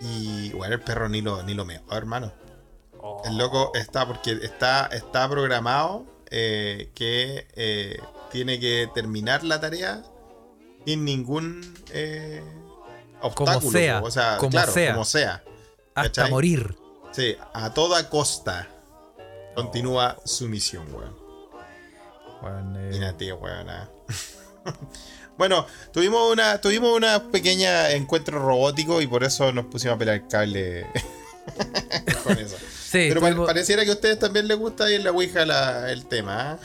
Y, 0.01 0.51
bueno, 0.51 0.74
el 0.74 0.80
perro 0.80 1.09
ni 1.09 1.22
lo, 1.22 1.42
ni 1.42 1.55
lo 1.55 1.64
meó, 1.64 1.80
hermano. 1.90 2.32
El 3.24 3.38
loco 3.38 3.72
está, 3.74 4.07
porque 4.07 4.32
está, 4.42 4.86
está 4.86 5.28
programado 5.28 6.07
eh, 6.30 6.90
que 6.95 7.47
eh, 7.55 7.99
tiene 8.30 8.59
que 8.59 8.88
terminar 8.95 9.45
la 9.45 9.61
tarea 9.61 10.03
sin 10.85 11.05
ningún 11.05 11.74
eh, 11.93 12.43
obstáculo. 13.20 13.70
sea, 13.70 14.01
po. 14.01 14.07
o 14.07 14.11
sea, 14.11 14.37
como 14.39 14.51
claro, 14.51 14.72
sea. 14.72 14.93
como 14.93 15.05
sea. 15.05 15.45
Hasta 15.95 16.03
¿cachai? 16.22 16.30
morir. 16.30 16.76
Sí, 17.12 17.37
a 17.53 17.72
toda 17.72 18.09
costa 18.11 18.68
continúa 19.55 20.16
su 20.24 20.49
misión, 20.49 20.87
weón. 20.93 21.16
Weón, 22.43 22.76
eh, 22.76 23.32
weón. 23.32 23.70
ah. 23.70 23.89
bueno, 25.39 25.66
tuvimos 25.93 26.32
una, 26.32 26.61
tuvimos 26.61 26.97
una 26.97 27.30
pequeña 27.30 27.91
encuentro 27.93 28.39
robótico 28.41 29.01
y 29.01 29.07
por 29.07 29.24
eso 29.24 29.53
nos 29.53 29.66
pusimos 29.66 29.95
a 29.95 29.99
pelar 29.99 30.14
el 30.16 30.26
cable 30.28 30.87
con 32.24 32.39
eso. 32.39 32.57
sí, 32.59 33.07
Pero 33.09 33.20
tuvimos- 33.20 33.47
pareciera 33.47 33.85
que 33.85 33.91
a 33.91 33.95
ustedes 33.95 34.18
también 34.18 34.49
les 34.49 34.59
gusta 34.59 34.91
en 34.91 35.05
la 35.05 35.11
Ouija 35.12 35.47
la- 35.47 35.91
el 35.93 36.07
tema, 36.07 36.53
¿ah? 36.53 36.59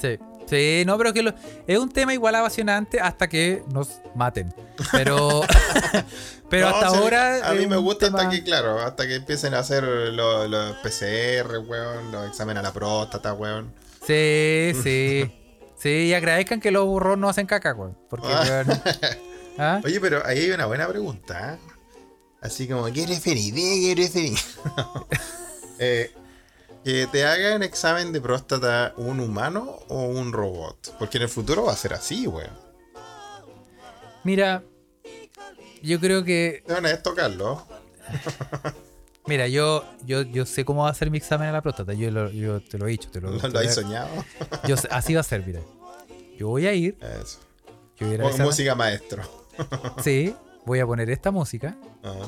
sí. 0.00 0.18
Sí, 0.52 0.82
no, 0.84 0.98
pero 0.98 1.14
que 1.14 1.22
lo- 1.22 1.32
es 1.66 1.78
un 1.78 1.88
tema 1.90 2.12
igual 2.12 2.34
apasionante 2.34 3.00
hasta 3.00 3.26
que 3.26 3.62
nos 3.72 4.00
maten. 4.14 4.54
Pero, 4.92 5.40
pero 6.50 6.68
No, 6.68 6.74
hasta 6.76 6.86
ahora. 6.88 7.48
A 7.48 7.54
mí 7.54 7.66
me 7.66 7.76
gusta 7.78 8.06
tema- 8.06 8.18
hasta 8.18 8.30
que, 8.30 8.42
claro, 8.44 8.78
hasta 8.80 9.06
que 9.06 9.14
empiecen 9.14 9.54
a 9.54 9.60
hacer 9.60 9.82
los, 9.84 10.50
los 10.50 10.76
PCR, 10.82 11.56
weón, 11.66 12.12
los 12.12 12.28
exámenes 12.28 12.60
a 12.60 12.64
la 12.64 12.72
próstata, 12.74 13.32
weón. 13.32 13.72
Sí, 14.06 14.72
sí. 14.82 15.32
Sí, 15.78 15.88
y 15.88 16.14
agradezcan 16.14 16.60
que 16.60 16.70
los 16.70 16.84
burros 16.86 17.16
no 17.16 17.30
hacen 17.30 17.46
caca, 17.46 17.72
weón. 17.72 17.96
Porque, 18.10 18.28
Ah. 18.30 18.44
weón, 18.46 18.82
¿ah? 19.58 19.80
Oye, 19.84 20.00
pero 20.00 20.20
ahí 20.26 20.40
hay 20.40 20.50
una 20.50 20.66
buena 20.66 20.86
pregunta. 20.86 21.54
¿eh? 21.54 21.58
Así 22.42 22.68
como, 22.68 22.84
¿qué 22.92 23.04
preferís? 23.04 23.54
¿Qué 23.54 23.92
preferís? 23.96 24.58
eh, 25.78 26.12
que 26.84 27.06
te 27.06 27.24
haga 27.24 27.56
un 27.56 27.62
examen 27.62 28.12
de 28.12 28.20
próstata 28.20 28.92
un 28.96 29.20
humano 29.20 29.78
o 29.88 30.04
un 30.06 30.32
robot. 30.32 30.96
Porque 30.98 31.18
en 31.18 31.22
el 31.24 31.28
futuro 31.28 31.64
va 31.64 31.72
a 31.72 31.76
ser 31.76 31.94
así, 31.94 32.26
weón. 32.26 32.50
Mira, 34.24 34.62
yo 35.82 35.98
creo 36.00 36.24
que. 36.24 36.64
Van 36.68 36.86
a 36.86 36.96
tocarlo. 37.02 37.66
Mira, 39.26 39.46
yo, 39.46 39.84
yo, 40.04 40.22
yo 40.22 40.44
sé 40.46 40.64
cómo 40.64 40.82
va 40.84 40.90
a 40.90 40.94
ser 40.94 41.10
mi 41.10 41.18
examen 41.18 41.48
a 41.48 41.52
la 41.52 41.62
próstata. 41.62 41.92
Yo, 41.92 42.10
lo- 42.10 42.30
yo 42.30 42.60
te 42.60 42.76
lo 42.78 42.86
he 42.86 42.90
dicho. 42.90 43.08
Te 43.10 43.20
lo, 43.20 43.30
¿Lo, 43.32 43.48
lo 43.48 43.60
he- 43.60 43.68
soñado? 43.72 44.08
yo 44.66 44.74
así 44.90 45.14
va 45.14 45.20
a 45.20 45.24
ser, 45.24 45.46
mira. 45.46 45.60
Yo 46.38 46.48
voy 46.48 46.66
a 46.66 46.72
ir. 46.74 46.98
Eso. 47.00 47.38
Yo 47.98 48.06
voy 48.08 48.16
a 48.26 48.34
ir 48.34 48.42
música 48.42 48.74
maestro. 48.74 49.22
Sí, 50.02 50.34
voy 50.64 50.80
a 50.80 50.86
poner 50.86 51.10
esta 51.10 51.30
música. 51.30 51.76
Ajá. 52.02 52.26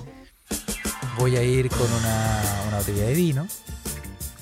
Voy 1.18 1.36
a 1.36 1.42
ir 1.42 1.68
con 1.70 1.90
una, 1.90 2.42
una 2.68 2.78
botella 2.78 3.04
de 3.06 3.14
vino, 3.14 3.46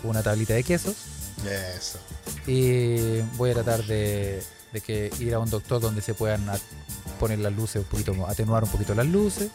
una 0.04 0.22
tablita 0.22 0.54
de 0.54 0.64
quesos. 0.64 0.94
Eso. 1.46 1.98
Y 2.46 3.20
voy 3.36 3.50
a 3.50 3.54
tratar 3.54 3.84
de, 3.84 4.42
de 4.72 4.80
que 4.80 5.10
ir 5.18 5.34
a 5.34 5.38
un 5.38 5.50
doctor 5.50 5.80
donde 5.80 6.00
se 6.02 6.14
puedan 6.14 6.44
poner 7.18 7.38
las 7.38 7.52
luces 7.52 7.76
un 7.76 7.84
poquito, 7.84 8.26
atenuar 8.26 8.64
un 8.64 8.70
poquito 8.70 8.94
las 8.94 9.06
luces. 9.06 9.50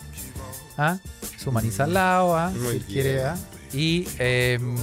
¿ah? 0.77 0.97
Su 1.37 1.51
al 1.81 1.93
lado, 1.93 2.35
¿ah? 2.35 2.51
Si 2.71 2.79
quiere. 2.79 3.23
¿ah? 3.23 3.37
Y, 3.73 4.07
em, 4.19 4.75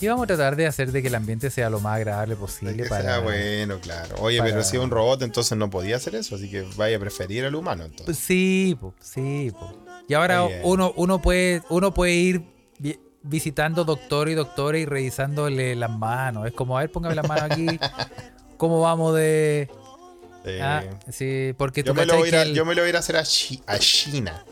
y 0.00 0.08
vamos 0.08 0.24
a 0.24 0.26
tratar 0.26 0.56
de 0.56 0.66
hacer 0.66 0.90
de 0.90 1.00
que 1.02 1.08
el 1.08 1.14
ambiente 1.14 1.50
sea 1.50 1.70
lo 1.70 1.78
más 1.80 1.96
agradable 1.96 2.34
posible 2.34 2.86
para. 2.88 3.02
sea 3.02 3.18
bueno, 3.20 3.78
claro. 3.80 4.16
Oye, 4.18 4.38
para- 4.38 4.50
pero 4.50 4.64
si 4.64 4.76
es 4.76 4.82
un 4.82 4.90
robot, 4.90 5.22
entonces 5.22 5.56
no 5.56 5.70
podía 5.70 5.96
hacer 5.96 6.16
eso. 6.16 6.34
Así 6.34 6.50
que 6.50 6.62
vaya 6.76 6.96
a 6.96 7.00
preferir 7.00 7.44
al 7.44 7.54
humano, 7.54 7.84
entonces. 7.84 8.06
Pues 8.06 8.18
sí, 8.18 8.76
po, 8.80 8.94
sí. 9.00 9.52
po. 9.52 9.76
Y 10.08 10.14
ahora 10.14 10.44
bien. 10.46 10.60
uno, 10.64 10.92
uno, 10.96 11.22
puede, 11.22 11.62
uno 11.68 11.94
puede 11.94 12.14
ir 12.14 12.51
visitando 13.22 13.84
doctor 13.84 14.28
y 14.28 14.34
doctora 14.34 14.78
y 14.78 14.84
revisándole 14.86 15.74
las 15.76 15.90
manos. 15.90 16.46
Es 16.46 16.52
como, 16.52 16.76
a 16.76 16.80
ver, 16.82 16.90
póngame 16.90 17.14
las 17.14 17.26
manos 17.28 17.50
aquí. 17.52 17.78
¿Cómo 18.56 18.80
vamos 18.80 19.14
de...? 19.14 19.68
Eh, 20.44 20.60
Ah, 20.60 20.82
sí, 21.08 21.54
porque 21.56 21.82
yo, 21.84 21.92
tú 21.92 21.94
me 22.00 22.04
lo 22.06 22.16
voy 22.16 22.30
a 22.30 22.40
a, 22.40 22.42
el- 22.42 22.54
yo 22.54 22.64
me 22.64 22.74
lo 22.74 22.82
voy 22.82 22.86
a 22.86 22.90
ir 22.90 22.96
a 22.96 22.98
hacer 22.98 23.16
a, 23.16 23.22
Chi- 23.22 23.62
a 23.66 23.78
China. 23.78 24.44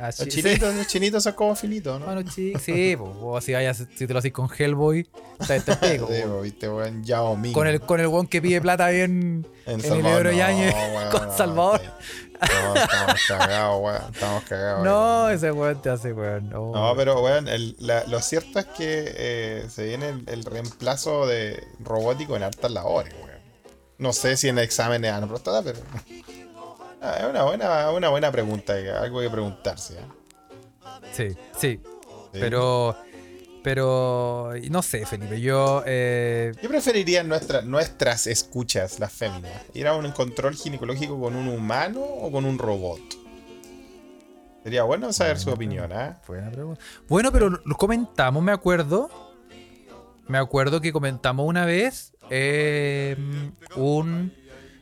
Ah, 0.00 0.06
Los 0.06 0.14
sí, 0.14 0.28
chinitos, 0.28 0.74
los 0.76 0.86
chinitos 0.86 1.22
son 1.24 1.32
como 1.34 1.56
finitos, 1.56 1.98
¿no? 1.98 2.06
Bueno, 2.06 2.30
sí, 2.30 2.52
sí, 2.62 2.96
o 2.98 3.40
si, 3.40 3.52
vayas, 3.52 3.84
si 3.96 4.06
te 4.06 4.12
lo 4.12 4.20
haces 4.20 4.32
con 4.32 4.48
Hellboy, 4.48 5.08
está 5.40 5.56
este 5.56 5.74
pego, 5.76 6.06
Sí, 6.06 6.22
po, 6.24 6.40
viste, 6.42 6.68
weón, 6.70 7.02
Yao 7.02 7.36
Ming. 7.36 7.52
con 7.52 7.66
el 7.66 7.80
con 7.80 7.98
el 7.98 8.06
weón 8.06 8.28
que 8.28 8.40
pide 8.40 8.60
plata 8.60 8.88
bien 8.90 9.44
en, 9.66 9.84
el 9.84 10.06
Ebro 10.06 10.30
Yañez 10.32 10.72
weón, 10.94 11.10
con 11.10 11.26
no, 11.26 11.36
Salvador. 11.36 11.80
sí. 11.82 12.27
No, 12.40 12.74
estamos 12.76 13.20
cagados, 13.26 13.80
weón. 13.82 14.14
Estamos 14.14 14.42
cagados. 14.44 14.84
No, 14.84 15.22
weón. 15.24 15.32
ese 15.34 15.52
weón 15.52 15.82
te 15.82 15.90
hace 15.90 16.12
weón. 16.12 16.48
no. 16.50 16.72
No, 16.72 16.94
pero 16.96 17.20
weón, 17.22 17.48
el- 17.48 17.76
la- 17.80 18.04
lo 18.04 18.20
cierto 18.20 18.58
es 18.58 18.66
que 18.66 19.12
eh, 19.16 19.66
se 19.68 19.84
viene 19.86 20.08
el, 20.10 20.24
el 20.28 20.44
reemplazo 20.44 21.26
de 21.26 21.62
robótico 21.80 22.36
en 22.36 22.42
hartas 22.44 22.70
labores, 22.70 23.14
weón. 23.14 23.38
No 23.98 24.12
sé 24.12 24.36
si 24.36 24.48
en 24.48 24.58
exámenes 24.58 25.12
a 25.12 25.20
próstata, 25.26 25.62
pero. 25.62 25.80
Ah, 27.00 27.14
es 27.20 27.26
una 27.26 27.44
buena, 27.44 27.92
una 27.92 28.08
buena 28.08 28.32
pregunta, 28.32 28.72
algo 29.00 29.20
que 29.20 29.30
preguntarse. 29.30 29.94
¿eh? 29.94 30.04
Sí, 31.12 31.28
sí, 31.56 31.80
Sí. 32.32 32.38
pero 32.40 32.96
pero 33.68 34.50
no 34.70 34.80
sé, 34.80 35.04
Felipe, 35.04 35.38
yo 35.42 35.82
eh, 35.84 36.52
Yo 36.62 36.70
preferiría 36.70 37.22
nuestra- 37.22 37.60
nuestras 37.60 38.26
escuchas, 38.26 38.98
las 38.98 39.12
féminas, 39.12 39.62
ir 39.74 39.86
a 39.86 39.94
un 39.94 40.10
control 40.12 40.54
ginecológico 40.54 41.20
con 41.20 41.36
un 41.36 41.48
humano 41.48 42.00
o 42.00 42.32
con 42.32 42.46
un 42.46 42.56
robot. 42.56 42.98
Sería 44.64 44.84
bueno 44.84 45.12
saber 45.12 45.38
su 45.38 45.50
opinión, 45.50 45.92
¿ah? 45.92 46.18
buena 46.26 46.50
pregunta. 46.50 46.80
Bueno, 47.10 47.30
pero 47.30 47.50
lo 47.50 47.76
comentamos, 47.76 48.42
me 48.42 48.52
acuerdo. 48.52 49.10
Me 50.28 50.38
acuerdo 50.38 50.80
que 50.80 50.90
comentamos 50.90 51.46
una 51.46 51.66
vez 51.66 52.14
eh, 52.30 53.16
un 53.76 54.32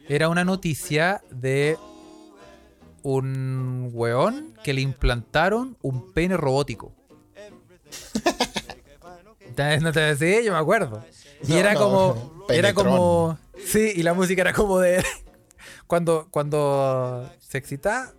era 0.09 0.29
una 0.29 0.45
noticia 0.45 1.23
de 1.33 1.77
un 3.03 3.91
weón 3.93 4.55
que 4.63 4.73
le 4.73 4.81
implantaron 4.81 5.77
un 5.83 6.13
pene 6.13 6.37
robótico. 6.37 6.95
¿Te- 9.57 9.81
¿No 9.81 9.93
te 9.93 10.01
decía? 10.01 10.41
Yo 10.43 10.53
me 10.53 10.59
acuerdo. 10.59 11.05
Y 11.43 11.53
No, 11.53 11.59
era 11.59 11.75
no, 11.75 11.81
como. 11.81 12.47
Era 12.49 12.73
como. 12.75 13.39
Sí, 13.65 13.93
y 13.97 14.03
la 14.05 14.15
música 14.15 14.43
era 14.43 14.53
como 14.53 14.79
de. 14.79 15.03
Cuando, 15.89 16.29
cuando 16.31 17.29
se 17.41 17.59
excitaba, 17.59 18.13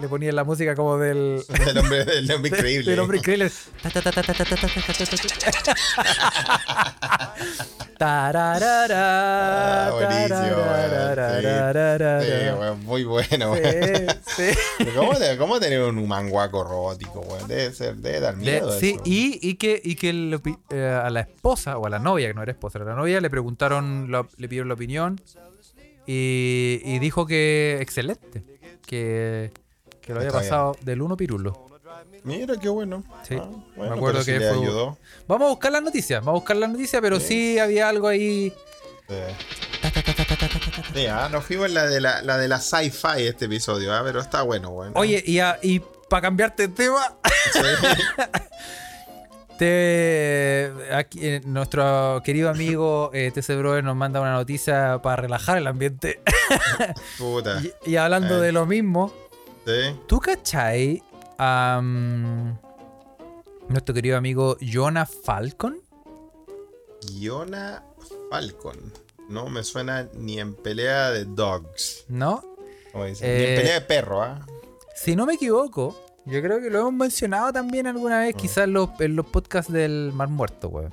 le 0.00 0.08
ponían 0.08 0.34
la 0.34 0.44
música 0.44 0.74
como 0.74 0.98
del. 0.98 1.44
Del 1.48 1.78
hombre, 1.78 2.04
hombre 2.34 2.48
increíble. 2.48 2.90
Del, 2.90 3.00
hombre 3.00 3.18
increíble. 3.18 3.50
Ah, 8.92 9.90
buenísimo, 9.92 10.56
Muy 12.84 13.04
bueno, 13.04 13.54
sí, 13.56 14.50
¿Cómo, 14.94 15.12
¿Cómo, 15.38 15.60
tener 15.60 15.82
un 15.82 15.98
humán 15.98 16.30
guaco 16.30 16.64
robótico, 16.64 17.20
weón? 17.20 17.46
Debe 17.46 17.72
ser, 17.72 17.96
debe 17.96 18.20
dar 18.20 18.36
miedo. 18.36 18.72
Sí. 18.78 18.96
Y, 19.04 19.54
que, 19.56 19.82
a 21.04 21.10
la 21.10 21.20
esposa, 21.20 21.76
o 21.76 21.86
a 21.86 21.90
la 21.90 21.98
novia, 21.98 22.28
que 22.28 22.34
no 22.34 22.42
era 22.42 22.52
esposa, 22.52 22.78
a 22.78 22.84
la 22.84 22.94
novia 22.94 23.20
le 23.20 23.28
preguntaron, 23.28 24.10
le 24.10 24.48
pidieron 24.48 24.68
la 24.68 24.74
opinión 24.74 25.20
y, 26.06 26.80
y 26.84 26.98
dijo 27.00 27.26
que 27.26 27.78
excelente. 27.80 28.44
Que 28.86 29.52
que 30.00 30.12
lo 30.12 30.18
había 30.20 30.28
Está 30.28 30.40
bien. 30.40 30.50
pasado 30.50 30.76
del 30.82 31.02
uno 31.02 31.16
pirulo. 31.16 31.66
Mira, 32.24 32.54
qué 32.56 32.68
bueno. 32.68 33.02
Sí, 33.26 33.36
Ah, 33.40 33.46
me 33.48 33.76
bueno, 33.76 33.94
acuerdo 33.94 34.22
si 34.22 34.32
que 34.32 34.38
fue- 34.38 34.48
ayudó. 34.50 34.98
Vamos 35.26 35.46
a 35.46 35.50
buscar 35.50 35.72
las 35.72 35.82
noticias, 35.82 36.20
vamos 36.20 36.38
a 36.38 36.40
buscar 36.40 36.56
las 36.56 36.70
noticias, 36.70 37.00
pero 37.02 37.18
sí, 37.20 37.54
Sí. 37.54 37.58
había 37.58 37.88
algo 37.88 38.08
ahí. 38.08 38.52
Sí. 39.08 41.06
Ah, 41.08 41.28
nos 41.30 41.44
fuimos 41.44 41.66
en 41.66 41.74
la 41.74 41.86
de 41.86 42.00
la, 42.00 42.22
la 42.22 42.36
de 42.38 42.48
la 42.48 42.58
sci-fi 42.60 43.22
este 43.26 43.46
episodio, 43.46 43.92
ah, 43.94 44.02
pero 44.04 44.20
está 44.20 44.42
bueno, 44.42 44.70
weón. 44.70 44.92
Oye, 44.96 45.22
y, 45.26 45.40
y 45.62 45.80
para 46.08 46.22
cambiarte 46.22 46.68
de 46.68 46.74
tema, 46.74 47.16
Sí. 47.52 47.58
te, 49.58 50.72
aquí, 50.92 51.18
eh, 51.22 51.40
nuestro 51.44 52.22
querido 52.24 52.48
amigo 52.50 53.10
eh, 53.12 53.30
TC 53.32 53.56
Brother 53.56 53.84
nos 53.84 53.94
manda 53.96 54.20
una 54.20 54.32
noticia 54.32 55.00
para 55.02 55.16
relajar 55.22 55.58
el 55.58 55.66
ambiente. 55.66 56.20
Puta. 57.18 57.60
y, 57.84 57.90
y 57.92 57.96
hablando 57.96 58.38
Eh. 58.38 58.46
de 58.46 58.52
lo 58.52 58.64
mismo, 58.66 59.12
Sí. 59.66 59.96
¿tú 60.06 60.18
cachai 60.20 61.02
a 61.38 61.80
mm, 61.82 62.58
nuestro 63.68 63.94
querido 63.94 64.16
amigo 64.16 64.56
Jonah 64.60 65.06
Falcon? 65.06 65.80
Iona 67.18 67.82
Falcon. 68.30 68.76
no 69.28 69.48
me 69.48 69.62
suena 69.62 70.08
ni 70.14 70.38
en 70.40 70.54
pelea 70.54 71.10
de 71.10 71.24
dogs. 71.24 72.04
¿No? 72.08 72.44
Como 72.92 73.04
dicen. 73.04 73.28
Ni 73.28 73.44
en 73.44 73.52
Eh, 73.52 73.56
pelea 73.56 73.74
de 73.74 73.80
perro, 73.82 74.22
¿ah? 74.22 74.44
Si 74.94 75.14
no 75.16 75.24
me 75.26 75.34
equivoco, 75.34 75.96
yo 76.26 76.42
creo 76.42 76.60
que 76.60 76.68
lo 76.68 76.80
hemos 76.80 76.92
mencionado 76.92 77.52
también 77.52 77.86
alguna 77.86 78.18
vez, 78.20 78.34
quizás 78.34 78.64
en 78.64 78.72
los, 78.74 78.90
en 79.00 79.16
los 79.16 79.26
podcasts 79.26 79.72
del 79.72 80.10
Mar 80.14 80.28
Muerto, 80.28 80.68
weón. 80.68 80.90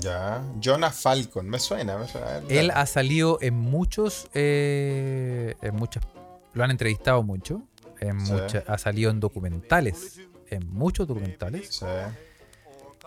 Ya. 0.00 0.42
Jonah 0.62 0.90
Falcon, 0.90 1.48
me 1.48 1.58
suena, 1.58 1.96
me 1.98 2.06
suena. 2.06 2.26
Ver, 2.26 2.42
Él 2.50 2.68
dale. 2.68 2.80
ha 2.80 2.86
salido 2.86 3.38
en 3.40 3.54
muchos, 3.54 4.28
eh, 4.34 5.54
en 5.62 5.74
muchas, 5.74 6.04
lo 6.52 6.62
han 6.62 6.70
entrevistado 6.70 7.22
mucho, 7.22 7.62
en 8.00 8.16
mucha- 8.16 8.64
ha 8.66 8.78
salido 8.78 9.10
en 9.10 9.20
documentales, 9.20 10.20
en 10.50 10.68
muchos 10.72 11.06
documentales. 11.06 11.82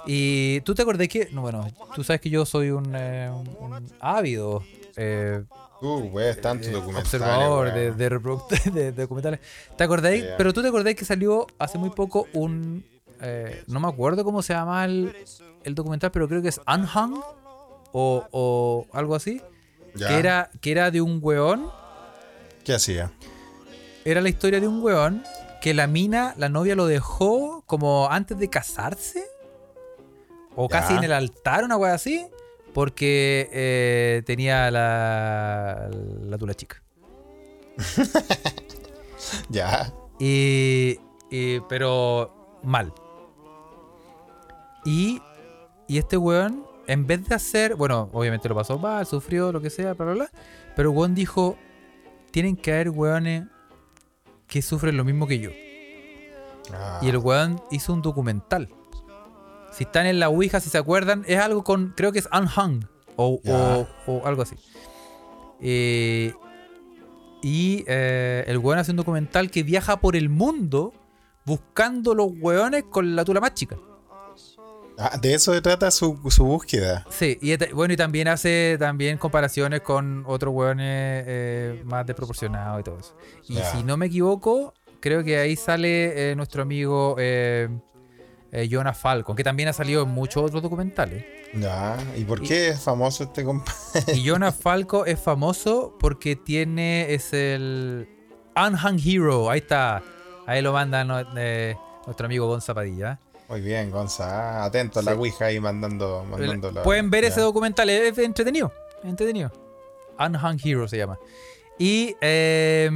Y 0.06 0.62
tú 0.62 0.74
te 0.74 0.82
acordás 0.82 1.08
que, 1.08 1.30
no, 1.32 1.42
bueno, 1.42 1.68
tú 1.94 2.04
sabes 2.04 2.22
que 2.22 2.30
yo 2.30 2.46
soy 2.46 2.72
un, 2.72 2.94
eh, 2.96 3.30
un- 3.60 3.88
ávido 4.00 4.64
eh, 4.96 5.44
Uh, 5.84 6.12
tanto 6.42 6.68
eh, 6.68 6.76
observador 6.76 7.74
de, 7.74 7.92
de, 7.94 8.10
reproduct- 8.12 8.64
de- 8.72 8.92
de 8.92 9.02
documentales. 9.04 9.40
¿Te 9.76 9.84
acordáis? 9.84 10.22
Yeah. 10.24 10.38
Pero 10.38 10.54
tú 10.54 10.62
te 10.62 10.68
acordás 10.68 10.94
que 10.96 11.06
salió 11.06 11.48
hace 11.58 11.78
muy 11.80 11.90
poco 11.90 12.28
un, 12.34 12.86
no 13.68 13.80
me 13.80 13.88
acuerdo 13.88 14.24
cómo 14.24 14.42
se 14.44 14.54
llama 14.54 14.86
el, 14.86 15.16
el 15.64 15.74
documental, 15.76 16.12
pero 16.12 16.28
creo 16.28 16.42
que 16.44 16.50
es 16.50 16.62
Unhung 16.68 17.20
o, 17.94 18.28
o 18.32 18.88
algo 18.94 19.16
así, 19.16 19.42
que 19.98 20.20
era, 20.20 20.52
que 20.62 20.72
era 20.72 20.92
de 20.92 21.02
un 21.02 21.20
weón 21.22 21.70
¿Qué 22.64 22.74
hacía? 22.76 23.12
Era 24.06 24.22
la 24.22 24.30
historia 24.30 24.60
de 24.60 24.68
un 24.68 24.82
weón 24.84 25.24
que 25.62 25.74
la 25.74 25.88
mina, 25.88 26.34
la 26.38 26.50
novia 26.50 26.76
lo 26.76 26.88
dejó 26.88 27.64
como 27.68 28.10
antes 28.10 28.38
de 28.40 28.50
casarse. 28.50 29.24
O 30.56 30.68
Ya. 30.70 30.80
casi 30.82 30.96
en 30.96 31.04
el 31.04 31.14
altar, 31.14 31.64
una 31.64 31.78
wea 31.78 31.94
así. 31.94 32.26
Porque 32.74 33.50
eh, 33.52 34.24
tenía 34.26 34.72
la, 34.72 35.90
la 36.24 36.38
tula 36.38 36.54
chica. 36.54 36.82
Ya. 39.50 39.94
Y, 40.20 41.00
y- 41.30 41.60
pero 41.70 42.60
mal. 42.64 42.94
Y, 44.84 45.22
y 45.88 45.98
este 46.00 46.18
weón, 46.18 46.66
en 46.88 47.06
vez 47.06 47.28
de 47.28 47.36
hacer, 47.36 47.76
bueno, 47.76 48.10
obviamente 48.14 48.50
lo 48.50 48.56
pasó 48.56 48.80
mal, 48.80 49.06
sufrió, 49.06 49.52
lo 49.52 49.62
que 49.62 49.70
sea, 49.70 49.94
bla, 49.94 50.06
bla, 50.06 50.14
bla. 50.16 50.32
Pero 50.76 50.90
el 50.92 50.98
weón 50.98 51.14
dijo, 51.16 51.56
tienen 52.32 52.56
que 52.56 52.74
haber 52.74 52.90
weones 52.90 53.44
que 54.52 54.62
sufren 54.62 54.98
lo 54.98 55.04
mismo 55.06 55.26
que 55.28 55.40
yo. 55.40 55.50
Ah, 56.74 57.00
Y 57.02 57.08
el 57.10 57.18
weón 57.18 57.62
hizo 57.72 57.94
un 57.94 58.02
documental. 58.02 58.70
Si 59.72 59.86
están 59.86 60.06
en 60.06 60.20
la 60.20 60.28
Ouija, 60.30 60.60
si 60.60 60.70
se 60.70 60.78
acuerdan, 60.78 61.24
es 61.26 61.40
algo 61.40 61.64
con, 61.64 61.94
creo 61.96 62.12
que 62.12 62.20
es 62.20 62.28
Unhung 62.32 62.84
o, 63.16 63.40
o- 63.48 63.88
o 64.08 64.26
algo 64.28 64.42
así. 64.42 64.56
Eh, 65.62 66.34
y 67.42 67.84
eh, 67.88 68.44
el 68.48 68.58
weón 68.58 68.78
hace 68.80 68.92
un 68.92 68.98
documental 68.98 69.50
que 69.50 69.64
viaja 69.64 70.00
por 70.02 70.16
el 70.16 70.30
mundo 70.30 70.94
buscando 71.46 72.14
los 72.14 72.28
weones 72.40 72.84
con 72.84 73.16
la 73.16 73.24
tula 73.26 73.40
más 73.40 73.54
chica. 73.54 73.78
Ah, 75.02 75.18
de 75.22 75.34
eso 75.34 75.54
se 75.54 75.62
trata 75.62 75.90
su, 75.92 76.20
su 76.30 76.46
búsqueda. 76.46 77.06
Sí, 77.10 77.38
y 77.42 77.52
et- 77.52 77.72
bueno, 77.74 77.94
y 77.94 77.98
también 77.98 78.28
hace 78.28 78.78
también 78.80 79.18
comparaciones 79.18 79.82
con 79.82 80.24
otros 80.28 80.54
weones 80.54 81.24
eh, 81.28 81.82
más 81.86 82.06
desproporcionados 82.06 82.80
y 82.82 82.84
todo 82.84 83.00
eso. 83.00 83.16
Y 83.48 83.58
si 83.72 83.84
no 83.84 83.98
me 83.98 84.06
equivoco, 84.08 84.74
creo 85.00 85.24
que 85.24 85.38
ahí 85.38 85.56
sale 85.56 86.32
eh, 86.32 86.36
nuestro 86.36 86.62
amigo 86.62 87.16
eh, 87.20 87.70
eh, 88.52 88.68
Jonah 88.72 88.94
Falcon, 88.94 89.36
que 89.36 89.44
también 89.44 89.70
ha 89.70 89.74
salido 89.74 90.04
en 90.04 90.10
muchos 90.10 90.44
otros 90.44 90.62
documentales. 90.62 91.26
Ya. 91.54 91.98
¿Y 92.16 92.24
por 92.24 92.44
Y- 92.44 92.48
qué 92.48 92.70
es 92.70 92.80
famoso 92.80 93.24
este 93.26 93.44
compa? 93.44 93.74
Y 94.14 94.26
Jonah 94.30 94.52
Falco 94.52 95.06
es 95.06 95.20
famoso 95.20 95.98
porque 96.00 96.36
tiene, 96.38 97.14
es 97.14 97.34
el 97.34 98.08
Unhung 98.56 99.00
Hero, 99.06 99.50
ahí 99.50 99.60
está. 99.60 100.02
Ahí 100.48 100.62
lo 100.62 100.74
manda 100.74 101.04
nuestro 101.04 102.26
amigo 102.26 102.48
Gonza 102.48 102.74
Padilla. 102.74 103.20
Muy 103.52 103.62
bien, 103.62 103.92
Gonza. 103.92 104.62
ah, 104.62 104.66
Atento 104.66 105.00
a 105.00 105.04
la 105.04 105.12
Sí. 105.12 105.18
Ouija 105.18 105.46
ahí 105.46 105.60
mandando, 105.60 106.26
mandando 106.30 106.72
la- 106.72 106.84
Pueden 106.84 107.10
ver 107.10 107.24
ya. 107.24 107.30
ese 107.30 107.42
documental, 107.42 107.90
es 107.90 108.18
entretenido. 108.18 108.72
entretenido. 109.04 109.52
Unhung 110.18 110.60
Hero 110.64 110.88
se 110.88 110.98
llama. 110.98 111.20
Y, 111.78 112.16
eh, 112.22 112.90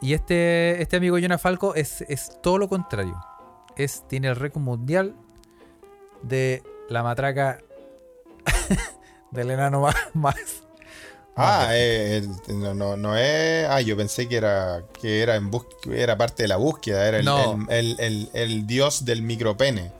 y 0.00 0.12
este, 0.14 0.82
este 0.82 0.96
amigo 0.96 1.16
Jonah 1.18 1.38
Falco 1.38 1.74
es, 1.74 2.02
es 2.02 2.40
todo 2.42 2.58
lo 2.58 2.68
contrario. 2.68 3.16
Es, 3.76 4.06
tiene 4.08 4.28
el 4.28 4.36
récord 4.36 4.60
mundial 4.62 5.14
de 6.22 6.62
la 6.90 7.02
matraca 7.02 7.58
del 9.30 9.50
enano 9.50 9.80
más. 9.80 9.94
más 10.14 10.34
Ah, 11.34 11.68
eh, 11.70 12.28
no, 12.48 12.74
no, 12.74 12.96
no 12.98 13.16
es. 13.16 13.66
Ah, 13.66 13.80
yo 13.80 13.96
pensé 13.96 14.28
que 14.28 14.36
era 14.36 14.82
que 15.00 15.22
era 15.22 15.36
en 15.36 15.50
bus- 15.50 15.64
era 15.90 16.18
parte 16.18 16.42
de 16.42 16.48
la 16.48 16.56
búsqueda, 16.56 17.08
era 17.08 17.18
el, 17.20 17.24
No. 17.24 17.54
el, 17.70 17.96
el- 17.96 18.00
el- 18.00 18.30
el 18.34 18.66
dios 18.66 19.06
del 19.06 19.22
micropene. 19.22 19.90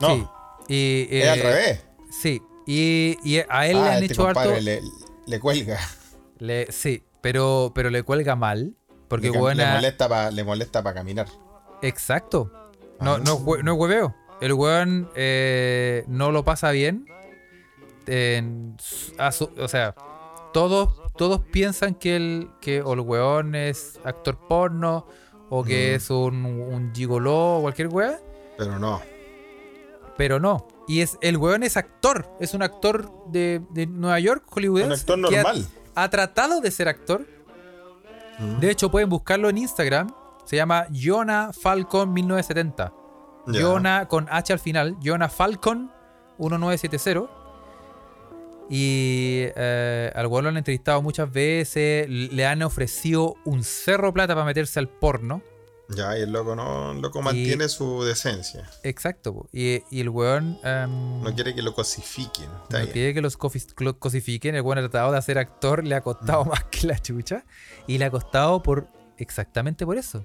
No, 0.00 0.08
Sí. 0.16 0.26
Y, 0.68 1.08
es 1.10 1.28
al 1.28 1.38
eh, 1.38 1.42
revés. 1.42 1.84
Sí. 2.10 2.42
Y, 2.66 3.16
y 3.24 3.38
a 3.48 3.66
él 3.66 3.76
le 3.76 3.88
ah, 3.88 3.92
han 3.96 4.02
este 4.02 4.12
hecho 4.14 4.24
compadre 4.24 4.50
harto. 4.52 4.62
le, 4.64 4.80
le 5.26 5.40
cuelga. 5.40 5.78
le- 6.38 6.70
sí, 6.70 7.02
pero, 7.20 7.72
pero 7.74 7.90
le 7.90 8.02
cuelga 8.02 8.36
mal. 8.36 8.74
Porque 9.08 9.30
le, 9.30 9.38
buena. 9.38 9.66
le 9.70 9.74
molesta 9.74 10.08
para 10.08 10.30
le 10.30 10.44
molesta 10.44 10.82
para 10.82 10.94
caminar. 10.94 11.26
Exacto. 11.82 12.52
No, 13.00 13.14
Ah. 13.14 13.18
no, 13.24 13.34
es 13.34 13.40
hue- 13.40 13.62
no 13.64 13.72
es 13.72 13.78
hueveo. 13.78 14.14
El 14.40 14.52
weón 14.52 15.10
eh, 15.16 16.04
no 16.06 16.30
lo 16.30 16.44
pasa 16.44 16.70
bien. 16.70 17.06
En 18.06 18.76
su- 18.78 19.12
a 19.18 19.32
su- 19.32 19.50
o 19.58 19.68
sea, 19.68 19.94
todos, 20.52 21.00
todos 21.16 21.40
piensan 21.50 21.94
que 21.94 22.16
el, 22.16 22.50
que 22.60 22.82
o 22.82 22.92
el 22.94 23.00
weón 23.00 23.54
es 23.54 23.98
actor 24.04 24.38
porno 24.48 25.06
o 25.48 25.62
que 25.64 25.92
Mm. 25.92 25.96
es 25.96 26.10
un, 26.10 26.44
un 26.46 26.94
gigoló 26.94 27.58
o 27.58 27.60
cualquier 27.62 27.88
weá, 27.88 28.18
Pero 28.56 28.78
no. 28.78 29.00
Pero 30.20 30.38
no. 30.38 30.68
Y 30.86 31.00
es 31.00 31.16
el 31.22 31.38
weón 31.38 31.62
es 31.62 31.78
actor, 31.78 32.28
es 32.40 32.52
un 32.52 32.60
actor 32.62 33.10
de, 33.28 33.62
de 33.70 33.86
Nueva 33.86 34.20
York, 34.20 34.44
hollywoodense. 34.50 34.86
Un 34.86 34.92
actor 34.92 35.16
ha- 35.18 35.42
normal. 35.42 35.66
ha 35.94 36.10
tratado 36.10 36.60
de 36.60 36.70
ser 36.70 36.88
actor. 36.88 37.26
De 38.60 38.70
hecho, 38.70 38.90
pueden 38.90 39.08
buscarlo 39.08 39.48
en 39.48 39.56
Instagram. 39.56 40.14
Se 40.44 40.56
llama 40.56 40.86
Jonah 40.92 41.52
Falcon 41.54 42.12
1970. 42.12 42.92
Ya. 43.46 43.62
Jonah 43.62 44.08
con 44.08 44.26
H 44.30 44.52
al 44.52 44.58
final. 44.58 44.98
Jonah 45.02 45.30
Falcon 45.30 45.90
1970. 46.38 47.30
Y 48.68 49.44
eh, 49.56 50.12
al 50.14 50.26
weón 50.26 50.44
lo 50.44 50.50
han 50.50 50.58
entrevistado 50.58 51.00
muchas 51.00 51.32
veces. 51.32 52.06
Le 52.10 52.44
han 52.44 52.62
ofrecido 52.62 53.36
un 53.46 53.64
cerro 53.64 54.12
plata 54.12 54.34
para 54.34 54.44
meterse 54.44 54.78
al 54.80 54.90
porno. 54.90 55.40
Ya, 55.94 56.16
y 56.18 56.22
el 56.22 56.30
loco 56.32 56.54
no, 56.54 56.92
el 56.92 57.00
loco 57.00 57.20
mantiene 57.22 57.68
su 57.68 58.04
decencia. 58.04 58.68
Exacto. 58.82 59.48
Y, 59.52 59.82
y 59.90 60.00
el 60.00 60.08
weón. 60.08 60.58
em, 60.62 61.20
No 61.22 61.34
quiere 61.34 61.54
que 61.54 61.62
lo 61.62 61.74
cosifiquen. 61.74 62.48
Está 62.62 62.78
no 62.78 62.84
bien. 62.84 62.92
quiere 62.92 63.14
que 63.14 63.20
los 63.20 63.36
lo 63.78 63.98
cosifiquen. 63.98 64.54
El 64.54 64.62
weón 64.62 64.78
ha 64.78 64.82
tratado 64.82 65.12
de 65.12 65.18
hacer 65.18 65.38
actor. 65.38 65.84
Le 65.84 65.94
ha 65.94 66.00
costado 66.02 66.44
Mm. 66.44 66.48
más 66.50 66.64
que 66.64 66.86
la 66.86 66.98
chucha. 66.98 67.44
Y 67.86 67.98
le 67.98 68.04
ha 68.04 68.10
costado 68.10 68.62
por 68.62 68.86
exactamente 69.18 69.84
por 69.84 69.96
eso. 69.98 70.24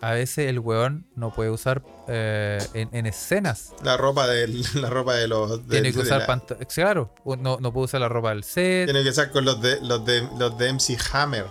A 0.00 0.10
veces 0.12 0.48
el 0.50 0.58
weón 0.58 1.06
no 1.16 1.32
puede 1.32 1.48
usar 1.50 1.82
eh, 2.08 2.58
en, 2.74 2.90
en 2.92 3.06
escenas. 3.06 3.72
La 3.82 3.96
ropa 3.96 4.26
de 4.26 4.48
la 4.74 4.90
ropa 4.90 5.14
de 5.14 5.28
los 5.28 5.66
de- 5.66 5.70
Tiene 5.80 5.92
que 5.92 6.00
usar 6.00 6.26
pantalones. 6.26 6.68
Claro, 6.74 7.14
no, 7.24 7.56
no 7.58 7.72
puede 7.72 7.84
usar 7.86 8.00
la 8.02 8.08
ropa 8.08 8.30
del 8.30 8.44
set. 8.44 8.84
Tiene 8.86 9.02
que 9.02 9.08
estar 9.10 9.30
con 9.30 9.44
los 9.46 9.62
de 9.62 9.80
los 9.80 10.04
de 10.04 10.28
los 10.38 10.58
de 10.58 10.72
MC 10.72 10.98
Hammer. 11.12 11.46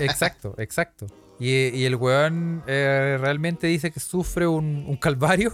Exacto, 0.00 0.54
exacto. 0.58 1.06
Y, 1.40 1.68
y 1.68 1.84
el 1.86 1.96
weón 1.96 2.62
eh, 2.66 3.16
realmente 3.20 3.66
dice 3.66 3.90
que 3.90 3.98
sufre 3.98 4.46
un, 4.46 4.84
un 4.86 4.96
calvario. 4.98 5.52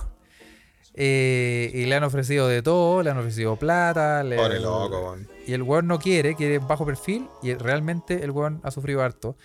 eh, 0.95 1.71
y 1.75 1.85
le 1.87 1.95
han 1.95 2.05
ofrecido 2.05 2.49
de 2.49 2.61
todo, 2.63 3.03
le 3.03 3.11
han 3.11 3.19
ofrecido 3.19 3.57
plata. 3.57 4.23
le- 4.25 4.37
Pobre 4.37 4.61
loco, 4.61 5.01
weón. 5.13 5.29
Y 5.47 5.53
el 5.53 5.63
weón 5.63 5.87
no 5.87 5.99
quiere, 5.99 6.35
quiere 6.35 6.59
bajo 6.59 6.85
perfil. 6.85 7.29
Y 7.43 7.55
realmente 7.55 8.25
el 8.25 8.31
weón 8.33 8.61
ha 8.65 8.71
sufrido 8.71 9.03
harto. 9.03 9.37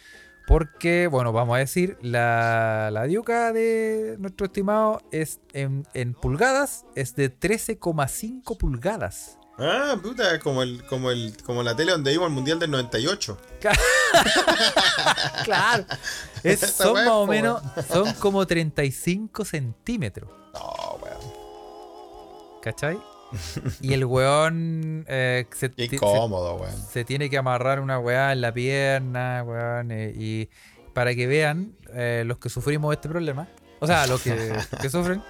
Porque, 0.47 1.07
bueno, 1.07 1.31
vamos 1.31 1.55
a 1.55 1.59
decir, 1.59 1.97
la, 2.01 2.89
la 2.91 3.03
diuca 3.03 3.53
de 3.53 4.15
nuestro 4.19 4.47
estimado 4.47 4.99
es 5.11 5.39
en, 5.53 5.85
en 5.93 6.13
pulgadas, 6.13 6.83
es 6.95 7.15
de 7.15 7.31
13,5 7.31 8.57
pulgadas. 8.57 9.37
Ah, 9.61 9.95
puta, 10.01 10.39
como 10.39 10.63
el, 10.63 10.83
como 10.85 11.11
el, 11.11 11.35
como 11.43 11.61
la 11.63 11.75
tele 11.75 11.91
donde 11.91 12.11
vimos 12.11 12.27
el 12.27 12.33
mundial 12.33 12.59
del 12.59 12.71
98. 12.71 13.37
Claro. 15.43 15.85
Es- 16.43 16.59
son 16.59 16.93
más 16.93 17.07
o 17.09 17.27
menos, 17.27 17.61
son 17.87 18.11
como 18.13 18.45
35 18.47 19.45
centímetros. 19.45 20.29
No, 20.53 20.97
weón. 21.01 22.61
¿Cachai? 22.61 22.99
Y 23.79 23.93
el 23.93 24.03
weón 24.05 25.05
eh, 25.07 25.45
se, 25.55 25.71
Qué 25.71 25.87
se- 25.87 25.97
weón. 25.99 26.61
se 26.91 27.05
tiene 27.05 27.29
que 27.29 27.37
amarrar 27.37 27.79
una 27.79 27.99
weá 27.99 28.31
en 28.33 28.41
la 28.41 28.53
pierna, 28.53 29.43
weón. 29.45 29.91
eh, 29.91 30.13
y 30.15 30.49
para 30.93 31.15
que 31.15 31.27
vean 31.27 31.75
eh, 31.93 32.23
los 32.25 32.37
que 32.39 32.49
sufrimos 32.49 32.93
este 32.93 33.07
problema, 33.07 33.47
o 33.79 33.87
sea, 33.87 34.05
los 34.07 34.21
que, 34.21 34.53
que 34.81 34.89
sufren, 34.89 35.23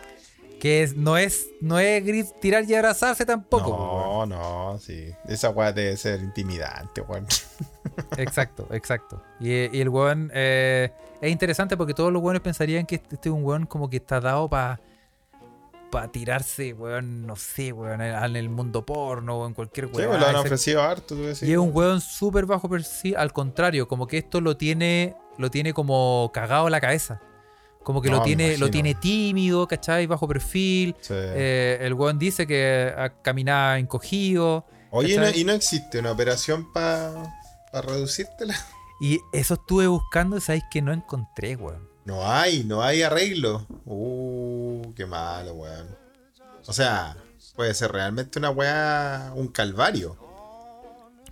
que 0.61 0.83
es, 0.83 0.95
no 0.95 1.17
es 1.17 1.47
no 1.59 1.79
es 1.79 2.03
gris- 2.05 2.39
tirar 2.39 2.63
y 2.69 2.75
abrazarse 2.75 3.25
tampoco. 3.25 3.75
po, 3.75 4.17
weón. 4.17 4.29
No, 4.29 4.71
no, 4.73 4.77
sí. 4.77 5.11
Esa 5.27 5.49
weá 5.49 5.73
debe 5.73 5.97
ser 5.97 6.19
intimidante, 6.21 7.01
weón. 7.01 7.25
Exacto, 8.17 8.67
exacto. 8.71 9.23
Y, 9.39 9.75
y 9.75 9.81
el 9.81 9.89
weón 9.89 10.29
eh, 10.35 10.91
es 11.19 11.31
interesante 11.31 11.75
porque 11.75 11.95
todos 11.95 12.13
los 12.13 12.21
weones 12.21 12.41
pensarían 12.43 12.85
que 12.85 12.95
este 12.95 13.15
este 13.15 13.29
es 13.29 13.33
un 13.35 13.43
weón 13.43 13.65
como 13.65 13.89
que 13.89 13.97
está 13.97 14.19
dado 14.21 14.47
para 14.47 14.79
para 15.89 16.09
tirarse, 16.09 16.71
weón, 16.73 17.25
no 17.27 17.35
sé, 17.35 17.73
weón, 17.73 17.99
en 18.01 18.35
el 18.37 18.47
mundo 18.49 18.85
porno 18.85 19.39
o 19.39 19.47
en 19.47 19.53
cualquier 19.53 19.87
Sí, 19.87 19.93
weón. 19.97 20.11
me 20.11 20.19
lo 20.19 20.27
han 20.27 20.35
ofrecido 20.37 20.81
harto, 20.83 21.15
tú 21.15 21.23
decís. 21.23 21.43
Y 21.43 21.51
es 21.51 21.57
un 21.57 21.71
weón 21.73 21.99
súper 21.99 22.45
bajo 22.45 22.69
perfil, 22.69 23.17
al 23.17 23.33
contrario, 23.33 23.87
como 23.89 24.07
que 24.07 24.19
esto 24.19 24.39
lo 24.39 24.55
tiene, 24.55 25.15
lo 25.37 25.49
tiene 25.51 25.73
como 25.73 26.29
cagado 26.33 26.67
en 26.67 26.71
la 26.71 26.79
cabeza. 26.79 27.19
Como 27.83 28.01
que 28.01 28.09
No, 28.09 28.17
lo 28.17 28.23
tiene, 28.23 28.57
lo 28.57 28.69
tiene 28.69 28.95
tímido, 28.95 29.67
¿cachai? 29.67 30.05
Bajo 30.07 30.27
perfil. 30.27 30.95
Sí. 31.01 31.13
Eh, 31.15 31.79
el 31.81 31.93
weón 31.93 32.19
dice 32.19 32.45
que 32.45 32.93
caminaba 33.21 33.79
encogido. 33.79 34.65
Oye, 34.91 35.13
¿y 35.13 35.17
no, 35.17 35.29
y 35.29 35.43
no 35.43 35.53
existe 35.53 35.99
una 35.99 36.11
operación 36.11 36.71
para 36.71 37.23
reducírtela? 37.73 38.55
Y 38.99 39.19
eso 39.33 39.55
estuve 39.55 39.87
buscando 39.87 40.37
y 40.37 40.41
sabéis 40.41 40.65
que 40.69 40.81
no 40.81 40.93
encontré, 40.93 41.55
weón. 41.55 41.89
No 42.05 42.27
hay, 42.27 42.63
no 42.63 42.83
hay 42.83 43.01
arreglo. 43.01 43.65
Uh, 43.85 44.93
qué 44.95 45.05
malo, 45.05 45.53
weón. 45.53 45.87
O 46.67 46.73
sea, 46.73 47.15
puede 47.55 47.73
ser 47.73 47.91
realmente 47.91 48.37
una 48.37 48.51
weá, 48.51 49.31
un 49.35 49.47
calvario. 49.47 50.17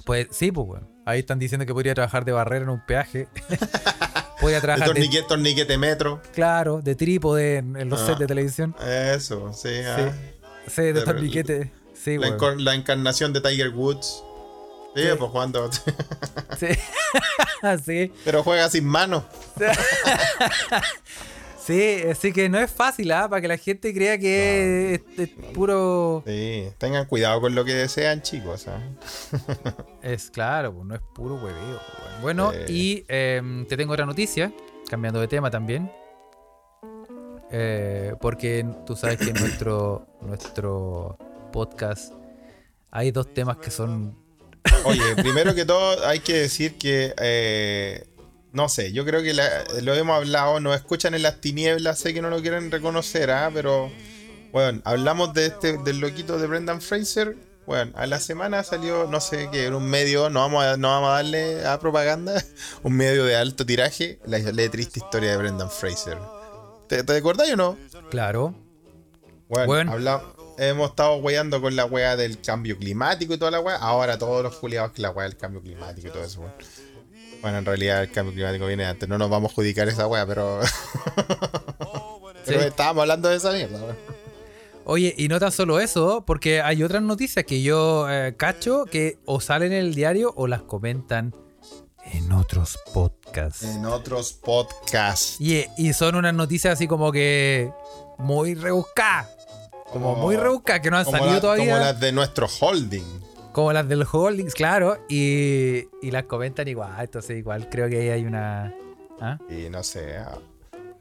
Pues 0.04 0.30
sí, 0.32 0.52
pues 0.52 0.68
weón. 0.68 0.90
Ahí 1.06 1.20
están 1.20 1.38
diciendo 1.38 1.66
que 1.66 1.74
podría 1.74 1.94
trabajar 1.94 2.26
de 2.26 2.32
barrera 2.32 2.64
en 2.64 2.70
un 2.70 2.86
peaje. 2.86 3.28
podría 4.40 4.58
De 4.58 4.62
trabajar 4.62 4.88
de, 4.88 4.94
torniquete, 4.94 5.28
torniquete 5.28 5.78
metro. 5.78 6.22
claro, 6.34 6.82
de 6.82 6.96
trípode 6.96 7.58
en, 7.58 7.76
en 7.76 7.90
los 7.90 8.02
Ah. 8.02 8.06
sets 8.08 8.20
de 8.20 8.28
televisión. 8.28 8.76
Eso, 8.86 9.52
sí. 9.54 9.70
ah. 9.86 10.12
Sí, 10.68 10.82
de 10.84 10.94
De- 10.94 11.02
torniquete. 11.02 11.72
Sí, 12.02 12.18
La, 12.18 12.28
encor- 12.30 12.60
la 12.60 12.76
encarnación 12.76 13.34
de 13.34 13.42
Tiger 13.42 13.70
Woods. 13.70 14.24
Sí, 14.96 15.02
Sí. 15.04 15.08
pues 15.18 15.32
jugando. 15.32 15.70
Sí. 16.60 16.68
sí. 17.86 18.14
Pero 18.26 18.44
juega 18.44 18.70
sin 18.70 18.86
mano. 18.86 19.24
Sí, 21.70 22.02
así 22.10 22.34
que 22.34 22.50
no 22.50 22.58
es 22.58 22.72
fácil, 22.72 23.12
¿ah? 23.12 23.30
Para 23.30 23.44
que 23.44 23.48
la 23.48 23.58
gente 23.58 23.94
crea 23.94 24.18
que 24.18 24.96
es, 24.96 25.20
es 25.20 25.30
puro. 25.54 26.24
Sí, 26.26 26.68
tengan 26.80 27.06
cuidado 27.06 27.40
con 27.42 27.54
lo 27.54 27.64
que 27.64 27.76
desean, 27.76 28.24
chicos. 28.24 28.68
¿ah? 28.68 28.82
Es 30.02 30.32
claro, 30.32 30.74
pues 30.74 30.88
no 30.88 30.96
es 30.96 31.02
puro 31.14 31.36
hueveo. 31.36 31.80
pues. 31.80 32.22
Bueno, 32.24 32.52
y 32.68 33.06
em, 33.08 33.68
te 33.68 33.78
tengo 33.78 33.94
otra 33.94 34.08
noticia, 34.08 34.52
cambiando 34.90 35.20
de 35.20 35.28
tema 35.28 35.52
también. 35.52 35.92
Eh, 37.52 38.16
porque 38.20 38.66
tú 38.88 38.96
sabes 38.96 39.20
que 39.20 39.30
en 39.30 39.36
nuestro, 39.40 40.08
nuestro 40.22 41.20
podcast 41.52 42.16
hay 42.90 43.12
dos 43.12 43.32
temas 43.32 43.58
que 43.58 43.70
son. 43.70 44.18
Oye, 44.86 45.16
primero 45.18 45.54
que 45.54 45.66
todo 45.66 46.04
hay 46.08 46.22
que 46.22 46.34
decir 46.34 46.80
que, 46.80 47.14
eh, 47.22 48.09
no 48.54 48.70
sé, 48.70 48.92
yo 48.94 49.06
creo 49.06 49.22
que 49.22 49.34
la- 49.34 49.64
lo 49.82 49.94
hemos 49.94 50.16
hablado, 50.16 50.60
nos 50.60 50.76
escuchan 50.76 51.14
en 51.14 51.22
las 51.24 51.40
tinieblas, 51.42 52.00
sé 52.00 52.14
que 52.14 52.22
no 52.22 52.30
lo 52.30 52.42
quieren 52.42 52.72
reconocer, 52.72 53.30
¿ah? 53.32 53.50
pero 53.54 53.92
bueno, 54.52 54.82
hablamos 54.86 55.34
de 55.34 55.48
este, 55.48 55.78
del 55.78 56.00
loquito 56.00 56.38
de 56.40 56.48
Brendan 56.48 56.82
Fraser. 56.82 57.36
Bueno, 57.68 57.92
a 57.96 58.08
la 58.08 58.20
semana 58.20 58.64
salió, 58.64 59.06
no 59.08 59.22
sé 59.22 59.48
qué, 59.52 59.68
en 59.68 59.76
un 59.76 59.88
medio, 59.88 60.32
no 60.32 60.40
vamos 60.40 60.64
a, 60.66 60.76
no 60.78 60.88
vamos 60.88 61.10
a 61.10 61.14
darle 61.14 61.64
a 61.68 61.80
propaganda, 61.80 62.44
un 62.84 62.94
medio 62.94 63.26
de 63.26 63.36
alto 63.36 63.64
tiraje, 63.64 64.20
la, 64.26 64.40
la 64.40 64.70
triste 64.72 65.00
historia 65.00 65.30
de 65.32 65.38
Brendan 65.38 65.70
Fraser. 65.70 66.18
¿Te, 66.88 67.04
te 67.04 67.16
acordás 67.18 67.52
o 67.52 67.56
no? 67.56 67.78
Claro. 68.10 68.56
Bueno, 69.68 69.92
hemos 70.58 70.90
estado 70.90 71.18
weyando 71.18 71.62
con 71.62 71.76
la 71.76 71.86
wea 71.86 72.16
del 72.16 72.42
cambio 72.42 72.76
climático 72.78 73.36
y 73.36 73.38
toda 73.38 73.52
la 73.52 73.60
wea. 73.60 73.76
Ahora 73.78 74.18
todos 74.18 74.42
los 74.42 74.56
culiados 74.56 74.92
que 74.94 75.04
la 75.04 75.12
wea 75.12 75.28
del 75.28 75.38
cambio 75.38 75.62
climático 75.62 76.08
y 76.08 76.12
todo 76.12 76.24
eso. 76.24 76.42
weón. 76.42 76.54
Bueno, 77.42 77.58
en 77.60 77.66
realidad 77.66 78.02
el 78.04 78.12
cambio 78.12 78.34
climático 78.34 78.66
viene 78.68 78.86
antes. 78.86 79.08
No 79.08 79.18
nos 79.18 79.30
vamos 79.30 79.50
a 79.50 79.54
adjudicar 79.54 79.88
esa 79.88 80.08
wea, 80.08 80.26
pero. 80.26 80.60
pero 82.46 82.62
Sí. 82.62 82.68
estábamos 82.68 83.02
hablando 83.02 83.30
de 83.30 83.36
esa 83.38 83.52
mierda, 83.52 83.82
weón. 83.84 83.98
Oye, 84.86 85.14
y 85.18 85.28
no 85.28 85.40
tan 85.40 85.52
solo 85.52 85.80
eso, 85.80 86.24
porque 86.26 86.62
hay 86.62 86.82
otras 86.82 87.04
noticias 87.04 87.46
que 87.46 87.62
yo 87.62 88.10
eh, 88.10 88.34
cacho 88.38 88.86
que 88.86 89.20
o 89.26 89.40
salen 89.40 89.72
en 89.72 89.80
el 89.80 89.94
diario 89.94 90.34
o 90.36 90.48
las 90.48 90.62
comentan 90.64 91.36
en 92.12 92.32
otros 92.32 92.80
podcasts. 92.92 93.64
En 93.64 93.86
otros 93.86 94.34
podcasts. 94.34 95.40
Y, 95.40 95.66
y 95.78 95.94
son 95.94 96.16
unas 96.16 96.34
noticias 96.34 96.74
así 96.74 96.88
como 96.88 97.12
que 97.12 97.72
muy 98.18 98.56
rebuscadas. 98.56 99.28
Como 99.92 100.14
Como- 100.16 100.22
muy 100.24 100.36
rebuscadas, 100.38 100.82
que 100.82 100.90
no 100.90 100.98
han 100.98 101.06
salido 101.06 101.34
la- 101.34 101.40
todavía. 101.42 101.66
como 101.74 101.86
las 101.86 102.00
de 102.00 102.12
nuestro 102.12 102.48
holding. 102.60 103.22
Del 103.88 104.06
Holdings, 104.12 104.54
claro. 104.54 104.98
Y, 105.10 105.88
y 106.02 106.12
las 106.12 106.24
comentan 106.26 106.68
igual. 106.68 106.94
Entonces, 107.00 107.38
igual 107.38 107.70
creo 107.70 107.90
que 107.90 108.00
ahí 108.02 108.10
hay 108.10 108.26
una. 108.26 108.74
¿Ah? 109.20 109.38
Y 109.50 109.70
no 109.70 109.84
sé. 109.84 110.18
ah. 110.18 110.38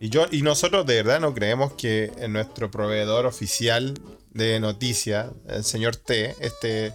Y 0.00 0.10
yo, 0.10 0.26
y 0.30 0.42
nosotros 0.42 0.86
de 0.86 0.96
verdad 1.02 1.20
no 1.20 1.34
creemos 1.34 1.72
que 1.72 2.12
en 2.18 2.32
nuestro 2.32 2.70
proveedor 2.70 3.26
oficial 3.26 3.94
de 4.32 4.60
noticias, 4.60 5.26
el 5.48 5.64
señor 5.64 5.96
T, 5.96 6.36
esté 6.38 6.92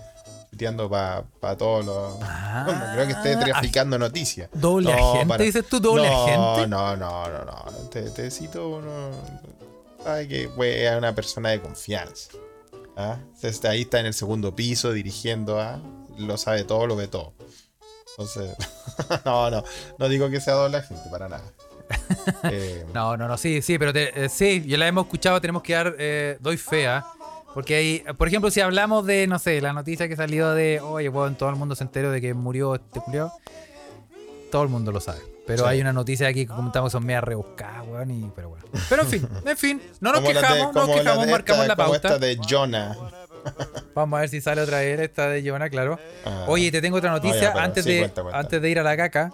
tuiteando 0.49 0.89
para 0.89 1.57
todos 1.57 1.85
los. 1.85 2.17
Ah, 2.21 2.65
no 2.67 2.93
creo 2.93 3.07
que 3.07 3.13
esté 3.13 3.35
traficando 3.45 3.97
noticias. 3.99 4.49
Doble 4.53 4.91
No, 4.93 5.09
agente, 5.11 5.27
para- 5.27 5.43
dices 5.43 5.65
tú, 5.67 5.79
doble 5.79 6.07
no, 6.09 6.23
agente. 6.23 6.67
No, 6.69 6.95
no, 6.95 7.27
no, 7.27 7.45
no. 7.45 7.65
Te, 7.89 8.09
te 8.11 8.31
cito 8.31 8.69
uno. 8.69 9.11
Sabe 10.03 10.27
que 10.27 10.43
es 10.43 10.97
una 10.97 11.13
persona 11.15 11.49
de 11.49 11.61
confianza. 11.61 12.31
¿Ah? 12.95 13.17
Entonces, 13.35 13.63
ahí 13.65 13.81
está 13.81 13.99
en 13.99 14.05
el 14.07 14.13
segundo 14.13 14.55
piso 14.55 14.91
dirigiendo 14.91 15.59
a. 15.59 15.79
Lo 16.17 16.37
sabe 16.37 16.63
todo, 16.63 16.85
lo 16.87 16.95
ve 16.95 17.07
todo. 17.07 17.33
Entonces, 18.11 18.55
no, 19.25 19.49
no. 19.49 19.63
No 19.97 20.09
digo 20.09 20.29
que 20.29 20.39
sea 20.39 20.53
doble 20.53 20.77
agente, 20.77 21.09
para 21.11 21.29
nada. 21.29 21.43
Eh, 22.43 22.85
No, 22.93 23.17
no, 23.17 23.27
no, 23.27 23.37
sí, 23.37 23.61
sí, 23.61 23.77
pero 23.77 23.91
te- 23.93 24.25
eh, 24.25 24.29
sí, 24.29 24.63
ya 24.65 24.77
la 24.77 24.87
hemos 24.87 25.05
escuchado, 25.05 25.39
tenemos 25.41 25.61
que 25.63 25.73
dar, 25.73 25.95
eh, 25.99 26.37
doy 26.39 26.57
fea. 26.57 27.05
Porque 27.53 27.75
hay, 27.75 28.03
por 28.17 28.27
ejemplo, 28.27 28.49
si 28.49 28.61
hablamos 28.61 29.05
de, 29.05 29.27
no 29.27 29.37
sé, 29.37 29.61
la 29.61 29.73
noticia 29.73 30.07
que 30.07 30.15
salió 30.15 30.51
de, 30.51 30.79
oye, 30.79 31.09
bueno, 31.09 31.35
todo 31.37 31.49
el 31.49 31.55
mundo 31.55 31.75
se 31.75 31.83
enteró 31.83 32.09
de 32.11 32.19
que 32.21 32.33
murió 32.33 32.75
este 32.75 32.99
Julio, 32.99 33.31
todo 34.51 34.63
el 34.63 34.69
mundo 34.69 34.91
lo 34.91 34.99
sabe. 35.01 35.19
Pero 35.45 35.63
Sí. 35.63 35.69
hay 35.69 35.81
una 35.81 35.91
noticia 35.93 36.27
aquí 36.27 36.45
que 36.45 36.53
comentamos 36.53 36.91
son 36.91 37.05
media 37.05 37.19
rebuscadas, 37.21 37.85
weón, 37.87 38.11
y, 38.11 38.31
pero 38.35 38.49
bueno. 38.49 38.65
Pero 38.89 39.01
en 39.03 39.07
fin, 39.09 39.27
en 39.45 39.57
fin, 39.57 39.81
no 39.99 40.11
nos 40.11 40.21
como 40.21 40.29
de- 40.33 40.39
quejamos, 40.39 40.73
no 40.73 40.81
como 40.81 40.87
nos 40.87 40.95
la 40.95 41.01
quejamos, 41.03 41.25
de 41.25 41.31
marcamos 41.31 41.61
esta- 41.63 41.67
la 41.67 41.75
pauta. 41.75 41.95
esta 41.95 42.19
de 42.19 42.39
Jonah. 42.49 42.97
Vamos 43.93 44.17
a 44.17 44.21
ver 44.21 44.29
si 44.29 44.39
sale 44.39 44.61
otra 44.61 44.79
vez 44.79 44.99
esta 45.01 45.27
de 45.27 45.43
Giovanna, 45.43 45.69
claro. 45.69 45.99
Ah. 46.25 46.45
Oye, 46.47 46.71
te 46.71 46.81
tengo 46.81 46.97
otra 46.97 47.11
noticia 47.11 47.53
ya, 47.53 47.61
antes, 47.63 47.83
sí, 47.83 47.91
de, 47.93 47.99
cuenta, 47.99 48.21
cuenta. 48.21 48.39
antes 48.39 48.61
de 48.61 48.69
ir 48.69 48.79
a 48.79 48.83
la 48.83 48.95
caca. 48.95 49.31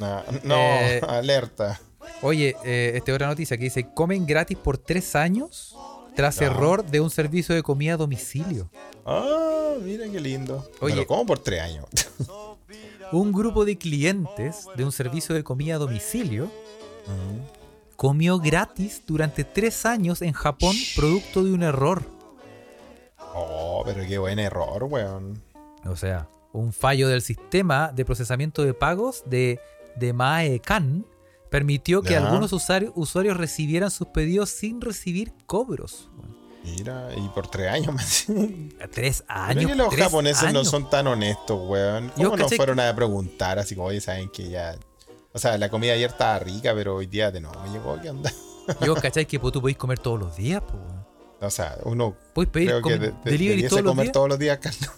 No, 0.00 0.22
no, 0.42 0.56
Eh, 0.56 1.00
alerta. 1.08 1.80
Oye, 2.22 2.56
eh, 2.64 2.92
este 2.96 3.12
otra 3.12 3.28
noticia 3.28 3.56
que 3.56 3.64
dice, 3.64 3.86
comen 3.94 4.26
gratis 4.26 4.58
por 4.58 4.76
tres 4.76 5.14
años 5.14 5.76
tras 6.16 6.40
error 6.40 6.84
de 6.84 7.00
un 7.00 7.10
servicio 7.10 7.54
de 7.54 7.62
comida 7.62 7.94
a 7.94 7.96
domicilio. 7.96 8.68
Ah, 9.06 9.74
mira 9.82 10.04
qué 10.10 10.20
lindo. 10.20 10.68
Oye, 10.80 11.06
¿cómo 11.06 11.24
por 11.26 11.38
tres 11.38 11.62
años? 11.62 11.86
Un 13.12 13.32
grupo 13.32 13.64
de 13.64 13.76
clientes 13.78 14.66
de 14.76 14.84
un 14.84 14.92
servicio 14.92 15.34
de 15.34 15.44
comida 15.44 15.76
a 15.76 15.78
domicilio 15.78 16.50
comió 17.96 18.38
gratis 18.38 19.02
durante 19.06 19.44
tres 19.44 19.86
años 19.86 20.22
en 20.22 20.32
Japón 20.32 20.76
producto 20.96 21.44
de 21.44 21.52
un 21.52 21.62
error. 21.62 22.02
Oh, 23.34 23.82
pero 23.84 24.06
qué 24.06 24.18
buen 24.18 24.38
error, 24.38 24.84
weón. 24.84 25.42
O 25.86 25.96
sea, 25.96 26.28
un 26.52 26.72
fallo 26.72 27.08
del 27.08 27.22
sistema 27.22 27.92
de 27.92 28.04
procesamiento 28.04 28.64
de 28.64 28.74
pagos 28.74 29.24
de, 29.26 29.60
de 29.96 30.12
Maekan 30.12 31.04
permitió 31.50 32.02
que 32.02 32.16
algunos 32.16 32.52
usuarios, 32.52 32.92
usuarios 32.96 33.36
recibieran 33.36 33.90
sus 33.90 34.08
pedidos 34.08 34.50
sin 34.50 34.80
recibir 34.80 35.32
cobros. 35.46 36.10
Mira, 36.64 37.08
y 37.16 37.28
por 37.28 37.48
tres 37.48 37.70
años 37.70 37.94
más. 37.94 38.24
Tres 38.92 39.22
años. 39.28 39.70
que 39.70 39.74
los 39.76 39.88
tres 39.90 40.04
japoneses 40.04 40.52
no 40.52 40.64
son 40.64 40.88
tan 40.88 41.06
honestos, 41.06 41.60
weón. 41.68 42.08
Yo 42.16 42.30
¿Cómo 42.30 42.36
no 42.38 42.44
caché 42.44 42.56
fueron 42.56 42.80
a 42.80 42.94
preguntar 42.96 43.58
así 43.58 43.74
como, 43.74 43.88
oye, 43.88 44.00
saben 44.00 44.30
que 44.30 44.48
ya. 44.48 44.74
O 45.32 45.38
sea, 45.38 45.58
la 45.58 45.68
comida 45.68 45.92
ayer 45.92 46.08
estaba 46.10 46.38
rica, 46.38 46.72
pero 46.74 46.94
hoy 46.96 47.06
día 47.06 47.30
de 47.30 47.40
no 47.40 47.52
me 47.64 47.70
llegó, 47.70 48.00
¿qué 48.00 48.08
onda? 48.10 48.32
Yo, 48.80 48.94
¿cachai? 48.94 49.26
Que 49.26 49.38
pues, 49.38 49.52
tú 49.52 49.60
podéis 49.60 49.76
comer 49.76 49.98
todos 49.98 50.18
los 50.18 50.36
días, 50.36 50.62
pues. 50.62 50.80
O 51.40 51.50
sea, 51.50 51.76
uno 51.82 52.16
Podéis 52.32 52.50
pedir 52.52 52.68
creo 52.70 52.82
que 52.82 52.90
de- 52.98 52.98
de- 53.08 53.14
delivery 53.24 53.68
todos 53.68 53.82
los 53.82 53.90
comer 53.90 54.04
días. 54.04 54.12
todos 54.14 54.28
los 54.30 54.38
días, 54.38 54.58
Carlos. 54.58 54.90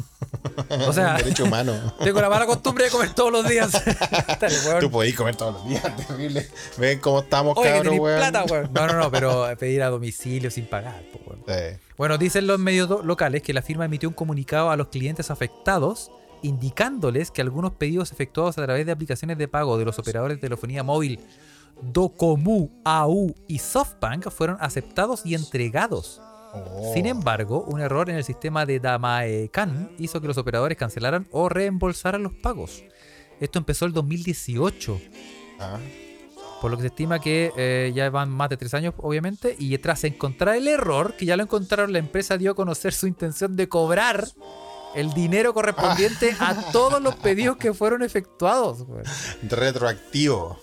O 0.86 0.92
sea, 0.92 1.14
derecho 1.16 1.44
humano. 1.44 1.72
tengo 2.04 2.20
la 2.20 2.28
mala 2.28 2.46
costumbre 2.46 2.84
de 2.84 2.90
comer 2.90 3.12
todos 3.14 3.32
los 3.32 3.48
días. 3.48 3.72
Dale. 3.72 4.80
Tú 4.80 4.88
podés 4.90 5.14
comer 5.16 5.34
todos 5.34 5.54
los 5.54 5.68
días, 5.68 5.82
terrible. 6.06 6.48
Ven 6.78 7.00
cómo 7.00 7.20
estamos, 7.20 7.56
Oye, 7.58 7.72
tenéis 7.82 8.00
weón. 8.00 8.18
plata, 8.18 8.44
weón. 8.44 8.70
No, 8.72 8.86
no, 8.86 8.92
no, 8.92 9.10
pero 9.10 9.48
pedir 9.58 9.82
a 9.82 9.88
domicilio 9.88 10.50
sin 10.52 10.66
pagar, 10.66 11.02
weón. 11.14 11.25
Sí. 11.46 11.78
Bueno, 11.96 12.18
dicen 12.18 12.46
los 12.46 12.58
medios 12.58 13.04
locales 13.04 13.42
que 13.42 13.52
la 13.52 13.62
firma 13.62 13.84
emitió 13.84 14.08
un 14.08 14.14
comunicado 14.14 14.70
a 14.70 14.76
los 14.76 14.88
clientes 14.88 15.30
afectados 15.30 16.10
indicándoles 16.42 17.30
que 17.30 17.40
algunos 17.40 17.72
pedidos 17.72 18.12
efectuados 18.12 18.58
a 18.58 18.64
través 18.64 18.84
de 18.86 18.92
aplicaciones 18.92 19.38
de 19.38 19.48
pago 19.48 19.78
de 19.78 19.84
los 19.84 19.98
operadores 19.98 20.36
de 20.36 20.40
telefonía 20.40 20.82
móvil 20.82 21.20
Docomu, 21.82 22.70
AU 22.84 23.34
y 23.48 23.58
SoftBank 23.58 24.30
fueron 24.30 24.56
aceptados 24.60 25.24
y 25.26 25.34
entregados. 25.34 26.20
Oh. 26.54 26.92
Sin 26.94 27.06
embargo, 27.06 27.64
un 27.68 27.80
error 27.80 28.08
en 28.08 28.16
el 28.16 28.24
sistema 28.24 28.64
de 28.64 28.80
Damaecan 28.80 29.90
hizo 29.98 30.20
que 30.20 30.26
los 30.26 30.38
operadores 30.38 30.78
cancelaran 30.78 31.26
o 31.30 31.48
reembolsaran 31.48 32.22
los 32.22 32.32
pagos. 32.32 32.82
Esto 33.40 33.58
empezó 33.58 33.84
el 33.84 33.92
2018, 33.92 34.98
Ah, 35.58 35.78
por 36.60 36.70
lo 36.70 36.76
que 36.76 36.82
se 36.82 36.86
estima 36.88 37.18
que 37.18 37.52
eh, 37.56 37.92
ya 37.94 38.08
van 38.10 38.30
más 38.30 38.48
de 38.48 38.56
tres 38.56 38.74
años, 38.74 38.94
obviamente, 38.98 39.56
y 39.58 39.76
tras 39.78 40.04
encontrar 40.04 40.56
el 40.56 40.68
error, 40.68 41.14
que 41.16 41.26
ya 41.26 41.36
lo 41.36 41.42
encontraron, 41.42 41.92
la 41.92 41.98
empresa 41.98 42.38
dio 42.38 42.52
a 42.52 42.54
conocer 42.54 42.92
su 42.92 43.06
intención 43.06 43.56
de 43.56 43.68
cobrar 43.68 44.26
el 44.94 45.12
dinero 45.12 45.52
correspondiente 45.52 46.34
a 46.40 46.54
todos 46.72 47.02
los 47.02 47.16
pedidos 47.16 47.56
que 47.58 47.74
fueron 47.74 48.02
efectuados. 48.02 48.86
retroactivo. 49.42 50.58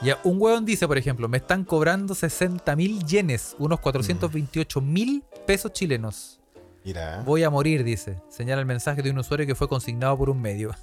Ya, 0.00 0.20
un 0.22 0.40
hueón 0.40 0.64
dice, 0.64 0.86
por 0.86 0.96
ejemplo, 0.96 1.28
me 1.28 1.38
están 1.38 1.64
cobrando 1.64 2.14
60 2.14 2.76
mil 2.76 3.04
yenes, 3.04 3.56
unos 3.58 3.80
428 3.80 4.80
mil 4.80 5.24
pesos 5.44 5.72
chilenos. 5.72 6.40
Mira. 6.84 7.22
Voy 7.26 7.42
a 7.42 7.50
morir, 7.50 7.82
dice. 7.82 8.22
Señala 8.28 8.60
el 8.60 8.66
mensaje 8.66 9.02
de 9.02 9.10
un 9.10 9.18
usuario 9.18 9.46
que 9.46 9.56
fue 9.56 9.68
consignado 9.68 10.16
por 10.16 10.30
un 10.30 10.40
medio. 10.40 10.74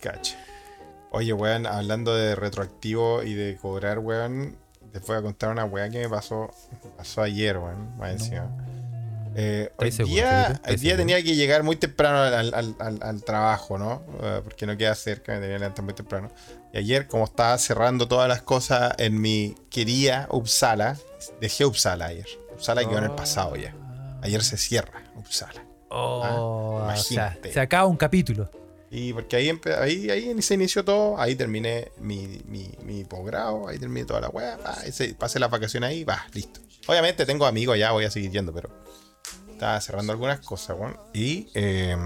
Cacha. 0.00 0.36
Oye, 1.10 1.32
weón, 1.32 1.66
hablando 1.66 2.14
de 2.14 2.34
retroactivo 2.36 3.22
y 3.22 3.34
de 3.34 3.56
cobrar, 3.56 3.98
weón, 3.98 4.56
te 4.92 4.98
voy 5.00 5.16
a 5.16 5.22
contar 5.22 5.50
una 5.50 5.64
weá 5.64 5.88
que 5.90 5.98
me 5.98 6.08
pasó, 6.08 6.50
pasó 6.96 7.22
ayer, 7.22 7.58
weón, 7.58 7.96
más 7.98 8.12
encima. 8.12 8.48
Eh, 9.36 9.70
hoy 9.78 9.88
¿Estáis 9.88 9.94
seguro, 9.96 10.14
día, 10.14 10.46
¿Estáis 10.48 10.80
día 10.80 10.96
tenía 10.96 11.22
que 11.22 11.36
llegar 11.36 11.62
muy 11.62 11.76
temprano 11.76 12.18
al, 12.18 12.52
al- 12.52 12.74
al- 12.80 12.98
al 13.02 13.22
trabajo, 13.22 13.78
¿no? 13.78 14.02
Eh, 14.22 14.40
porque 14.42 14.66
no 14.66 14.76
queda 14.76 14.94
cerca, 14.96 15.32
me 15.32 15.38
tenía 15.40 15.54
que 15.56 15.60
levantar 15.60 15.84
muy 15.84 15.94
temprano. 15.94 16.30
Y 16.72 16.78
ayer, 16.78 17.06
como 17.06 17.24
estaba 17.24 17.56
cerrando 17.58 18.08
todas 18.08 18.28
las 18.28 18.42
cosas 18.42 18.92
en 18.98 19.20
mi 19.20 19.54
querida 19.70 20.26
Uppsala, 20.32 20.96
dejé 21.40 21.64
Uppsala 21.64 22.06
ayer. 22.06 22.26
Uppsala 22.52 22.82
quedó 22.88 22.98
en 22.98 23.04
el 23.04 23.12
pasado 23.12 23.54
ya. 23.56 23.72
Ayer 24.22 24.42
se 24.42 24.56
cierra 24.56 25.00
Uppsala. 25.16 25.64
Oh, 25.90 26.22
Ah, 26.82 26.94
o 26.94 26.96
sea, 26.96 27.36
se 27.52 27.60
acaba 27.60 27.86
un 27.86 27.96
capítulo. 27.96 28.50
Y 28.90 29.12
porque 29.12 29.36
ahí, 29.36 29.60
ahí, 29.78 30.10
ahí 30.10 30.42
se 30.42 30.54
inició 30.54 30.84
todo, 30.84 31.20
ahí 31.20 31.36
terminé 31.36 31.92
mi, 31.98 32.42
mi, 32.46 32.70
mi 32.82 33.04
posgrado, 33.04 33.68
ahí 33.68 33.78
terminé 33.78 34.04
toda 34.04 34.20
la 34.20 34.28
weá, 34.28 34.58
pasé 35.16 35.38
las 35.38 35.50
vacaciones 35.50 35.90
ahí, 35.90 36.02
va, 36.02 36.26
listo. 36.32 36.60
Obviamente 36.88 37.24
tengo 37.24 37.46
amigos 37.46 37.74
allá, 37.76 37.92
voy 37.92 38.04
a 38.04 38.10
seguir 38.10 38.32
yendo, 38.32 38.52
pero 38.52 38.68
estaba 39.52 39.80
cerrando 39.80 40.12
algunas 40.12 40.40
cosas, 40.40 40.76
weón. 40.76 40.96
Y 41.12 41.46
eh, 41.54 41.96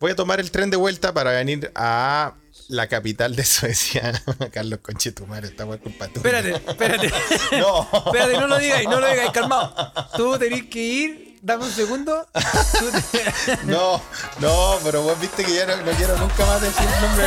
voy 0.00 0.12
a 0.12 0.16
tomar 0.16 0.40
el 0.40 0.50
tren 0.50 0.70
de 0.70 0.78
vuelta 0.78 1.12
para 1.12 1.32
venir 1.32 1.70
a 1.74 2.34
la 2.68 2.86
capital 2.86 3.36
de 3.36 3.44
Suecia. 3.44 4.12
Carlos 4.52 4.78
Conchetumare, 4.80 5.48
esta 5.48 5.66
weá 5.66 5.76
es 5.76 5.82
culpa 5.82 6.08
tuya. 6.08 6.38
Espérate, 6.38 6.70
espérate. 6.70 7.12
No. 7.58 7.82
espérate, 8.06 8.40
no 8.40 8.46
lo 8.46 8.58
digáis, 8.58 8.88
no 8.88 9.00
lo 9.00 9.06
digáis, 9.06 9.30
calmado. 9.32 9.74
Tú 10.16 10.38
tenés 10.38 10.64
que 10.64 10.78
ir, 10.80 11.31
dame 11.42 11.64
un 11.64 11.70
segundo. 11.70 12.26
No, 13.64 14.00
no, 14.40 14.78
pero 14.84 15.02
vos 15.02 15.18
viste 15.20 15.44
que 15.44 15.54
ya 15.54 15.66
no, 15.66 15.76
no 15.76 15.92
quiero 15.92 16.16
nunca 16.16 16.46
más 16.46 16.60
decir 16.62 16.86
el 16.88 17.00
nombre 17.02 17.26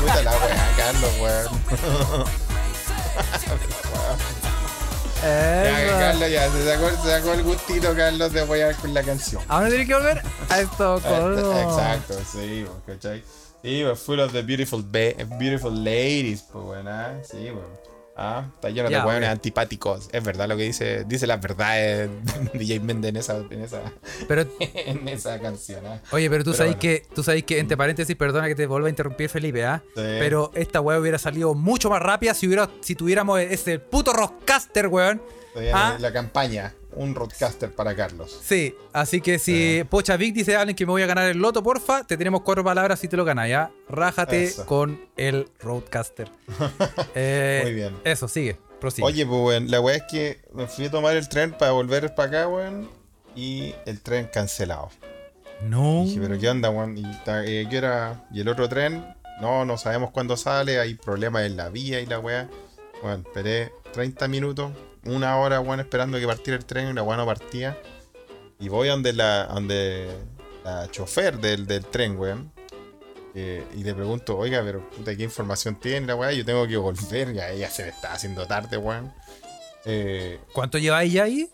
puta 0.00 0.22
la 0.22 0.30
weá, 0.32 0.74
Carlos, 0.76 1.10
weón. 1.20 2.24
Ya. 5.22 5.98
Carlos, 5.98 6.30
ya, 6.30 6.50
se 6.50 6.64
sacó, 6.66 6.90
se 7.02 7.08
sacó 7.10 7.32
el 7.32 7.42
gustito, 7.44 7.94
Carlos, 7.96 8.32
de 8.32 8.40
apoyar 8.42 8.74
con 8.76 8.92
la 8.92 9.02
canción. 9.02 9.42
Ahora 9.48 9.70
tenés 9.70 9.86
que 9.88 9.94
volver 9.94 10.22
a 10.50 10.60
Estocolmo. 10.60 11.60
Exacto, 11.60 12.14
sí, 12.30 12.66
pues, 12.84 12.98
¿cachai? 12.98 13.24
Sí, 13.62 13.82
pues, 13.86 13.98
full 14.00 14.20
of 14.20 14.32
the 14.32 14.42
beautiful, 14.42 14.82
ba- 14.82 15.24
beautiful 15.38 15.72
ladies, 15.82 16.42
pues, 16.52 16.62
buena, 16.64 17.14
sí, 17.22 17.50
pues. 17.52 17.93
Ah, 18.16 18.46
está 18.54 18.70
lleno 18.70 18.88
Ya, 18.88 19.00
de 19.00 19.06
hueones 19.06 19.28
antipáticos. 19.28 20.08
Es 20.12 20.22
verdad 20.22 20.48
lo 20.48 20.56
que 20.56 20.62
dice, 20.62 21.04
dice 21.04 21.26
las 21.26 21.40
verdades 21.40 22.08
DJ 22.54 22.78
Méndez 22.80 23.08
en 23.10 23.16
esa, 23.16 23.36
en 23.50 23.60
esa, 23.62 23.80
Pero, 24.28 24.46
en 24.60 25.08
esa 25.08 25.40
canción, 25.40 25.84
¿ah? 25.86 26.00
oye, 26.12 26.30
pero 26.30 26.44
tú 26.44 26.50
Pero 26.52 26.58
sabes 26.58 26.72
bueno. 26.76 26.80
que, 26.80 27.06
tú 27.14 27.22
sabes 27.24 27.42
que, 27.42 27.58
entre 27.58 27.76
paréntesis, 27.76 28.14
perdona 28.14 28.46
que 28.46 28.54
te 28.54 28.66
vuelva 28.66 28.86
a 28.86 28.90
interrumpir, 28.90 29.28
Felipe, 29.28 29.64
¿ah? 29.64 29.82
Sí. 29.96 30.02
Pero 30.02 30.52
esta 30.54 30.80
weá 30.80 30.98
hubiera 30.98 31.18
salido 31.18 31.54
mucho 31.54 31.90
más 31.90 32.00
rápida 32.00 32.34
si 32.34 32.46
hubiera, 32.46 32.70
si 32.80 32.94
tuviéramos 32.94 33.40
ese 33.40 33.80
puto 33.80 34.12
rockcaster, 34.12 34.86
weón. 34.86 35.20
Ah. 35.72 35.96
la 36.00 36.12
campaña, 36.12 36.74
un 36.96 37.14
roadcaster 37.14 37.72
para 37.74 37.94
Carlos. 37.94 38.40
Sí, 38.42 38.74
así 38.92 39.20
que 39.20 39.38
si 39.38 39.84
Pocha 39.88 40.16
Vic 40.16 40.34
dice 40.34 40.56
a 40.56 40.60
alguien 40.60 40.76
que 40.76 40.86
me 40.86 40.92
voy 40.92 41.02
a 41.02 41.06
ganar 41.06 41.28
el 41.30 41.38
loto, 41.38 41.62
porfa, 41.62 42.04
te 42.04 42.16
tenemos 42.16 42.42
cuatro 42.42 42.62
palabras 42.64 43.00
si 43.00 43.08
te 43.08 43.16
lo 43.16 43.24
ganas, 43.24 43.48
¿ya? 43.48 43.70
Rájate 43.88 44.44
Eso. 44.44 44.66
con 44.66 45.00
el 45.16 45.48
Roadcaster. 45.60 46.30
Eh, 47.14 47.60
Muy 47.64 47.72
bien. 47.74 47.96
Eso, 48.04 48.28
sigue, 48.28 48.56
prosigue. 48.80 49.06
Oye, 49.06 49.26
pues, 49.26 49.40
weón, 49.40 49.70
la 49.70 49.80
weá 49.80 49.96
es 49.96 50.02
que 50.10 50.40
me 50.52 50.66
fui 50.66 50.86
a 50.86 50.90
tomar 50.90 51.16
el 51.16 51.28
tren 51.28 51.52
para 51.52 51.72
volver 51.72 52.14
para 52.14 52.28
acá, 52.28 52.48
weón, 52.48 52.88
y 53.36 53.74
el 53.86 54.00
tren 54.00 54.28
cancelado. 54.32 54.90
no. 55.62 56.02
Dije, 56.04 56.20
pero 56.20 56.38
¿qué 56.38 56.48
onda, 56.48 56.70
weón? 56.70 56.96
¿Y, 56.98 57.04
eh, 57.26 57.66
qué 57.68 57.76
era? 57.76 58.26
¿Y 58.32 58.40
el 58.40 58.48
otro 58.48 58.68
tren? 58.68 59.04
No, 59.40 59.64
no 59.64 59.76
sabemos 59.78 60.10
cuándo 60.12 60.36
sale, 60.36 60.78
hay 60.78 60.94
problemas 60.94 61.44
en 61.44 61.56
la 61.56 61.68
vía 61.68 62.00
y 62.00 62.06
la 62.06 62.18
weá. 62.20 62.48
Bueno, 63.02 63.18
esperé 63.26 63.72
30 63.92 64.28
minutos, 64.28 64.72
una 65.06 65.38
hora, 65.38 65.60
weón, 65.60 65.80
esperando 65.80 66.18
que 66.18 66.26
partiera 66.26 66.56
el 66.58 66.64
tren 66.64 66.88
y 66.90 66.92
la 66.92 67.02
weá 67.02 67.16
no 67.16 67.26
partía. 67.26 67.78
Y 68.58 68.68
voy 68.68 68.88
a 68.88 68.92
donde 68.92 69.12
la, 69.12 69.46
donde 69.46 70.08
la 70.64 70.88
chofer 70.90 71.38
del, 71.38 71.66
del 71.66 71.84
tren, 71.86 72.18
weón. 72.18 72.52
eh, 73.34 73.64
y 73.74 73.82
le 73.82 73.94
pregunto, 73.94 74.36
oiga, 74.38 74.62
pero 74.64 74.88
puta, 74.90 75.14
¿qué 75.16 75.24
información 75.24 75.74
tiene 75.80 76.06
la 76.06 76.14
weá? 76.14 76.32
Yo 76.32 76.44
tengo 76.44 76.66
que 76.66 76.76
volver, 76.76 77.32
ya, 77.34 77.52
ya 77.52 77.68
se 77.68 77.82
me 77.82 77.88
está 77.90 78.12
haciendo 78.12 78.46
tarde, 78.46 78.76
weón. 78.76 79.12
Eh, 79.84 80.40
¿Cuánto 80.52 80.78
lleváis 80.78 81.12
ya 81.12 81.24
ahí? 81.24 81.50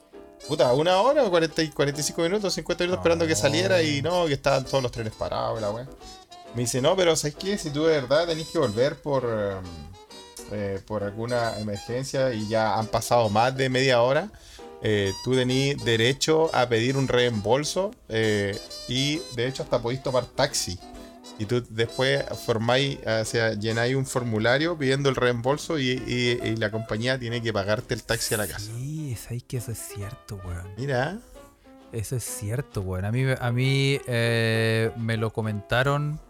Puta, 0.46 0.72
una 0.72 1.00
hora 1.00 1.24
o 1.24 1.30
40 1.30 1.62
y 1.62 1.68
45 1.70 2.22
minutos, 2.22 2.54
50 2.54 2.84
minutos 2.84 3.00
esperando 3.00 3.26
que 3.26 3.34
saliera 3.36 3.82
y 3.82 4.00
no, 4.02 4.26
que 4.26 4.34
estaban 4.34 4.64
todos 4.64 4.82
los 4.82 4.92
trenes 4.92 5.12
parados 5.14 5.60
la 5.60 5.70
weá. 5.70 5.86
Me 6.54 6.62
dice, 6.62 6.80
no, 6.80 6.96
pero 6.96 7.14
¿sabes 7.16 7.36
qué? 7.36 7.58
Si 7.58 7.70
tú 7.70 7.84
de 7.84 8.00
verdad 8.00 8.26
tenés 8.26 8.48
que 8.48 8.58
volver 8.58 8.96
por, 9.00 9.24
em, 9.24 9.89
eh, 10.52 10.80
por 10.86 11.02
alguna 11.04 11.58
emergencia 11.58 12.32
y 12.32 12.48
ya 12.48 12.78
han 12.78 12.86
pasado 12.86 13.28
más 13.28 13.56
de 13.56 13.68
media 13.68 14.02
hora, 14.02 14.30
eh, 14.82 15.12
tú 15.24 15.34
tenés 15.34 15.76
derecho 15.84 16.50
a 16.54 16.68
pedir 16.68 16.96
un 16.96 17.06
reembolso 17.08 17.90
eh, 18.08 18.58
y 18.88 19.20
de 19.36 19.46
hecho 19.46 19.62
hasta 19.62 19.80
podéis 19.80 20.02
tomar 20.02 20.24
taxi. 20.26 20.78
Y 21.38 21.46
tú 21.46 21.64
después 21.70 22.22
formáis, 22.44 22.98
o 23.06 23.24
sea, 23.24 23.54
llenáis 23.54 23.94
un 23.94 24.04
formulario 24.04 24.76
pidiendo 24.76 25.08
el 25.08 25.16
reembolso 25.16 25.78
y, 25.78 25.90
y- 26.06 26.38
y 26.46 26.56
la 26.56 26.70
compañía 26.70 27.18
tiene 27.18 27.40
que 27.40 27.50
pagarte 27.50 27.94
el 27.94 28.02
taxi 28.02 28.34
a 28.34 28.38
la 28.38 28.46
casa. 28.46 28.70
Sí, 28.76 29.16
sabéis 29.16 29.44
que 29.44 29.56
eso 29.56 29.72
es 29.72 29.78
cierto, 29.78 30.38
weón. 30.44 30.66
Mira. 30.76 31.18
Eso 31.92 32.16
es 32.16 32.24
cierto, 32.24 32.82
weón. 32.82 33.06
A 33.06 33.10
mí, 33.12 33.24
a 33.38 33.52
mí 33.52 33.98
eh, 34.06 34.90
me 34.96 35.16
lo 35.16 35.32
comentaron 35.32 36.20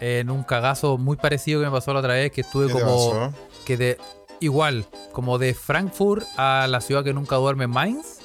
en 0.00 0.30
un 0.30 0.42
cagazo 0.42 0.98
muy 0.98 1.16
parecido 1.16 1.60
que 1.60 1.66
me 1.66 1.72
pasó 1.72 1.92
la 1.92 2.00
otra 2.00 2.14
vez, 2.14 2.32
que 2.32 2.40
estuve 2.42 2.66
¿Qué 2.68 2.74
te 2.74 2.80
como... 2.80 3.10
pasó? 3.10 3.34
que 3.64 3.76
de 3.76 3.98
igual, 4.40 4.86
como 5.12 5.38
de 5.38 5.54
Frankfurt 5.54 6.24
a 6.36 6.66
la 6.68 6.80
ciudad 6.80 7.04
que 7.04 7.12
nunca 7.14 7.36
duerme, 7.36 7.66
Mainz, 7.66 8.18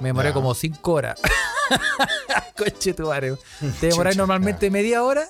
me 0.00 0.08
demoré 0.10 0.32
como 0.32 0.54
5 0.54 0.92
horas. 0.92 1.20
Coche 2.56 2.92
tu. 2.94 3.10
Te 3.80 3.90
Chucha, 3.90 4.14
normalmente 4.14 4.70
media 4.70 5.02
hora 5.02 5.24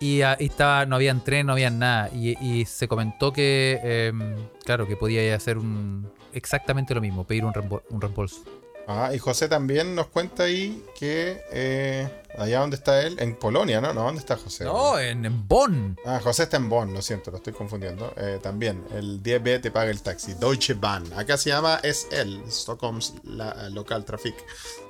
y, 0.00 0.22
ah, 0.22 0.36
y 0.38 0.46
estaba, 0.46 0.86
no 0.86 0.96
habían 0.96 1.22
tren, 1.22 1.46
no 1.46 1.52
habían 1.52 1.78
nada. 1.78 2.08
Y, 2.14 2.36
y 2.44 2.64
se 2.66 2.88
comentó 2.88 3.32
que, 3.32 3.80
em, 3.82 4.36
claro, 4.64 4.86
que 4.86 4.96
podía 4.96 5.34
hacer 5.34 5.58
un 5.58 6.10
exactamente 6.32 6.94
lo 6.94 7.00
mismo, 7.00 7.24
pedir 7.24 7.44
un, 7.44 7.52
reembol- 7.52 7.82
un 7.90 8.00
reembolso. 8.00 8.42
Ah, 8.86 9.12
y 9.14 9.18
José 9.18 9.48
también 9.48 9.94
nos 9.94 10.08
cuenta 10.08 10.42
ahí 10.44 10.84
que 10.98 11.42
eh, 11.50 12.06
allá 12.36 12.60
donde 12.60 12.76
está 12.76 13.00
él, 13.02 13.16
en 13.18 13.34
Polonia, 13.36 13.80
¿no? 13.80 13.94
No, 13.94 14.02
¿dónde 14.02 14.20
está 14.20 14.36
José? 14.36 14.64
No, 14.64 14.98
en, 14.98 15.24
en 15.24 15.48
Bonn. 15.48 15.96
Ah, 16.04 16.20
José 16.22 16.42
está 16.42 16.58
en 16.58 16.68
Bonn, 16.68 16.92
lo 16.92 17.00
siento, 17.00 17.30
lo 17.30 17.38
estoy 17.38 17.54
confundiendo. 17.54 18.12
Eh, 18.16 18.38
también, 18.42 18.84
el 18.92 19.22
10B 19.22 19.62
te 19.62 19.70
paga 19.70 19.90
el 19.90 20.02
taxi, 20.02 20.34
Deutsche 20.34 20.74
Bahn. 20.74 21.10
Acá 21.14 21.38
se 21.38 21.48
llama 21.50 21.80
SL, 21.82 22.42
Stockholm's 22.50 23.14
la- 23.24 23.70
Local 23.70 24.04
Traffic. 24.04 24.34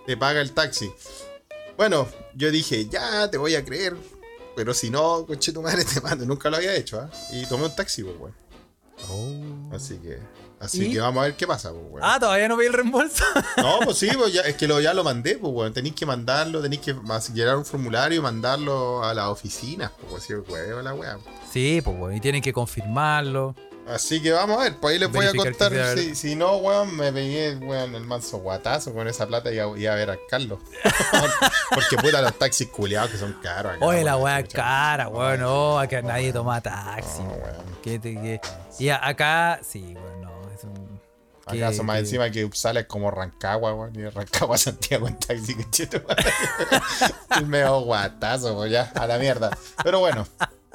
Te 0.06 0.16
paga 0.16 0.40
el 0.40 0.50
taxi. 0.52 0.92
Bueno, 1.76 2.08
yo 2.34 2.50
dije, 2.50 2.88
ya, 2.88 3.30
te 3.30 3.38
voy 3.38 3.54
a 3.54 3.64
creer. 3.64 3.96
Pero 4.56 4.74
si 4.74 4.90
no, 4.90 5.24
coche 5.26 5.52
tu 5.52 5.62
madre 5.62 5.84
te 5.94 6.00
mando. 6.00 6.24
Nunca 6.26 6.50
lo 6.50 6.56
había 6.56 6.74
hecho, 6.74 7.00
¿ah? 7.00 7.10
Y 7.32 7.46
tomé 7.46 7.64
un 7.66 7.74
taxi, 7.76 8.02
pues, 8.02 8.16
weón. 8.18 9.72
Así 9.72 9.96
que, 9.98 10.18
así 10.60 10.86
¿Y? 10.86 10.92
que 10.92 11.00
vamos 11.00 11.20
a 11.22 11.24
ver 11.26 11.34
qué 11.36 11.46
pasa, 11.46 11.70
pues, 11.70 11.82
weón. 11.88 12.00
Ah, 12.02 12.18
todavía 12.20 12.48
no 12.48 12.56
pedí 12.56 12.66
el 12.66 12.72
reembolso. 12.72 13.24
No, 13.56 13.80
pues 13.84 13.98
sí, 13.98 14.08
pues 14.16 14.32
ya, 14.32 14.42
es 14.42 14.54
que 14.56 14.66
lo, 14.68 14.80
ya 14.80 14.92
lo 14.94 15.04
mandé, 15.04 15.36
pues, 15.38 15.52
weón. 15.52 15.72
Tenéis 15.72 15.94
que 15.94 16.06
mandarlo, 16.06 16.60
tenéis 16.60 16.80
que 16.82 16.94
llenar 17.32 17.56
un 17.56 17.64
formulario 17.64 18.18
y 18.18 18.22
mandarlo 18.22 19.04
a 19.04 19.14
las 19.14 19.26
oficinas, 19.26 19.90
pues, 20.10 20.24
si 20.24 20.34
huevo 20.34 20.82
la 20.82 20.94
weá. 20.94 21.18
sí, 21.52 21.80
pues, 21.84 21.96
weón, 21.98 22.14
y 22.16 22.20
tienen 22.20 22.42
que 22.42 22.52
confirmarlo. 22.52 23.54
Así 23.86 24.22
que 24.22 24.32
vamos 24.32 24.58
a 24.58 24.62
ver, 24.62 24.76
pues 24.80 24.94
ahí 24.94 24.98
les 24.98 25.12
voy 25.12 25.26
a 25.26 25.32
contar. 25.34 25.70
Si, 26.14 26.34
no, 26.34 26.56
weón, 26.56 26.96
me 26.96 27.12
pegué, 27.12 27.54
weón, 27.56 27.94
el 27.94 28.04
manso 28.04 28.38
guatazo 28.38 28.94
con 28.94 29.06
esa 29.08 29.26
plata 29.26 29.52
y 29.52 29.58
a, 29.58 29.66
y 29.76 29.84
a 29.86 29.94
ver 29.94 30.10
a 30.10 30.16
Carlos. 30.30 30.58
Porque 31.70 31.96
puta 31.98 32.22
los 32.22 32.38
taxis 32.38 32.68
culiados 32.68 33.10
que 33.10 33.18
son 33.18 33.34
caros. 33.42 33.74
acá, 33.76 33.84
Oye, 33.84 34.02
la 34.02 34.12
weón, 34.16 34.24
weá 34.24 34.42
chucha. 34.42 34.56
cara, 34.56 35.08
weón, 35.08 35.40
no, 35.40 35.78
acá 35.78 36.00
nadie 36.00 36.32
toma 36.32 36.62
taxi. 36.62 37.22
No, 37.22 37.28
weón. 37.28 37.42
weón. 37.42 37.74
Te- 37.82 38.00
que- 38.00 38.40
Y 38.78 38.88
acá, 38.88 39.60
sí, 39.62 39.94
weón, 39.94 40.20
es. 40.22 40.23
¿Acaso 41.46 41.84
más 41.84 41.98
encima 41.98 42.30
que 42.30 42.44
Uppsala 42.44 42.80
es 42.80 42.86
como 42.86 43.10
Rancagua, 43.10 43.74
weón? 43.74 43.94
Y 43.94 44.08
Rancagua 44.08 44.56
Santiago 44.58 45.08
en 45.08 45.18
taxi, 45.18 45.54
que 45.54 45.70
cheto. 45.70 46.02
Es 47.30 47.46
medio 47.46 47.80
guatazo, 47.80 48.54
pues 48.56 48.72
ya, 48.72 48.92
a 48.94 49.06
la 49.06 49.18
mierda. 49.18 49.56
Pero 49.82 50.00
bueno, 50.00 50.26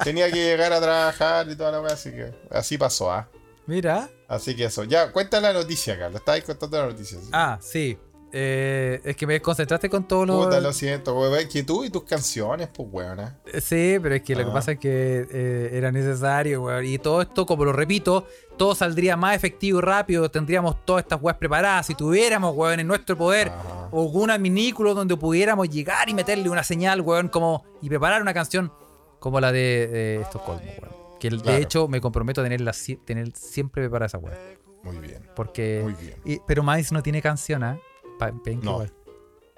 tenía 0.03 0.31
que 0.31 0.37
llegar 0.37 0.71
a 0.73 0.79
trabajar 0.79 1.49
y 1.49 1.55
toda 1.55 1.71
la 1.71 1.81
weá, 1.81 1.93
así 1.93 2.11
que 2.11 2.33
así 2.51 2.77
pasó, 2.77 3.11
¿ah? 3.11 3.27
Mira. 3.65 4.09
Así 4.27 4.55
que 4.55 4.65
eso. 4.65 4.83
Ya, 4.83 5.11
cuenta 5.11 5.39
la 5.41 5.53
noticia, 5.53 5.97
Carlos. 5.97 6.21
Estabas 6.21 6.41
contando 6.41 6.77
la 6.77 6.85
noticia. 6.87 7.19
¿sí? 7.19 7.29
Ah, 7.31 7.59
sí. 7.61 7.97
Eh, 8.31 9.01
es 9.03 9.15
que 9.15 9.25
me 9.25 9.33
desconcentraste 9.33 9.89
con 9.89 10.07
todo 10.07 10.25
lo. 10.25 10.43
Puta, 10.43 10.59
lo 10.59 10.71
siento, 10.71 11.19
weón. 11.19 11.47
Que 11.47 11.63
tú 11.63 11.83
y 11.83 11.89
tus 11.89 12.03
canciones, 12.03 12.67
pues, 12.73 12.87
weón. 12.91 13.19
¿eh? 13.19 13.61
Sí, 13.61 13.97
pero 14.01 14.15
es 14.15 14.21
que 14.21 14.35
lo 14.35 14.43
que 14.45 14.51
Ah. 14.51 14.53
pasa 14.53 14.71
es 14.73 14.79
que 14.79 15.27
eh, 15.31 15.69
era 15.73 15.91
necesario, 15.91 16.63
weón. 16.63 16.85
Y 16.85 16.99
todo 16.99 17.21
esto, 17.21 17.45
como 17.45 17.65
lo 17.65 17.73
repito, 17.73 18.27
todo 18.57 18.75
saldría 18.75 19.17
más 19.17 19.35
efectivo 19.35 19.79
y 19.79 19.81
rápido. 19.81 20.29
Tendríamos 20.29 20.85
todas 20.85 21.03
estas 21.03 21.19
weas 21.21 21.37
preparadas. 21.37 21.87
Si 21.87 21.95
tuviéramos, 21.95 22.55
weón, 22.55 22.79
en 22.79 22.87
nuestro 22.87 23.17
poder 23.17 23.49
Ajá. 23.49 23.85
algún 23.91 24.29
adminículo 24.29 24.93
donde 24.93 25.17
pudiéramos 25.17 25.69
llegar 25.69 26.07
y 26.09 26.13
meterle 26.13 26.49
una 26.49 26.63
señal, 26.63 27.01
weón, 27.01 27.29
como. 27.29 27.63
y 27.81 27.89
preparar 27.89 28.21
una 28.21 28.33
canción 28.33 28.71
como 29.19 29.39
la 29.39 29.51
de 29.51 29.89
eh, 30.17 30.21
Estocolmo, 30.21 30.61
weón. 30.81 30.99
Que 31.19 31.29
Claro. 31.29 31.43
de 31.51 31.57
hecho 31.61 31.87
me 31.87 31.99
comprometo 31.99 32.41
a 32.41 32.43
tenerla 32.43 32.71
tener 33.05 33.31
siempre 33.35 33.81
preparada 33.83 34.05
esa 34.07 34.17
weón. 34.19 34.37
Muy 34.83 34.97
bien. 34.99 35.27
Porque. 35.35 35.81
Muy 35.83 35.93
bien. 35.93 36.15
y- 36.23 36.39
pero 36.47 36.63
Miles 36.63 36.91
no 36.93 37.01
tiene 37.03 37.21
canción, 37.21 37.63
¿ah? 37.63 37.77
No. 38.19 38.71
igual. 38.73 38.93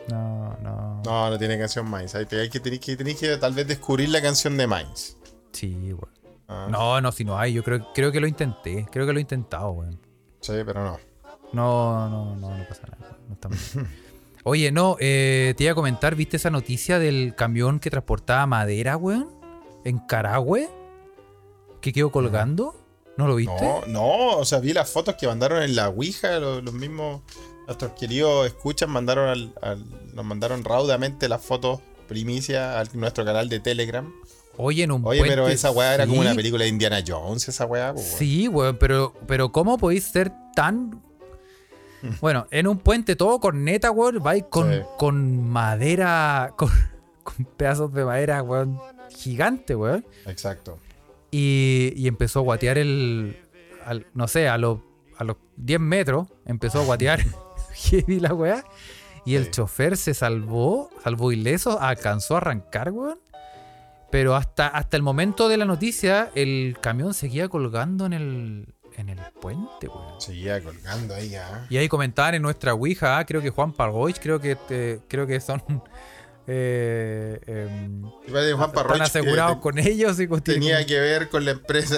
No, 0.07 0.57
no. 0.61 1.01
No, 1.05 1.29
no 1.29 1.37
tiene 1.37 1.57
canción 1.57 1.89
Minds. 1.89 2.15
Hay, 2.15 2.27
hay 2.31 2.49
que, 2.49 2.59
tenéis 2.59 2.81
que, 2.81 2.95
tenéis 2.95 3.19
que 3.19 3.37
tal 3.37 3.53
vez 3.53 3.67
descubrir 3.67 4.09
la 4.09 4.21
canción 4.21 4.57
de 4.57 4.67
Minds. 4.67 5.17
Sí, 5.51 5.93
weón. 5.93 6.09
Ah, 6.47 6.67
No, 6.69 6.99
no, 7.01 7.11
si 7.11 7.23
no 7.23 7.37
hay. 7.37 7.53
Yo 7.53 7.63
creo, 7.63 7.87
creo 7.93 8.11
que 8.11 8.19
lo 8.19 8.27
intenté. 8.27 8.85
Creo 8.91 9.05
que 9.05 9.13
lo 9.13 9.19
he 9.19 9.21
intentado, 9.21 9.71
weón. 9.71 9.99
Sí, 10.41 10.53
pero 10.65 10.83
no. 10.83 10.99
No, 11.53 12.09
no, 12.09 12.35
no, 12.35 12.57
no 12.57 12.67
pasa 12.67 12.87
nada. 12.87 13.17
No 13.27 13.33
está. 13.33 13.49
Oye, 14.43 14.71
no, 14.71 14.97
eh, 14.99 15.53
te 15.55 15.65
iba 15.65 15.73
a 15.73 15.75
comentar, 15.75 16.15
¿viste 16.15 16.37
esa 16.37 16.49
noticia 16.49 16.97
del 16.97 17.35
camión 17.35 17.79
que 17.79 17.91
transportaba 17.91 18.47
madera, 18.47 18.97
weón? 18.97 19.29
En 19.85 19.99
Carahue. 19.99 20.67
Que 21.79 21.93
quedó 21.93 22.11
colgando. 22.11 22.75
¿No 23.17 23.27
lo 23.27 23.35
viste? 23.35 23.53
No, 23.61 23.85
no, 23.87 24.37
o 24.37 24.45
sea, 24.45 24.59
vi 24.59 24.73
las 24.73 24.89
fotos 24.89 25.15
que 25.15 25.27
mandaron 25.27 25.61
en 25.61 25.75
la 25.75 25.89
Ouija, 25.89 26.39
los, 26.39 26.63
los 26.63 26.73
mismos, 26.73 27.21
nuestros 27.71 27.91
queridos 27.93 28.47
escuchan, 28.47 28.89
mandaron 28.89 29.29
al, 29.29 29.53
al- 29.61 29.85
nos 30.13 30.25
mandaron 30.25 30.63
raudamente 30.63 31.27
las 31.29 31.41
fotos 31.41 31.79
primicia 32.07 32.79
a 32.79 32.83
nuestro 32.93 33.23
canal 33.25 33.47
de 33.49 33.59
Telegram. 33.59 34.11
Oye, 34.57 34.83
en 34.83 34.91
un 34.91 35.01
Oye, 35.05 35.23
pero 35.25 35.47
esa 35.47 35.71
weá 35.71 35.95
era 35.95 36.05
como 36.05 36.19
una 36.19 36.35
película 36.35 36.63
de 36.65 36.69
Indiana 36.69 37.01
Jones, 37.07 37.47
esa 37.47 37.65
weá, 37.65 37.93
pues. 37.93 38.05
Sí, 38.05 38.47
weón, 38.49 38.77
pero, 38.77 39.13
pero 39.25 39.51
¿cómo 39.51 39.77
podéis 39.77 40.03
ser 40.03 40.31
tan. 40.55 41.01
Bueno, 42.19 42.47
en 42.51 42.67
un 42.67 42.79
puente 42.79 43.15
todo 43.15 43.39
corneta, 43.39 43.91
weón, 43.91 44.21
vais 44.21 44.43
con, 44.49 44.71
Sí. 44.73 44.79
con 44.97 45.47
madera, 45.49 46.53
con, 46.57 46.69
con 47.23 47.45
pedazos 47.57 47.93
de 47.93 48.03
madera, 48.03 48.43
weón, 48.43 48.77
gigante, 49.15 49.75
weón. 49.75 50.05
Exacto. 50.25 50.77
Y, 51.31 51.93
y 51.95 52.07
empezó 52.09 52.39
a 52.39 52.43
guatear 52.43 52.77
el. 52.77 53.37
al- 53.85 54.05
no 54.13 54.27
sé, 54.27 54.49
a 54.49 54.57
los, 54.57 54.79
a 55.17 55.23
los 55.23 55.37
10 55.55 55.79
metros 55.79 56.27
empezó 56.45 56.81
a 56.81 56.85
guatear 56.85 57.23
heavy 57.89 58.19
la 58.19 58.33
weá. 58.33 58.63
Y 59.25 59.35
el 59.35 59.45
Sí. 59.45 59.51
chofer 59.51 59.97
se 59.97 60.13
salvó, 60.13 60.89
salvó 61.03 61.31
ileso, 61.31 61.79
alcanzó 61.79 62.35
a 62.35 62.37
arrancar, 62.37 62.91
weón. 62.91 63.19
Pero 64.09 64.35
hasta, 64.35 64.67
hasta 64.67 64.97
el 64.97 65.03
momento 65.03 65.47
de 65.47 65.57
la 65.57 65.65
noticia, 65.65 66.31
el 66.35 66.75
camión 66.81 67.13
seguía 67.13 67.47
colgando 67.47 68.05
en 68.07 68.13
el, 68.13 68.73
en 68.97 69.09
el 69.09 69.19
puente, 69.39 69.87
weón. 69.87 70.19
Seguía 70.19 70.61
colgando 70.61 71.13
ahí, 71.13 71.35
ah. 71.35 71.65
Y 71.69 71.77
ahí 71.77 71.87
comentaban 71.87 72.33
en 72.35 72.41
nuestra 72.41 72.73
Ouija, 72.73 73.19
ah, 73.19 73.25
creo 73.25 73.41
que 73.41 73.51
Juan 73.51 73.71
Pargoich, 73.73 74.19
creo 74.19 74.41
que 74.41 74.55
te- 74.55 74.99
creo 75.07 75.27
que 75.27 75.39
son 75.39 75.61
eh, 76.47 77.39
de 77.45 78.53
Juan 78.53 78.71
están 78.71 78.97
que 78.97 79.03
asegurados 79.03 79.57
con 79.57 79.77
ellos 79.77 80.19
y 80.19 80.27
con, 80.27 80.41
tenía 80.41 80.85
que 80.85 80.99
ver 80.99 81.29
con 81.29 81.45
la 81.45 81.51
empresa. 81.51 81.97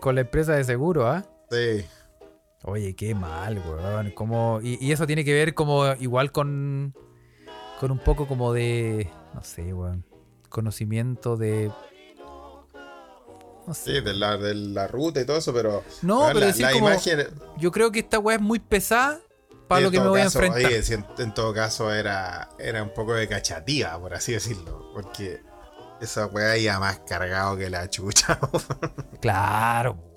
con 0.00 0.14
la 0.14 0.20
empresa 0.20 0.52
de 0.54 0.64
seguro, 0.64 1.08
¿ah? 1.08 1.24
sí. 1.50 1.84
Oye, 2.64 2.96
qué 2.96 3.14
mal, 3.14 3.58
weón. 3.58 4.10
Como, 4.12 4.60
y, 4.62 4.78
y 4.84 4.92
eso 4.92 5.06
tiene 5.06 5.24
que 5.24 5.32
ver 5.34 5.54
como 5.54 5.84
igual 6.00 6.32
con, 6.32 6.94
con 7.78 7.90
un 7.90 7.98
poco 7.98 8.26
como 8.26 8.52
de, 8.52 9.10
no 9.34 9.42
sé, 9.42 9.72
weón, 9.74 10.04
conocimiento 10.48 11.36
de... 11.36 11.70
No 13.66 13.72
sé. 13.72 13.94
Sí, 13.96 14.00
de 14.02 14.14
la, 14.14 14.36
de 14.36 14.54
la 14.54 14.86
ruta 14.86 15.20
y 15.22 15.24
todo 15.24 15.38
eso, 15.38 15.52
pero. 15.54 15.82
No, 16.02 16.20
weón, 16.20 16.28
pero 16.28 16.40
la, 16.40 16.46
decir 16.46 16.62
la 16.66 16.72
como, 16.72 16.88
imagen. 16.88 17.26
yo 17.56 17.70
creo 17.72 17.90
que 17.92 18.00
esta 18.00 18.18
weá 18.18 18.36
es 18.36 18.42
muy 18.42 18.58
pesada 18.58 19.20
para 19.68 19.80
lo 19.80 19.90
que 19.90 20.00
me 20.00 20.08
voy 20.08 20.20
caso, 20.20 20.38
a 20.38 20.44
enfrentar. 20.44 20.70
oye, 20.70 20.82
si 20.82 20.92
en, 20.94 21.06
en 21.16 21.32
todo 21.32 21.54
caso 21.54 21.90
era, 21.90 22.50
era 22.58 22.82
un 22.82 22.92
poco 22.92 23.14
de 23.14 23.26
cachativa, 23.26 23.98
por 23.98 24.12
así 24.12 24.32
decirlo. 24.32 24.90
Porque 24.92 25.40
esa 26.02 26.26
weá 26.26 26.58
iba 26.58 26.78
más 26.78 27.00
cargado 27.06 27.56
que 27.56 27.70
la 27.70 27.88
chucha. 27.88 28.38
Claro. 29.20 30.13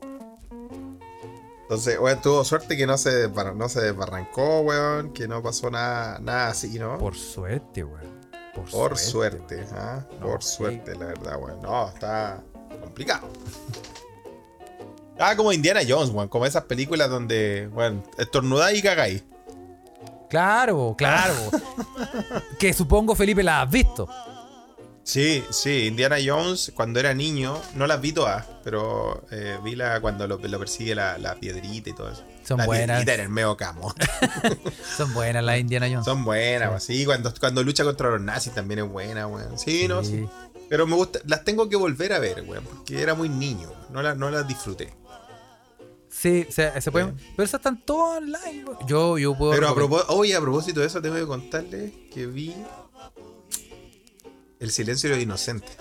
Entonces, 1.70 2.00
weón, 2.00 2.22
tuvo 2.22 2.46
suerte 2.46 2.78
que 2.78 2.88
no 2.88 2.98
se, 2.98 3.28
no 3.30 3.68
se 3.68 3.82
desbarrancó, 3.82 4.62
weón. 4.62 5.12
Que 5.12 5.28
no 5.28 5.44
pasó 5.44 5.70
nada, 5.70 6.18
nada 6.20 6.48
así, 6.50 6.80
¿no? 6.80 6.98
Por 6.98 7.16
suerte, 7.18 7.84
weón. 7.84 8.18
Por, 8.56 8.64
Por 8.72 8.98
suerte. 8.98 9.58
suerte, 9.58 9.66
¿ah? 9.76 10.06
No, 10.22 10.28
Por 10.28 10.44
sí. 10.44 10.56
suerte, 10.56 10.96
la 10.96 11.08
verdad, 11.08 11.38
weón. 11.42 11.62
No, 11.62 11.90
está 11.90 12.42
complicado. 12.82 13.28
Ah, 15.20 15.36
como 15.36 15.52
Indiana 15.52 15.80
Jones, 15.88 16.12
weón. 16.12 16.28
Como 16.28 16.46
esas 16.46 16.66
películas 16.66 17.10
donde, 17.10 17.68
weón, 17.74 18.04
estornudáis 18.20 18.78
y 18.78 18.82
cagáis. 18.84 19.24
Claro, 20.30 20.94
claro. 20.96 21.34
que 22.60 22.72
supongo, 22.72 23.16
Felipe, 23.16 23.42
la 23.42 23.64
has 23.64 23.72
visto. 23.72 24.08
Sí, 25.08 25.42
sí, 25.52 25.86
Indiana 25.86 26.18
Jones 26.22 26.74
cuando 26.76 27.00
era 27.00 27.14
niño, 27.14 27.62
no 27.76 27.88
las 27.88 28.02
vi 28.02 28.12
todas, 28.12 28.46
pero 28.62 29.26
eh, 29.32 29.58
vi 29.64 29.74
la 29.74 30.02
cuando 30.02 30.28
lo, 30.28 30.38
lo 30.38 30.60
persigue 30.60 30.94
la, 30.96 31.18
la 31.18 31.36
piedrita 31.36 31.92
y 31.92 31.94
todo 31.94 32.12
eso. 32.12 32.26
Son 32.46 32.58
la 32.58 32.66
buenas. 32.66 32.98
piedrita 32.98 33.14
en 33.14 33.22
el 33.22 33.30
medio 33.30 33.56
camo. 33.56 33.96
Son 34.98 35.14
buenas 35.14 35.46
las 35.46 35.60
Indiana 35.60 35.88
Jones. 35.90 36.04
Son 36.04 36.26
buenas, 36.26 36.72
pues, 36.72 36.84
sí, 36.84 37.06
cuando, 37.06 37.34
cuando 37.40 37.64
lucha 37.64 37.86
contra 37.86 38.10
los 38.10 38.20
nazis 38.20 38.54
también 38.54 38.82
es 38.82 38.90
buena, 38.90 39.28
weón. 39.28 39.58
Sí, 39.58 39.88
no, 39.88 40.04
sí. 40.04 40.26
Sí. 40.26 40.30
Pero 40.68 40.86
me 40.86 40.96
gusta, 40.96 41.20
las 41.26 41.46
tengo 41.46 41.70
que 41.70 41.78
volver 41.78 42.12
a 42.12 42.20
ver, 42.20 42.44
weón, 42.46 42.66
porque 42.66 43.02
era 43.02 43.14
muy 43.14 43.30
niño, 43.30 43.72
no 43.90 44.02
las, 44.02 44.18
no 44.18 44.30
las 44.30 44.46
disfruté. 44.46 44.94
Sí, 46.10 46.46
se, 46.50 46.82
se 46.82 46.92
pueden. 46.92 47.16
Pero 47.16 47.46
esas 47.46 47.60
están 47.60 47.82
todas 47.86 48.18
online. 48.18 48.66
weón. 48.66 48.86
Yo, 48.86 49.18
yo 49.18 49.38
puedo. 49.38 49.54
Pero 49.54 49.70
a 49.70 49.74
propósito, 49.74 50.14
oye, 50.16 50.36
a 50.36 50.42
propósito 50.42 50.82
de 50.82 50.88
eso, 50.88 51.02
tengo 51.02 51.16
que 51.16 51.26
contarles 51.26 51.94
que 52.14 52.26
vi 52.26 52.54
El 54.60 54.72
silencio 54.72 55.10
de 55.10 55.16
los 55.16 55.24
inocentes. 55.24 55.78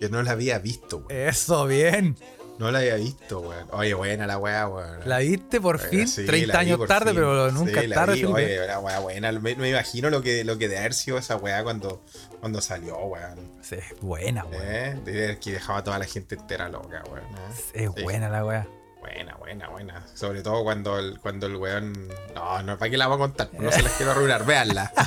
Que 0.00 0.08
no 0.08 0.22
la 0.22 0.32
había 0.32 0.58
visto, 0.58 0.98
weón. 0.98 1.10
Eso, 1.28 1.66
bien. 1.66 2.16
No 2.58 2.70
la 2.72 2.78
había 2.80 2.96
visto, 2.96 3.40
weón. 3.40 3.66
Oye, 3.72 3.94
buena 3.94 4.26
la 4.26 4.38
weá, 4.38 4.68
weón. 4.68 5.00
La 5.04 5.18
viste 5.18 5.60
por 5.60 5.78
fin, 5.78 6.08
sí, 6.08 6.24
30 6.26 6.52
la 6.52 6.60
vi 6.64 6.70
años 6.72 6.88
tarde, 6.88 7.10
fin. 7.10 7.14
pero 7.20 7.50
nunca 7.52 7.80
Sí, 7.80 7.86
la 7.86 7.94
tarde, 7.96 8.14
vi. 8.14 8.24
Oye, 8.24 8.66
la 8.66 8.78
weá 8.80 8.98
buena. 9.00 9.32
Me, 9.32 9.54
me 9.56 9.70
imagino 9.70 10.10
lo 10.10 10.22
que, 10.22 10.44
lo 10.44 10.58
que 10.58 10.68
de 10.68 10.78
haber 10.78 10.94
sido 10.94 11.18
esa 11.18 11.36
weá 11.36 11.62
cuando, 11.64 12.02
cuando 12.40 12.60
salió, 12.60 12.96
weón. 12.98 13.52
Sí, 13.62 13.76
es 13.76 14.00
buena, 14.00 14.44
weón. 14.44 14.62
¿Eh? 14.64 15.00
De 15.04 15.38
que 15.38 15.52
dejaba 15.52 15.78
a 15.80 15.84
toda 15.84 15.98
la 15.98 16.04
gente 16.06 16.34
entera 16.36 16.68
loca, 16.68 17.02
weón. 17.10 17.24
¿eh? 17.26 17.38
Es 17.74 17.90
Sí. 17.96 18.02
buena 18.02 18.28
la 18.28 18.44
weá. 18.44 18.66
Buena, 19.00 19.36
buena, 19.36 19.68
buena. 19.68 20.06
Sobre 20.14 20.42
todo 20.42 20.62
cuando 20.64 20.98
el, 20.98 21.18
cuando 21.20 21.46
el 21.46 21.56
weón. 21.56 22.08
No, 22.34 22.62
no, 22.62 22.76
¿para 22.78 22.90
qué 22.90 22.96
la 22.96 23.06
vamos 23.06 23.24
a 23.24 23.28
contar? 23.28 23.50
No 23.60 23.70
se 23.72 23.82
las 23.82 23.92
quiero 23.92 24.12
arruinar, 24.12 24.44
véanla. 24.44 24.92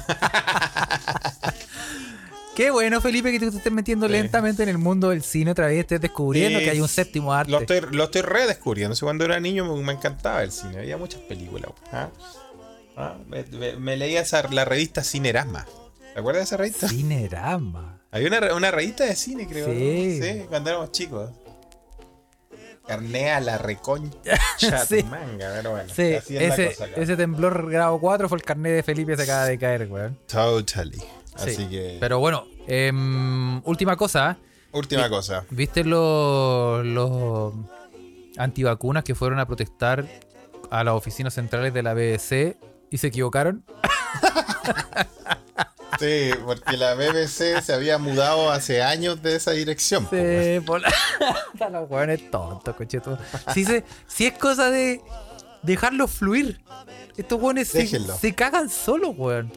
Qué 2.62 2.70
bueno, 2.70 3.02
Felipe, 3.02 3.32
que 3.32 3.40
tú 3.40 3.50
te 3.50 3.58
estés 3.58 3.72
metiendo 3.74 4.06
Sí. 4.06 4.12
lentamente 4.14 4.62
en 4.62 4.70
el 4.70 4.78
mundo 4.78 5.10
del 5.10 5.24
cine 5.24 5.50
otra 5.52 5.66
vez, 5.68 5.80
estés 5.80 6.00
descubriendo 6.00 6.60
que 6.60 6.70
hay 6.70 6.80
un 6.80 6.88
séptimo 6.88 7.34
arte. 7.34 7.52
Lo 7.52 7.60
estoy, 7.62 7.82
lo 7.92 8.04
estoy 8.04 8.22
redescubriendo. 8.22 8.96
Cuando 9.02 9.26
era 9.26 9.40
niño 9.40 9.66
me, 9.66 9.84
me 9.84 9.94
encantaba 9.94 10.44
el 10.44 10.52
cine. 10.52 10.78
Había 10.78 10.96
muchas 10.98 11.22
películas. 11.22 11.72
¿ah? 11.92 12.10
Ah, 12.96 13.18
Me, 13.28 13.44
me- 13.46 13.76
me 13.78 13.98
leía 13.98 14.22
esa, 14.22 14.48
la 14.50 14.64
revista 14.66 15.04
Cinerasma. 15.04 15.66
¿Te 16.14 16.20
acuerdas 16.20 16.42
de 16.42 16.44
esa 16.46 16.58
revista? 16.58 16.88
Cinerama. 16.88 18.00
Había 18.12 18.28
una, 18.28 18.40
re- 18.42 18.54
una 18.54 18.70
revista 18.70 19.06
de 19.06 19.16
cine, 19.16 19.48
creo. 19.48 19.68
¿no? 19.68 19.74
Sí. 19.74 20.44
Cuando 20.48 20.70
éramos 20.70 20.92
chicos. 20.92 21.32
Carnea 22.88 23.40
la 23.40 23.58
reconcha 23.58 24.18
Sí. 24.88 25.02
tu 25.04 25.06
manga, 25.10 25.52
pero 25.56 25.72
bueno. 25.72 25.94
Sí, 25.96 26.14
cosa 26.50 26.76
ese 26.98 27.16
temblor 27.16 27.72
grado 27.72 28.00
4 28.00 28.28
fue 28.28 28.38
el 28.38 28.44
carnet 28.44 28.74
de 28.74 28.84
Felipe 28.84 29.16
se 29.16 29.24
acaba 29.24 29.46
de 29.46 29.58
caer, 29.58 29.88
weón. 29.90 30.18
Totally. 30.28 31.02
Así 31.44 31.56
Sí. 31.56 31.68
que. 31.70 31.98
Pero 32.00 32.20
bueno, 32.20 32.46
em, 32.68 33.62
última 33.66 33.96
cosa. 33.96 34.38
última 34.72 35.10
cosa. 35.10 35.46
¿Viste 35.50 35.84
los, 35.84 36.86
los 36.86 37.54
antivacunas 38.38 39.04
que 39.04 39.16
fueron 39.16 39.40
a 39.40 39.46
protestar 39.46 40.06
a 40.70 40.84
las 40.84 40.94
oficinas 40.94 41.34
centrales 41.34 41.74
de 41.74 41.84
la 41.84 41.94
BBC 41.94 42.58
y 42.90 42.98
se 42.98 43.08
equivocaron? 43.08 43.64
Sí, 46.00 46.32
porque 46.46 46.78
la 46.78 46.96
BBC 46.96 47.62
se 47.62 47.74
había 47.74 47.98
mudado 48.00 48.50
hace 48.52 48.82
años 48.82 49.22
de 49.22 49.36
esa 49.36 49.52
dirección. 49.52 50.08
Sí, 50.10 50.60
por 50.66 50.82
la... 50.82 50.92
los 51.72 51.90
hueones 51.90 52.32
tontos, 52.32 52.76
cocheto. 52.76 53.20
Si, 53.54 53.66
se- 53.66 53.84
si 54.08 54.26
es 54.26 54.34
cosa 54.38 54.72
de, 54.72 55.02
dejarlo 55.62 56.08
fluir. 56.08 56.60
Estos 57.18 57.40
weones 57.40 57.68
se, 57.68 57.86
se 57.88 58.34
cagan 58.34 58.70
solos, 58.70 59.14
weón. 59.16 59.52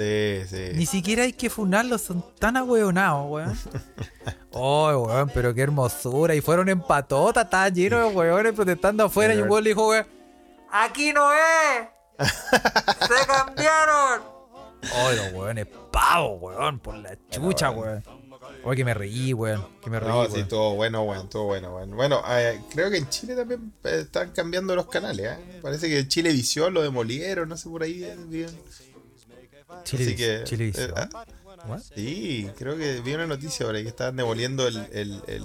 Sí, 0.00 0.42
sí. 0.48 0.70
Ni 0.74 0.86
siquiera 0.86 1.24
hay 1.24 1.32
que 1.34 1.50
funarlos, 1.50 2.00
son 2.00 2.24
tan 2.38 2.56
ahueonados, 2.56 3.30
weón. 3.30 3.58
Oh, 4.52 4.88
weón, 5.06 5.30
pero 5.32 5.54
qué 5.54 5.60
hermosura. 5.62 6.34
Y 6.34 6.40
fueron 6.40 6.68
en 6.68 6.80
patota, 6.80 7.42
estaba 7.42 7.68
lleno 7.68 7.98
de 7.98 8.06
weones 8.16 8.52
protestando 8.52 9.04
afuera. 9.04 9.32
Y 9.34 9.38
un 9.38 9.48
weón 9.50 9.62
le 9.62 9.70
dijo, 9.70 9.88
weón, 9.88 10.06
¡Aquí 10.72 11.12
no 11.12 11.30
es! 11.32 11.88
¡Se 12.28 13.26
cambiaron! 13.26 14.22
Oh, 14.96 15.10
los 15.12 15.32
weones 15.34 15.66
pavos, 15.92 16.40
weón, 16.40 16.78
por 16.80 16.96
la 16.96 17.16
chucha, 17.30 17.70
weón. 17.70 18.02
Oye, 18.64 18.76
que 18.76 18.84
me 18.84 18.94
reí, 18.94 19.32
weón. 19.32 19.64
Que 19.82 19.88
me 19.90 20.00
reí, 20.00 20.08
No, 20.08 20.20
weón. 20.20 20.32
sí, 20.32 20.44
todo 20.44 20.74
bueno, 20.74 21.04
bueno, 21.04 21.24
todo 21.28 21.44
bueno, 21.44 21.70
bueno. 21.70 21.94
Bueno, 21.96 22.22
eh, 22.28 22.60
creo 22.72 22.90
que 22.90 22.96
en 22.98 23.08
Chile 23.08 23.36
también 23.36 23.72
eh, 23.84 24.00
están 24.02 24.32
cambiando 24.32 24.74
los 24.74 24.86
canales, 24.86 25.26
¿eh? 25.38 25.60
Parece 25.62 25.88
que 25.88 26.08
Chile 26.08 26.32
Visión 26.32 26.74
lo 26.74 26.82
demolieron, 26.82 27.48
no 27.48 27.56
sé 27.56 27.68
por 27.68 27.82
ahí. 27.84 28.02
eh, 28.02 28.16
bien. 28.26 28.50
Chile, 29.84 30.04
Así 30.04 30.16
que, 30.16 30.72
eh, 30.74 30.90
ah, 30.96 31.08
What? 31.68 31.80
sí, 31.94 32.48
creo 32.58 32.76
que 32.76 33.00
vi 33.00 33.14
una 33.14 33.26
noticia 33.26 33.68
ahí 33.70 33.82
que 33.82 33.88
estaban 33.88 34.16
demoliendo 34.16 34.66
el, 34.66 34.76
el, 34.92 35.20
el, 35.26 35.44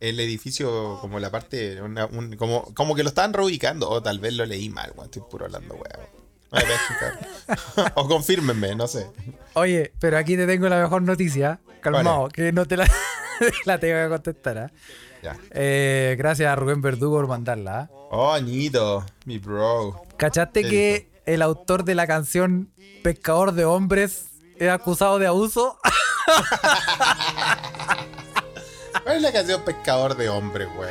el 0.00 0.20
edificio, 0.20 0.98
como 1.00 1.18
la 1.20 1.30
parte, 1.30 1.80
una- 1.80 2.06
un- 2.06 2.36
como, 2.36 2.72
como 2.74 2.94
que 2.94 3.02
lo 3.02 3.08
estaban 3.08 3.32
reubicando, 3.32 3.88
o 3.88 4.02
tal 4.02 4.18
vez 4.18 4.34
lo 4.34 4.44
leí 4.46 4.68
mal, 4.68 4.92
weón, 4.94 5.06
estoy 5.06 5.22
puro 5.30 5.46
hablando, 5.46 5.74
weón. 5.74 6.16
No 6.52 6.58
o 7.96 8.08
confírmenme, 8.08 8.74
no 8.76 8.86
sé. 8.86 9.06
Oye, 9.54 9.92
pero 9.98 10.16
aquí 10.16 10.36
te 10.36 10.46
tengo 10.46 10.68
la 10.68 10.80
mejor 10.80 11.02
noticia. 11.02 11.58
Calmado, 11.80 12.28
que 12.28 12.52
no 12.52 12.66
te 12.66 12.76
la, 12.76 12.88
la 13.66 13.78
tengo 13.78 14.02
que 14.02 14.08
contestar. 14.08 14.58
¿ah? 14.58 14.70
Ya. 15.22 15.36
Eh, 15.50 16.14
gracias 16.18 16.48
a 16.50 16.54
Rubén 16.56 16.80
Verdugo 16.80 17.16
por 17.16 17.26
mandarla. 17.28 17.80
¿ah? 17.80 17.90
Oh, 18.10 18.32
Añito, 18.32 19.04
mi 19.24 19.38
bro. 19.38 20.02
¿Cachaste 20.16 20.62
¿Qué 20.62 20.68
que 20.68 21.08
el 21.26 21.42
autor 21.42 21.84
de 21.84 21.94
la 21.94 22.06
canción 22.06 22.70
Pescador 23.02 23.52
de 23.52 23.64
Hombres 23.64 24.26
es 24.58 24.70
acusado 24.70 25.18
de 25.18 25.26
abuso? 25.26 25.78
¿Cuál 29.02 29.16
es 29.16 29.22
la 29.22 29.32
canción 29.32 29.62
Pescador 29.64 30.16
de 30.16 30.28
Hombres, 30.28 30.68
weón? 30.76 30.90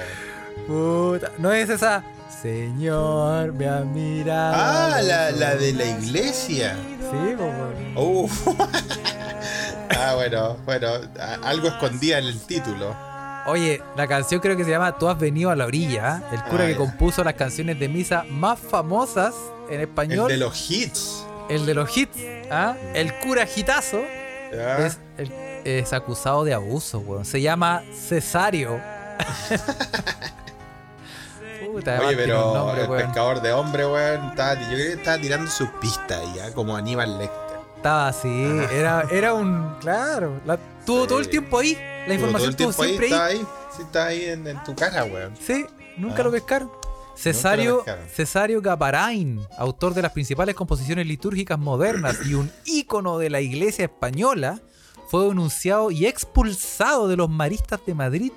Puta, 0.68 1.32
no 1.38 1.52
es 1.52 1.70
esa. 1.70 2.04
Señor, 2.42 3.54
me 3.54 3.68
ha 3.68 3.80
mirado. 3.82 4.56
Ah, 4.58 5.02
la, 5.02 5.32
la 5.32 5.56
de 5.56 5.74
la 5.74 5.86
iglesia. 5.86 6.76
Sí, 7.00 7.36
weón. 7.36 7.98
Uf. 7.98 8.48
ah, 10.00 10.14
bueno, 10.16 10.58
bueno, 10.66 10.88
algo 11.44 11.68
escondía 11.68 12.20
en 12.20 12.26
el 12.26 12.40
título. 12.42 12.96
Oye, 13.48 13.82
la 13.96 14.08
canción 14.08 14.42
creo 14.42 14.58
que 14.58 14.64
se 14.64 14.72
llama 14.72 14.98
Tú 14.98 15.08
has 15.08 15.20
venido 15.20 15.52
a 15.52 15.56
la 15.56 15.66
orilla. 15.66 16.16
¿ah? 16.16 16.24
El 16.32 16.42
cura 16.44 16.64
Ah, 16.64 16.68
que 16.68 16.76
compuso 16.76 17.24
las 17.24 17.36
canciones 17.36 17.80
de 17.80 17.88
misa 17.90 18.26
más 18.30 18.60
famosas 18.60 19.36
en 19.70 19.76
El 19.76 19.82
español. 19.82 20.28
de 20.30 20.38
los 20.38 20.70
hits. 20.72 21.26
El 21.50 21.66
de 21.66 21.74
los 21.74 21.96
hits, 21.96 22.18
¿ah? 22.52 22.76
el 22.94 23.14
cura 23.20 23.46
hitazo, 23.54 24.02
¿ya? 24.52 24.86
es, 24.88 24.98
el- 25.18 25.32
es 25.64 25.94
acusado 25.94 26.44
de 26.44 26.54
abuso, 26.54 27.00
weón. 27.00 27.26
Se 27.26 27.42
llama 27.42 27.84
Cesario. 27.94 28.80
Puta, 31.72 32.00
Oye, 32.02 32.16
pero 32.16 32.54
nombre, 32.54 32.84
el 32.84 32.90
weón. 32.90 33.06
pescador 33.06 33.42
de 33.42 33.52
hombre, 33.54 33.86
weón, 33.86 34.30
estaba- 34.30 34.54
yo 34.56 34.68
creo 34.68 34.78
que 34.78 34.94
estaba 34.94 35.18
tirando 35.20 35.50
sus 35.52 35.70
pistas 35.82 36.22
ya, 36.36 36.52
como 36.54 36.76
Aníbal 36.76 37.18
Lecter. 37.18 37.56
Estaba 37.78 38.08
así, 38.08 38.30
era, 38.72 39.06
era 39.12 39.34
un. 39.34 39.76
Claro, 39.82 40.42
la- 40.46 40.58
tuvo 40.86 41.04
Sí. 41.04 41.08
todo 41.08 41.20
el 41.20 41.30
tiempo 41.30 41.60
ahí. 41.60 41.78
La 42.08 42.14
información 42.16 42.50
el 42.50 42.50
estuvo 42.52 42.72
siempre 42.74 43.08
ahí. 43.14 43.14
Ahí, 43.38 43.46
sí, 43.76 43.82
está 43.84 44.06
ahí 44.08 44.26
en, 44.26 44.48
en 44.48 44.64
tu 44.64 44.76
cara, 44.76 45.04
weón. 45.06 45.36
Sí, 45.40 45.66
nunca 45.98 46.22
Ah. 46.22 46.24
lo 46.26 46.32
pescaron. 46.32 46.72
Cesario. 47.16 47.84
Cesario 48.14 48.62
Gaparain, 48.62 49.40
autor 49.58 49.94
de 49.94 50.02
las 50.02 50.12
principales 50.12 50.56
composiciones 50.56 51.08
litúrgicas 51.08 51.58
modernas 51.60 52.18
y 52.26 52.34
un 52.34 52.52
ícono 52.66 53.18
de 53.18 53.30
la 53.30 53.42
iglesia 53.42 53.86
española, 53.86 54.62
fue 55.08 55.26
denunciado 55.28 55.92
y 55.92 56.06
expulsado 56.08 57.08
de 57.08 57.16
los 57.16 57.30
maristas 57.30 57.80
de 57.86 57.94
Madrid 57.94 58.32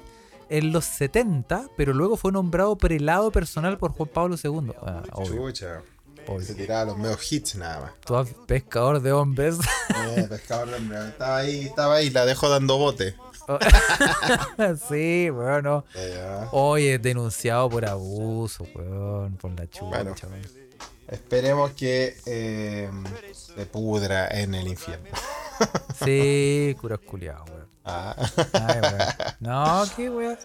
en 0.51 0.73
los 0.73 0.85
70, 0.85 1.67
pero 1.77 1.93
luego 1.93 2.17
fue 2.17 2.33
nombrado 2.33 2.77
prelado 2.77 3.31
personal 3.31 3.79
por 3.79 3.93
Juan 3.93 4.09
Pablo 4.09 4.37
II. 4.43 4.73
Ah, 4.83 5.03
obvio, 5.13 5.43
obvio. 6.27 6.41
Se 6.47 6.55
tiraba 6.55 6.85
los 6.87 6.99
medios 6.99 7.33
hits 7.33 7.55
nada 7.57 7.81
más. 7.81 7.93
Tú 8.05 8.17
has- 8.17 8.29
pescador 8.47 9.01
de 9.01 9.13
hombres. 9.13 9.57
Eh, 10.17 10.27
pescador 10.29 10.69
de 10.71 10.77
hombre, 10.77 11.09
estaba 11.09 11.37
ahí, 11.39 11.61
estaba 11.61 11.95
ahí, 11.97 12.11
la 12.11 12.27
dejó 12.27 12.49
dando 12.51 12.77
bote. 12.79 13.15
sí, 14.89 15.31
bueno. 15.31 15.85
Eh, 15.95 16.15
ya. 16.17 16.49
Oye, 16.53 16.99
denunciado 16.99 17.69
por 17.71 17.85
abuso, 17.87 18.67
weón, 18.75 19.37
por 19.37 19.51
la 19.59 19.67
chucha. 19.69 19.85
Bueno. 19.87 20.15
weón. 20.23 20.43
Esperemos 21.09 21.71
que 21.73 22.17
eh, 22.27 22.91
se 23.33 23.65
pudra 23.67 24.29
en 24.29 24.55
el 24.55 24.69
infierno. 24.69 25.09
Sí, 26.05 26.77
curas 26.81 27.01
culiados, 27.01 27.49
weón. 27.51 27.67
Ah. 27.85 28.15
Ay, 28.53 28.81
weón. 28.81 28.99
No, 29.41 29.85
qué 29.97 30.09
weón. 30.11 30.39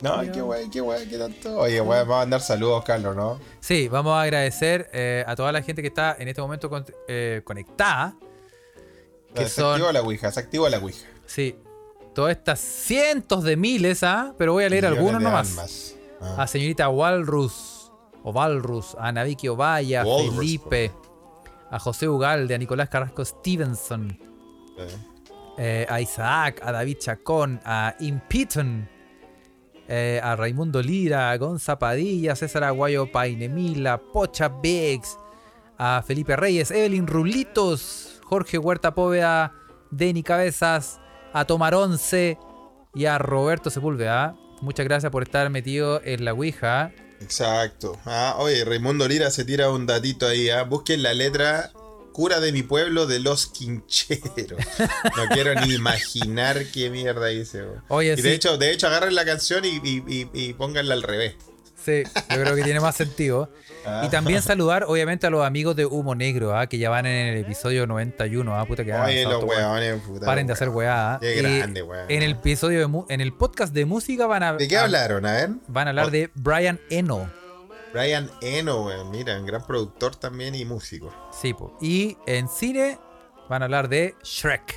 No, 0.00 0.20
qué 0.32 0.40
guay, 0.40 0.68
qué 0.70 0.80
guay, 0.80 1.06
qué 1.08 1.18
tanto. 1.18 1.56
Oye, 1.58 1.80
weón, 1.80 2.00
vamos 2.08 2.14
a 2.16 2.18
mandar 2.20 2.40
saludos, 2.40 2.82
Carlos, 2.84 3.14
¿no? 3.14 3.38
Sí, 3.60 3.86
vamos 3.86 4.14
a 4.14 4.22
agradecer 4.22 4.90
eh, 4.92 5.22
a 5.24 5.36
toda 5.36 5.52
la 5.52 5.62
gente 5.62 5.82
que 5.82 5.88
está 5.88 6.16
en 6.18 6.26
este 6.26 6.40
momento 6.40 6.68
con- 6.68 6.84
eh, 7.06 7.42
conectada. 7.44 8.16
Que 9.34 9.44
se 9.44 9.50
son- 9.60 9.72
activó 9.74 9.92
la 9.92 10.02
Ouija, 10.02 10.32
se 10.32 10.40
activó 10.40 10.68
la 10.68 10.78
Ouija. 10.78 11.06
Sí, 11.26 11.56
todas 12.16 12.34
estas 12.34 12.58
cientos 12.60 13.44
de 13.44 13.56
miles, 13.56 14.02
¿ah? 14.02 14.32
Pero 14.38 14.54
voy 14.54 14.64
a 14.64 14.68
leer 14.70 14.84
Millones 14.84 14.98
algunos 14.98 15.22
nomás. 15.22 15.94
Ah. 16.20 16.42
A 16.42 16.46
señorita 16.46 16.88
Walrus, 16.88 17.92
o 18.24 18.32
Valrus, 18.32 18.96
a 18.98 19.12
Naviki 19.12 19.48
Ovalla, 19.48 20.00
a 20.00 20.06
Walrus, 20.06 20.34
Felipe, 20.34 20.90
a 21.70 21.78
José 21.78 22.08
Ugalde, 22.08 22.54
a 22.54 22.58
Nicolás 22.58 22.88
Carrasco 22.88 23.22
Stevenson, 23.22 24.18
Eh. 24.78 24.88
eh, 25.58 25.86
a 25.90 26.00
Isaac, 26.00 26.60
a 26.64 26.72
David 26.72 26.96
Chacón, 27.00 27.60
a 27.66 27.94
Impiton, 28.00 28.88
eh, 29.86 30.18
a 30.22 30.34
Raimundo 30.36 30.82
Lira, 30.82 31.30
a 31.30 31.36
Gonza 31.36 31.78
Padilla, 31.78 32.32
a 32.32 32.36
César 32.36 32.64
Aguayo 32.64 33.12
Painemila, 33.12 33.98
Pocha 33.98 34.48
Bex, 34.48 35.18
a 35.78 36.02
Felipe 36.02 36.34
Reyes, 36.34 36.70
Evelyn 36.70 37.06
Rulitos, 37.06 38.20
Jorge 38.24 38.56
Huerta 38.56 38.94
Póveda, 38.94 39.52
Denny 39.90 40.22
Cabezas, 40.22 40.98
a 41.32 41.44
Tomar 41.44 41.74
Once 41.74 42.38
y 42.94 43.04
a 43.06 43.18
Roberto 43.18 43.70
Sepúlveda. 43.70 44.36
Muchas 44.60 44.84
gracias 44.86 45.12
por 45.12 45.22
estar 45.22 45.48
metido 45.50 46.00
en 46.04 46.24
la 46.24 46.32
Ouija. 46.32 46.92
Exacto. 47.20 47.98
Ah, 48.04 48.36
oye, 48.38 48.64
Raimundo 48.64 49.06
Lira 49.08 49.30
se 49.30 49.44
tira 49.44 49.70
un 49.70 49.86
datito 49.86 50.26
ahí. 50.26 50.48
¿ah? 50.50 50.62
Busquen 50.64 51.02
la 51.02 51.14
letra 51.14 51.70
Cura 52.12 52.40
de 52.40 52.50
mi 52.50 52.62
pueblo 52.62 53.06
de 53.06 53.20
los 53.20 53.46
quincheros. 53.46 54.58
No 55.16 55.26
quiero 55.34 55.54
ni 55.60 55.74
imaginar 55.74 56.64
qué 56.72 56.88
mierda 56.88 57.26
weón. 57.26 57.82
Oye, 57.88 58.14
y 58.14 58.16
sí. 58.16 58.22
de 58.22 58.32
hecho, 58.32 58.56
de 58.56 58.72
hecho, 58.72 58.86
agarren 58.86 59.14
la 59.14 59.26
canción 59.26 59.66
y, 59.66 59.80
y, 59.84 60.02
y- 60.08 60.30
y 60.32 60.52
pónganla 60.54 60.94
al 60.94 61.02
revés. 61.02 61.34
Sí, 61.86 62.02
yo 62.30 62.42
creo 62.42 62.56
que 62.56 62.64
tiene 62.64 62.80
más 62.80 62.96
sentido. 62.96 63.48
Ah. 63.86 64.02
Y 64.04 64.08
también 64.08 64.42
saludar, 64.42 64.86
obviamente, 64.88 65.28
a 65.28 65.30
los 65.30 65.46
amigos 65.46 65.76
de 65.76 65.86
Humo 65.86 66.16
Negro, 66.16 66.58
¿ah? 66.58 66.66
que 66.66 66.78
ya 66.78 66.90
van 66.90 67.06
en 67.06 67.28
el 67.28 67.36
episodio 67.44 67.86
91. 67.86 68.58
¿ah? 68.58 68.66
Puta 68.66 68.84
que 68.84 68.92
Oye, 68.92 69.22
los 69.22 69.44
weones. 69.44 70.02
puta. 70.02 70.26
Paren 70.26 70.48
de 70.48 70.52
hacer 70.52 70.70
weá. 70.70 71.14
¿ah? 71.14 71.18
Qué 71.20 71.34
grande, 71.40 71.82
weón. 71.82 72.06
En 72.08 72.24
el 72.24 72.32
episodio 72.32 72.88
de 72.88 73.14
en 73.14 73.20
el 73.20 73.32
podcast 73.32 73.72
de 73.72 73.84
música 73.84 74.26
van 74.26 74.42
a, 74.42 74.54
¿De 74.54 74.66
qué 74.66 74.76
hablaron? 74.76 75.24
A 75.26 75.32
ver. 75.32 75.50
van 75.68 75.86
a 75.86 75.90
hablar 75.90 76.10
de 76.10 76.28
Brian 76.34 76.80
Eno. 76.90 77.30
Brian 77.92 78.32
Eno, 78.42 78.86
weón. 78.86 79.12
Mira, 79.12 79.38
un 79.38 79.46
gran 79.46 79.64
productor 79.64 80.16
también 80.16 80.56
y 80.56 80.64
músico. 80.64 81.14
Sí, 81.30 81.54
po. 81.54 81.78
y 81.80 82.18
en 82.26 82.48
cine 82.48 82.98
van 83.48 83.62
a 83.62 83.66
hablar 83.66 83.88
de 83.88 84.16
Shrek. 84.24 84.74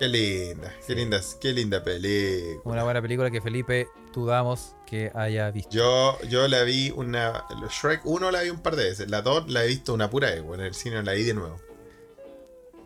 Qué 0.00 0.08
linda, 0.08 0.74
qué 0.84 0.94
linda, 0.96 1.20
qué 1.40 1.52
linda 1.52 1.84
película. 1.84 2.62
Una 2.64 2.82
buena 2.82 3.00
película 3.00 3.30
que 3.30 3.40
Felipe 3.40 3.86
dudamos 4.12 4.74
que 4.88 5.10
haya 5.14 5.50
visto. 5.50 5.70
Yo, 5.70 6.18
yo 6.28 6.48
la 6.48 6.62
vi 6.62 6.90
una. 6.94 7.44
Shrek 7.70 8.00
1 8.04 8.30
la 8.30 8.42
vi 8.42 8.50
un 8.50 8.60
par 8.60 8.76
de 8.76 8.84
veces. 8.84 9.10
La 9.10 9.22
2 9.22 9.48
la 9.50 9.64
he 9.64 9.68
visto 9.68 9.92
una 9.94 10.08
pura 10.08 10.30
vez. 10.30 10.42
En 10.54 10.60
el 10.60 10.74
cine 10.74 11.02
la 11.02 11.12
vi 11.12 11.24
de 11.24 11.34
nuevo. 11.34 11.60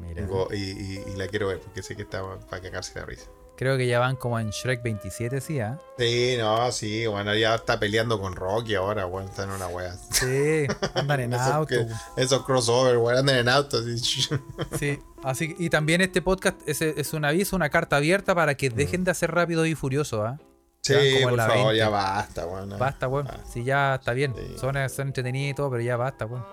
Mira, 0.00 0.26
y, 0.52 0.56
y- 0.56 1.02
y 1.12 1.16
la 1.16 1.28
quiero 1.28 1.48
ver 1.48 1.60
porque 1.60 1.82
sé 1.82 1.94
que 1.94 2.02
está 2.02 2.22
para 2.50 2.60
cagarse 2.60 2.98
la 2.98 3.06
risa. 3.06 3.26
creo 3.56 3.76
que 3.76 3.86
ya 3.86 4.00
van 4.00 4.16
como 4.16 4.40
en 4.40 4.50
Shrek 4.50 4.82
27, 4.82 5.40
sí, 5.40 5.60
¿ah? 5.60 5.78
Sí, 5.96 6.34
no, 6.38 6.72
sí, 6.72 7.06
bueno, 7.06 7.32
ya 7.36 7.54
está 7.54 7.78
peleando 7.78 8.20
con 8.20 8.34
Rocky 8.34 8.74
ahora, 8.74 9.06
weón. 9.06 9.26
Está 9.28 9.44
en 9.44 9.50
una 9.50 9.68
wea. 9.68 9.94
Sí, 10.10 10.66
andan 10.94 11.20
en 11.20 11.32
Esos, 11.34 11.46
auto. 11.46 11.68
que- 11.68 11.86
esos 12.20 12.44
crossover, 12.44 12.96
weón, 12.98 13.18
andan 13.18 13.36
en 13.36 13.48
auto. 13.48 13.78
así. 13.78 14.28
Sí, 14.78 14.98
así 15.22 15.54
y 15.58 15.70
también 15.70 16.00
este 16.00 16.20
podcast 16.20 16.60
es, 16.66 16.82
es 16.82 17.12
un 17.12 17.24
aviso, 17.24 17.54
una 17.54 17.70
carta 17.70 17.96
abierta 17.98 18.34
para 18.34 18.56
que 18.56 18.70
dejen 18.70 19.04
de 19.04 19.12
hacer 19.12 19.30
rápido 19.30 19.64
y 19.66 19.76
furioso, 19.76 20.24
¿ah? 20.24 20.40
Sí, 20.82 20.94
por 21.22 21.36
favor, 21.36 21.54
20. 21.66 21.76
ya 21.76 21.88
basta, 21.88 22.46
weón. 22.46 22.76
Basta, 22.78 23.06
weón. 23.08 23.28
Ah, 23.30 23.38
Si 23.50 23.62
ya 23.62 23.94
está 23.96 24.12
bien. 24.12 24.34
Sí. 24.36 24.56
Son, 24.58 24.74
son 24.90 25.06
entretenidas 25.08 25.52
y 25.52 25.54
todo, 25.54 25.70
pero 25.70 25.82
ya 25.82 25.96
basta, 25.96 26.26
weón. 26.26 26.44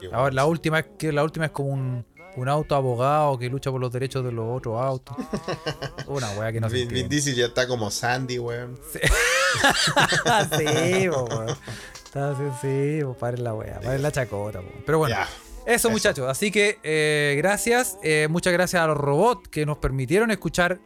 qué 0.00 0.08
Ahora, 0.12 0.34
la 0.34 0.42
weón. 0.44 0.50
última 0.52 0.80
es 0.80 0.86
que 0.98 1.10
la 1.12 1.24
última 1.24 1.46
es 1.46 1.52
como 1.52 1.70
un, 1.70 2.04
un 2.36 2.48
auto 2.50 2.74
abogado 2.74 3.38
que 3.38 3.48
lucha 3.48 3.70
por 3.70 3.80
los 3.80 3.90
derechos 3.90 4.22
de 4.24 4.32
los 4.32 4.44
otros 4.58 4.78
autos. 4.80 5.16
Una 6.06 6.30
weá 6.32 6.52
que 6.52 6.60
no 6.60 6.68
se 6.68 6.84
Vin. 6.84 7.08
Diesel 7.08 7.34
ya 7.34 7.46
está 7.46 7.66
como 7.66 7.90
Sandy, 7.90 8.38
weón. 8.38 8.78
sí, 8.92 8.98
po, 11.10 11.24
weón. 11.24 11.56
Está 12.04 12.30
así, 12.30 12.42
sí, 12.60 13.00
pues 13.04 13.16
paren 13.18 13.44
la 13.44 13.54
wea, 13.54 13.80
paren 13.80 14.02
la 14.02 14.12
chacota. 14.12 14.60
po. 14.60 14.68
Pero 14.84 14.98
bueno, 14.98 15.14
Ya. 15.16 15.22
eso, 15.22 15.30
eso. 15.66 15.90
muchachos. 15.90 16.28
Así 16.28 16.50
que 16.50 16.78
eh, 16.82 17.34
gracias. 17.38 17.98
eh, 18.02 18.28
muchas 18.30 18.52
gracias 18.52 18.82
a 18.82 18.86
los 18.86 18.96
robots 18.96 19.48
que 19.48 19.66
nos 19.66 19.78
permitieron 19.78 20.30
escuchar, 20.30 20.78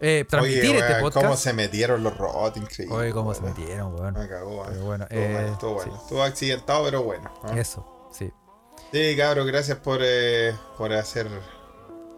eh, 0.00 0.24
transmitir 0.28 0.70
Oye, 0.70 0.78
este 0.78 0.92
weón, 0.92 1.02
podcast. 1.02 1.24
cómo 1.26 1.36
se 1.36 1.52
metieron 1.52 2.02
los 2.02 2.16
robots, 2.16 2.56
increíble. 2.56 2.94
Oye, 2.96 3.12
cómo 3.12 3.34
se 3.34 3.42
metieron, 3.42 3.94
weón. 3.94 4.14
Me 4.14 4.28
cagó, 4.28 4.62
Pero 4.64 4.74
weón. 4.74 4.86
bueno, 4.86 5.04
Estuvo 5.04 5.20
eh, 5.22 5.32
bueno, 5.32 5.52
estuvo 5.52 5.74
bueno. 5.74 5.92
sí. 5.92 5.98
Estuvo 6.02 6.22
accidentado, 6.22 6.84
pero 6.84 7.02
bueno. 7.02 7.32
¿no? 7.42 7.52
Eso, 7.58 8.08
sí. 8.12 8.32
Sí, 8.92 9.16
cabros, 9.16 9.46
gracias 9.46 9.78
por, 9.78 9.98
eh, 10.02 10.54
por 10.78 10.92
hacer 10.92 11.28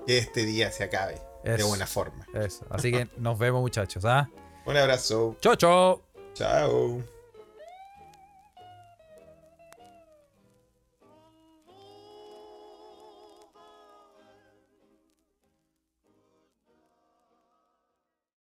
que 0.07 0.19
este 0.19 0.45
día 0.45 0.71
se 0.73 0.85
acabe 0.85 1.21
de 1.45 1.63
buena 1.63 1.87
forma. 1.87 2.27
Eso. 2.35 2.67
Así 2.71 2.91
que 2.93 3.09
nos 3.17 3.39
vemos, 3.39 3.61
muchachos. 3.61 4.05
¿ah? 4.05 4.29
Un 4.67 4.77
abrazo. 4.77 5.37
Chao, 5.41 5.55
chao. 5.57 6.03
Chao. 6.35 7.18